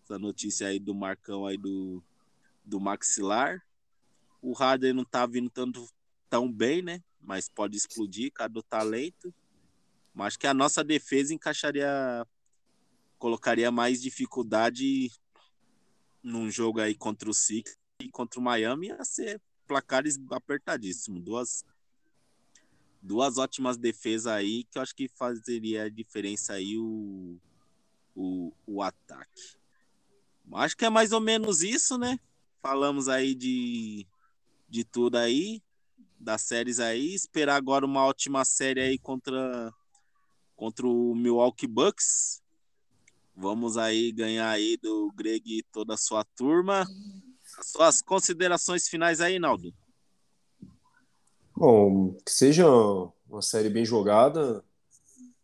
essa 0.07 0.17
notícia 0.17 0.67
aí 0.67 0.79
do 0.79 0.95
Marcão 0.95 1.45
aí 1.45 1.57
do, 1.57 2.01
do 2.63 2.79
maxilar. 2.79 3.61
O 4.41 4.53
Harden 4.53 4.93
não 4.93 5.03
tá 5.03 5.25
vindo 5.25 5.49
tanto 5.49 5.85
tão 6.29 6.51
bem, 6.51 6.81
né? 6.81 7.03
Mas 7.19 7.49
pode 7.49 7.75
explodir, 7.75 8.31
cada 8.31 8.63
talento. 8.63 9.33
Mas 10.13 10.27
acho 10.27 10.39
que 10.39 10.47
a 10.47 10.53
nossa 10.53 10.83
defesa 10.83 11.33
encaixaria, 11.33 12.25
colocaria 13.19 13.69
mais 13.69 14.01
dificuldade 14.01 15.11
num 16.23 16.49
jogo 16.49 16.79
aí 16.79 16.95
contra 16.95 17.29
o 17.29 17.33
Six 17.33 17.73
e 18.01 18.09
contra 18.09 18.39
o 18.39 18.43
Miami 18.43 18.87
ia 18.87 19.03
ser 19.03 19.41
placares 19.67 20.17
apertadíssimos. 20.31 21.21
Duas, 21.21 21.65
duas 23.01 23.37
ótimas 23.37 23.77
defesas 23.77 24.27
aí 24.27 24.63
que 24.63 24.77
eu 24.77 24.81
acho 24.81 24.95
que 24.95 25.09
fazeria 25.09 25.83
a 25.83 25.89
diferença 25.89 26.53
aí 26.53 26.77
o, 26.77 27.37
o, 28.15 28.53
o 28.65 28.81
ataque. 28.81 29.56
Acho 30.53 30.75
que 30.77 30.85
é 30.85 30.89
mais 30.89 31.11
ou 31.11 31.19
menos 31.19 31.61
isso, 31.61 31.97
né? 31.97 32.19
Falamos 32.61 33.07
aí 33.07 33.35
de 33.35 34.07
de 34.69 34.83
tudo 34.83 35.17
aí, 35.17 35.61
das 36.19 36.41
séries 36.41 36.79
aí. 36.79 37.13
Esperar 37.13 37.55
agora 37.55 37.85
uma 37.85 38.05
ótima 38.05 38.43
série 38.43 38.81
aí 38.81 38.97
contra, 38.97 39.73
contra 40.55 40.85
o 40.85 41.15
Milwaukee 41.15 41.67
Bucks. 41.67 42.41
Vamos 43.35 43.77
aí 43.77 44.11
ganhar 44.11 44.49
aí 44.49 44.77
do 44.77 45.11
Greg 45.15 45.59
e 45.59 45.63
toda 45.63 45.93
a 45.93 45.97
sua 45.97 46.23
turma. 46.35 46.87
As 47.57 47.67
suas 47.71 48.01
considerações 48.01 48.87
finais 48.87 49.21
aí, 49.21 49.39
Naldo. 49.39 49.73
Bom, 51.55 52.13
que 52.25 52.31
seja 52.31 52.65
uma 53.27 53.41
série 53.41 53.69
bem 53.69 53.85
jogada, 53.85 54.63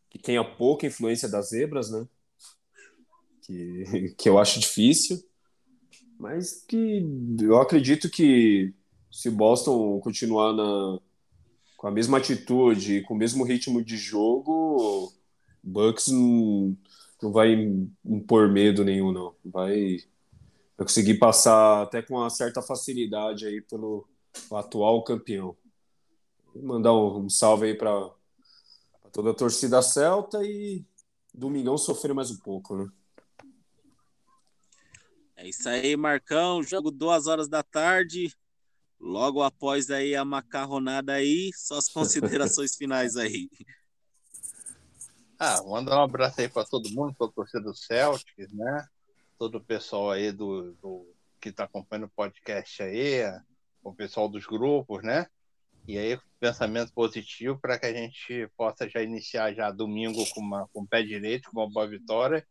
que 0.10 0.20
tenha 0.20 0.43
pouca 0.43 0.86
influência 0.86 1.28
das 1.28 1.49
zebras, 1.49 1.89
né? 1.89 2.08
Que, 3.43 4.15
que 4.17 4.29
eu 4.29 4.39
acho 4.39 4.59
difícil, 4.59 5.23
mas 6.17 6.63
que 6.67 7.05
eu 7.41 7.59
acredito 7.59 8.09
que 8.09 8.73
se 9.11 9.29
Boston 9.29 9.99
continuar 9.99 10.53
na, 10.53 10.99
com 11.77 11.87
a 11.87 11.91
mesma 11.91 12.17
atitude, 12.17 13.01
com 13.03 13.13
o 13.13 13.17
mesmo 13.17 13.43
ritmo 13.43 13.83
de 13.83 13.97
jogo, 13.97 15.11
Bucks 15.61 16.07
não, 16.07 16.77
não 17.21 17.31
vai 17.31 17.53
impor 18.05 18.49
medo 18.49 18.83
nenhum, 18.83 19.11
não. 19.11 19.35
Vai, 19.43 19.97
vai 20.77 20.87
conseguir 20.87 21.15
passar 21.15 21.83
até 21.83 22.01
com 22.01 22.15
uma 22.15 22.29
certa 22.29 22.61
facilidade 22.61 23.45
aí 23.45 23.61
pelo 23.61 24.07
atual 24.51 25.03
campeão. 25.03 25.55
Mandar 26.55 26.93
um, 26.93 27.25
um 27.25 27.29
salve 27.29 27.67
aí 27.67 27.75
para 27.75 28.09
toda 29.11 29.31
a 29.31 29.35
torcida 29.35 29.81
celta 29.81 30.43
e 30.43 30.83
domingão 31.33 31.77
sofrer 31.77 32.13
mais 32.13 32.31
um 32.31 32.37
pouco, 32.37 32.75
né? 32.75 32.89
É 35.43 35.49
isso 35.49 35.67
aí, 35.67 35.97
Marcão. 35.97 36.63
Jogo 36.63 36.89
duas 36.89 37.27
horas 37.27 37.49
da 37.49 37.61
tarde. 37.61 38.33
Logo 38.97 39.43
após 39.43 39.89
aí 39.89 40.15
a 40.15 40.23
macarronada 40.23 41.11
aí, 41.11 41.51
só 41.53 41.77
as 41.77 41.89
considerações 41.89 42.73
finais 42.79 43.17
aí. 43.17 43.49
Ah, 45.37 45.61
mandar 45.63 45.97
um 45.97 46.03
abraço 46.03 46.39
aí 46.39 46.47
para 46.47 46.63
todo 46.63 46.89
mundo, 46.91 47.13
para 47.13 47.27
a 47.27 47.29
torcida 47.29 47.59
do 47.59 47.75
Celtics, 47.75 48.53
né? 48.53 48.87
Todo 49.37 49.57
o 49.57 49.61
pessoal 49.61 50.11
aí 50.11 50.31
do, 50.31 50.71
do 50.81 51.13
que 51.41 51.49
está 51.49 51.65
acompanhando 51.65 52.05
o 52.05 52.15
podcast 52.15 52.81
aí, 52.81 53.23
o 53.83 53.93
pessoal 53.93 54.29
dos 54.29 54.45
grupos, 54.45 55.03
né? 55.03 55.27
E 55.85 55.97
aí, 55.97 56.17
pensamento 56.39 56.93
positivo 56.93 57.59
para 57.59 57.77
que 57.77 57.85
a 57.85 57.93
gente 57.93 58.47
possa 58.55 58.87
já 58.87 59.01
iniciar 59.01 59.53
já 59.53 59.69
domingo 59.71 60.25
com, 60.33 60.39
uma, 60.39 60.69
com 60.69 60.83
o 60.83 60.87
pé 60.87 61.03
direito, 61.03 61.51
com 61.51 61.59
uma 61.59 61.69
boa 61.69 61.85
vitória 61.85 62.47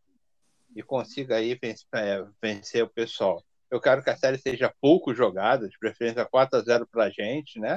e 0.75 0.83
consiga 0.83 1.37
aí 1.37 1.55
vencer, 1.55 1.87
é, 1.95 2.25
vencer 2.41 2.83
o 2.83 2.89
pessoal. 2.89 3.43
Eu 3.71 3.81
quero 3.81 4.03
que 4.03 4.11
a 4.11 4.17
série 4.17 4.39
seja 4.39 4.75
pouco 4.81 5.15
jogada, 5.15 5.69
de 5.69 5.79
preferência 5.79 6.25
4 6.25 6.59
a 6.59 6.63
0 6.63 6.87
para 6.87 7.05
a 7.05 7.11
gente, 7.11 7.59
né? 7.59 7.77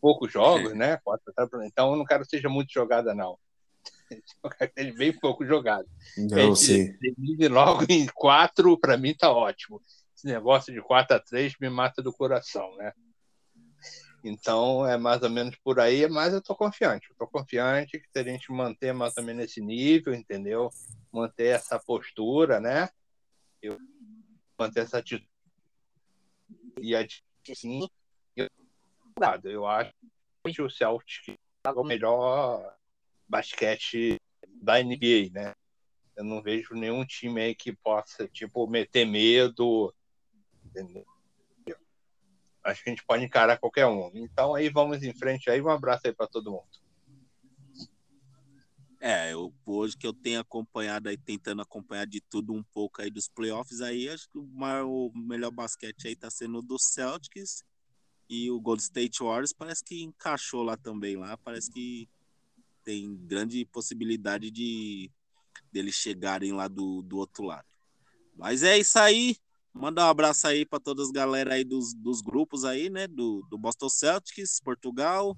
Poucos 0.00 0.32
jogos, 0.32 0.72
né? 0.74 0.98
4 1.04 1.22
a 1.36 1.40
0 1.42 1.50
pra... 1.50 1.66
Então, 1.66 1.90
eu 1.90 1.96
não 1.96 2.04
quero 2.04 2.22
que 2.22 2.30
seja 2.30 2.48
muito 2.48 2.72
jogada, 2.72 3.14
não. 3.14 3.38
Eu 4.44 4.50
quero 4.50 4.72
que 4.72 4.80
seja 4.80 4.94
bem 4.96 5.12
pouco 5.12 5.44
jogado. 5.44 5.88
Não, 6.16 6.54
sim. 6.54 6.94
Logo 7.50 7.84
em 7.88 8.06
4, 8.06 8.78
para 8.78 8.96
mim 8.96 9.14
tá 9.14 9.32
ótimo. 9.32 9.80
Esse 10.14 10.26
negócio 10.26 10.72
de 10.72 10.80
4 10.80 11.16
a 11.16 11.20
3 11.20 11.54
me 11.60 11.68
mata 11.68 12.00
do 12.00 12.12
coração, 12.12 12.76
né? 12.76 12.92
Então 14.24 14.86
é 14.86 14.96
mais 14.96 15.22
ou 15.22 15.30
menos 15.30 15.56
por 15.64 15.80
aí, 15.80 16.08
mas 16.08 16.32
eu 16.32 16.40
tô 16.40 16.54
confiante. 16.54 17.10
Eu 17.10 17.16
tô 17.16 17.26
confiante 17.26 17.98
que 17.98 18.06
se 18.08 18.18
a 18.18 18.22
gente 18.22 18.52
manter 18.52 18.92
mais 18.92 19.16
ou 19.16 19.24
menos 19.24 19.44
esse 19.44 19.60
nível, 19.60 20.14
entendeu? 20.14 20.70
Manter 21.10 21.48
essa 21.48 21.78
postura, 21.78 22.60
né? 22.60 22.88
Eu 23.60 23.78
manter 24.58 24.80
essa 24.80 24.98
atitude. 24.98 25.28
E 26.80 26.94
a 26.94 27.06
sim, 27.54 27.88
eu, 28.36 28.48
eu 29.44 29.66
acho 29.66 29.92
que 30.44 30.62
o 30.62 30.70
Celtic 30.70 31.36
é 31.64 31.70
o 31.70 31.84
melhor 31.84 32.76
basquete 33.28 34.20
da 34.46 34.80
NBA, 34.80 35.30
né? 35.32 35.54
Eu 36.16 36.24
não 36.24 36.42
vejo 36.42 36.74
nenhum 36.74 37.04
time 37.04 37.40
aí 37.40 37.54
que 37.54 37.72
possa, 37.72 38.28
tipo, 38.28 38.66
meter 38.66 39.06
medo, 39.06 39.92
entendeu? 40.64 41.06
Acho 42.64 42.82
que 42.82 42.90
a 42.90 42.92
gente 42.92 43.04
pode 43.04 43.24
encarar 43.24 43.58
qualquer 43.58 43.86
um. 43.86 44.10
Então 44.14 44.54
aí 44.54 44.68
vamos 44.68 45.02
em 45.02 45.12
frente 45.12 45.50
aí, 45.50 45.60
um 45.60 45.68
abraço 45.68 46.02
aí 46.06 46.12
para 46.12 46.26
todo 46.26 46.50
mundo. 46.50 46.82
É, 49.04 49.32
eu, 49.32 49.52
hoje 49.66 49.96
que 49.96 50.06
eu 50.06 50.12
tenho 50.12 50.38
acompanhado 50.38 51.08
aí, 51.08 51.18
tentando 51.18 51.60
acompanhar 51.60 52.06
de 52.06 52.20
tudo 52.20 52.52
um 52.52 52.62
pouco 52.62 53.02
aí 53.02 53.10
dos 53.10 53.28
playoffs, 53.28 53.80
aí 53.80 54.08
acho 54.08 54.30
que 54.30 54.38
o, 54.38 54.46
maior, 54.46 54.86
o 54.86 55.12
melhor 55.12 55.50
basquete 55.50 56.06
aí 56.06 56.14
tá 56.14 56.30
sendo 56.30 56.58
o 56.58 56.62
do 56.62 56.78
Celtics 56.78 57.64
e 58.30 58.48
o 58.48 58.60
Gold 58.60 58.80
State 58.80 59.20
Warriors 59.20 59.52
parece 59.52 59.82
que 59.82 60.04
encaixou 60.04 60.62
lá 60.62 60.76
também, 60.76 61.16
lá 61.16 61.36
parece 61.36 61.68
que 61.68 62.08
tem 62.84 63.16
grande 63.26 63.64
possibilidade 63.64 64.52
de 64.52 65.10
deles 65.72 65.96
chegarem 65.96 66.52
lá 66.52 66.68
do, 66.68 67.02
do 67.02 67.16
outro 67.18 67.42
lado. 67.44 67.66
Mas 68.36 68.62
é 68.62 68.78
isso 68.78 69.00
aí, 69.00 69.36
Mandar 69.74 70.06
um 70.06 70.10
abraço 70.10 70.46
aí 70.46 70.66
para 70.66 70.78
todas 70.78 71.06
as 71.06 71.12
galera 71.12 71.54
aí 71.54 71.64
dos, 71.64 71.94
dos 71.94 72.20
grupos 72.20 72.64
aí, 72.64 72.90
né? 72.90 73.06
Do, 73.06 73.46
do 73.48 73.56
Boston 73.56 73.88
Celtics, 73.88 74.60
Portugal, 74.60 75.36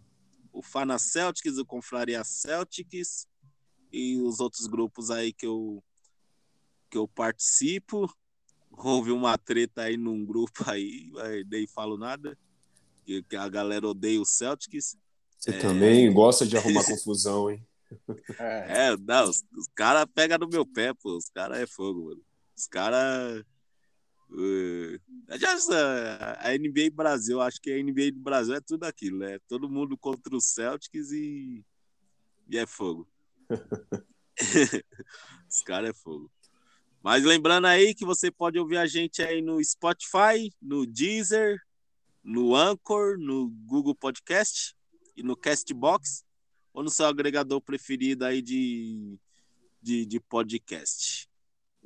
o 0.52 0.60
Fana 0.60 0.98
Celtics, 0.98 1.56
o 1.56 1.64
Confraria 1.64 2.24
Celtics 2.24 3.28
e 3.92 4.20
os 4.20 4.40
outros 4.40 4.66
grupos 4.66 5.10
aí 5.10 5.32
que 5.32 5.46
eu, 5.46 5.82
que 6.90 6.98
eu 6.98 7.06
participo. 7.06 8.12
Houve 8.76 9.12
uma 9.12 9.38
treta 9.38 9.82
aí 9.82 9.96
num 9.96 10.24
grupo 10.24 10.68
aí, 10.68 11.12
nem 11.48 11.64
falo 11.64 11.96
nada, 11.96 12.36
que, 13.06 13.22
que 13.22 13.36
a 13.36 13.48
galera 13.48 13.86
odeia 13.86 14.20
o 14.20 14.26
Celtics. 14.26 14.96
Você 15.38 15.50
é... 15.50 15.58
também 15.58 16.12
gosta 16.12 16.44
de 16.44 16.56
arrumar 16.56 16.84
confusão, 16.84 17.50
hein? 17.50 17.64
É, 18.38 18.96
não, 18.96 19.28
os, 19.28 19.44
os 19.56 19.68
caras 19.74 20.06
pegam 20.12 20.38
no 20.38 20.48
meu 20.48 20.66
pé, 20.66 20.92
pô. 20.92 21.16
Os 21.16 21.28
caras 21.28 21.58
é 21.58 21.66
fogo, 21.66 22.06
mano. 22.06 22.22
Os 22.56 22.66
caras 22.66 23.44
Uh, 24.34 25.00
a 26.40 26.58
NBA 26.58 26.90
Brasil, 26.92 27.40
acho 27.40 27.60
que 27.60 27.70
a 27.70 27.80
NBA 27.80 28.10
do 28.12 28.20
Brasil 28.20 28.54
é 28.54 28.60
tudo 28.60 28.82
aquilo, 28.84 29.18
né? 29.18 29.38
Todo 29.46 29.70
mundo 29.70 29.96
contra 29.96 30.36
os 30.36 30.46
Celtics 30.46 31.12
e, 31.12 31.64
e 32.48 32.58
é 32.58 32.66
fogo. 32.66 33.08
Os 35.48 35.62
caras 35.62 35.90
é 35.90 35.92
fogo. 35.92 36.28
Mas 37.00 37.22
lembrando 37.22 37.66
aí 37.66 37.94
que 37.94 38.04
você 38.04 38.28
pode 38.30 38.58
ouvir 38.58 38.78
a 38.78 38.86
gente 38.86 39.22
aí 39.22 39.40
no 39.40 39.62
Spotify, 39.62 40.50
no 40.60 40.84
Deezer, 40.84 41.60
no 42.22 42.56
Anchor, 42.56 43.16
no 43.18 43.50
Google 43.66 43.94
Podcast 43.94 44.74
e 45.16 45.22
no 45.22 45.36
Castbox 45.36 46.24
ou 46.72 46.82
no 46.82 46.90
seu 46.90 47.06
agregador 47.06 47.60
preferido 47.60 48.24
aí 48.24 48.42
de, 48.42 49.16
de, 49.80 50.04
de 50.06 50.18
podcast. 50.18 51.28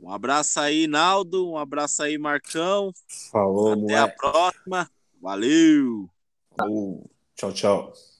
Um 0.00 0.12
abraço 0.12 0.60
aí, 0.60 0.86
Naldo. 0.86 1.50
Um 1.50 1.56
abraço 1.56 2.02
aí, 2.02 2.16
Marcão. 2.18 2.92
Falou, 3.30 3.72
Até 3.72 3.80
moleque. 3.80 3.98
a 3.98 4.08
próxima. 4.08 4.90
Valeu. 5.20 6.08
Falou. 6.56 7.10
Tchau, 7.34 7.52
tchau. 7.52 8.17